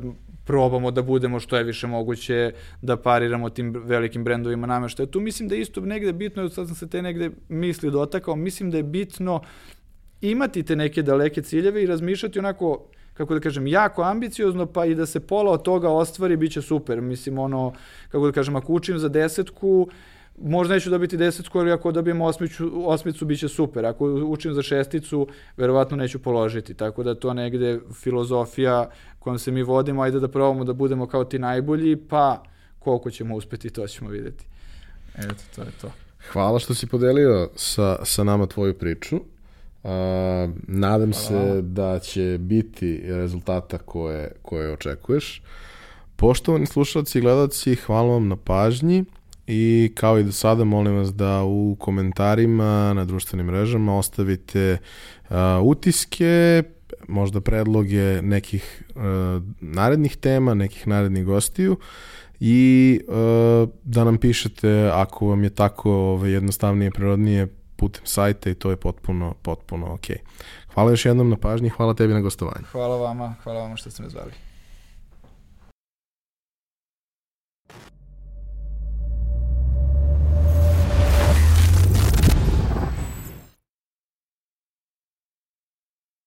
probamo 0.50 0.90
da 0.90 1.02
budemo 1.02 1.40
što 1.40 1.56
je 1.56 1.64
više 1.64 1.86
moguće 1.86 2.52
da 2.82 2.96
pariramo 2.96 3.50
tim 3.50 3.74
velikim 3.84 4.24
brendovima 4.24 4.66
nameštaja. 4.66 5.06
Tu 5.06 5.20
mislim 5.20 5.48
da 5.48 5.56
isto 5.56 5.80
negde 5.80 6.12
bitno, 6.12 6.48
sad 6.48 6.66
sam 6.66 6.76
se 6.76 6.88
te 6.88 7.02
negde 7.02 7.30
misli 7.48 7.90
dotakao, 7.90 8.36
mislim 8.36 8.70
da 8.70 8.76
je 8.76 8.82
bitno 8.82 9.40
imati 10.20 10.62
te 10.62 10.76
neke 10.76 11.02
daleke 11.02 11.42
ciljeve 11.42 11.82
i 11.82 11.86
razmišljati 11.86 12.38
onako 12.38 12.86
kako 13.20 13.34
da 13.34 13.40
kažem, 13.40 13.66
jako 13.66 14.02
ambiciozno, 14.02 14.66
pa 14.66 14.86
i 14.86 14.94
da 14.94 15.06
se 15.06 15.20
pola 15.20 15.52
od 15.52 15.62
toga 15.62 15.88
ostvari, 15.88 16.36
bit 16.36 16.52
će 16.52 16.62
super. 16.62 17.00
Mislim, 17.00 17.38
ono, 17.38 17.72
kako 18.08 18.26
da 18.26 18.32
kažem, 18.32 18.56
ako 18.56 18.72
učim 18.72 18.98
za 18.98 19.08
desetku, 19.08 19.88
možda 20.42 20.74
neću 20.74 20.90
dobiti 20.90 21.16
desetku, 21.16 21.58
ali 21.58 21.72
ako 21.72 21.92
dobijem 21.92 22.20
osmiću, 22.20 22.70
osmicu, 22.88 23.24
bit 23.24 23.40
će 23.40 23.48
super. 23.48 23.86
Ako 23.86 24.04
učim 24.06 24.54
za 24.54 24.62
šesticu, 24.62 25.26
verovatno 25.56 25.96
neću 25.96 26.18
položiti. 26.18 26.74
Tako 26.74 27.02
da 27.02 27.14
to 27.14 27.34
negde 27.34 27.80
filozofija 27.94 28.90
kojom 29.18 29.38
se 29.38 29.50
mi 29.50 29.62
vodimo, 29.62 30.02
ajde 30.02 30.20
da 30.20 30.28
probamo 30.28 30.64
da 30.64 30.72
budemo 30.72 31.06
kao 31.06 31.24
ti 31.24 31.38
najbolji, 31.38 31.96
pa 31.96 32.42
koliko 32.78 33.10
ćemo 33.10 33.36
uspeti, 33.36 33.70
to 33.70 33.86
ćemo 33.86 34.10
videti. 34.10 34.44
Eto, 35.18 35.44
to 35.56 35.62
je 35.62 35.70
to. 35.80 35.92
Hvala 36.32 36.58
što 36.58 36.74
si 36.74 36.86
podelio 36.86 37.50
sa, 37.56 38.04
sa 38.04 38.24
nama 38.24 38.46
tvoju 38.46 38.74
priču. 38.74 39.20
Uh, 39.82 39.90
nadam 40.68 41.12
Hvala. 41.12 41.12
se 41.12 41.62
da 41.62 41.98
će 41.98 42.38
biti 42.40 43.02
rezultata 43.04 43.78
koje, 43.78 44.32
koje 44.42 44.72
očekuješ. 44.72 45.42
Poštovani 46.16 46.66
slušalci 46.66 47.18
i 47.18 47.20
gledalci, 47.20 47.74
hvala 47.74 48.12
vam 48.12 48.28
na 48.28 48.36
pažnji 48.36 49.04
i 49.46 49.92
kao 49.94 50.18
i 50.18 50.24
do 50.24 50.32
sada 50.32 50.64
molim 50.64 50.96
vas 50.96 51.14
da 51.14 51.42
u 51.42 51.76
komentarima 51.78 52.92
na 52.94 53.04
društvenim 53.04 53.46
mrežama 53.46 53.98
ostavite 53.98 54.78
uh, 55.30 55.36
utiske, 55.62 56.62
možda 57.08 57.40
predloge 57.40 58.22
nekih 58.22 58.82
uh, 58.94 59.02
narednih 59.60 60.16
tema, 60.16 60.54
nekih 60.54 60.88
narednih 60.88 61.24
gostiju 61.24 61.76
i 62.40 63.00
uh, 63.08 63.68
da 63.84 64.04
nam 64.04 64.18
pišete 64.18 64.90
ako 64.94 65.26
vam 65.26 65.44
je 65.44 65.50
tako 65.50 65.92
ovaj, 65.92 66.30
jednostavnije, 66.30 66.90
prirodnije 66.90 67.48
putem 67.80 68.04
sajta 68.04 68.50
i 68.50 68.54
to 68.54 68.70
je 68.70 68.76
potpuno, 68.76 69.34
potpuno 69.42 69.94
ok. 69.94 70.06
Hvala 70.74 70.90
još 70.90 71.06
jednom 71.06 71.30
na 71.30 71.36
pažnji, 71.36 71.68
hvala 71.68 71.94
tebi 71.94 72.14
na 72.14 72.20
gostovanju. 72.20 72.66
Hvala 72.72 72.96
vama, 72.96 73.34
hvala 73.42 73.60
vama 73.60 73.76
što 73.76 73.90
ste 73.90 74.02
me 74.02 74.08
zvali. 74.08 74.49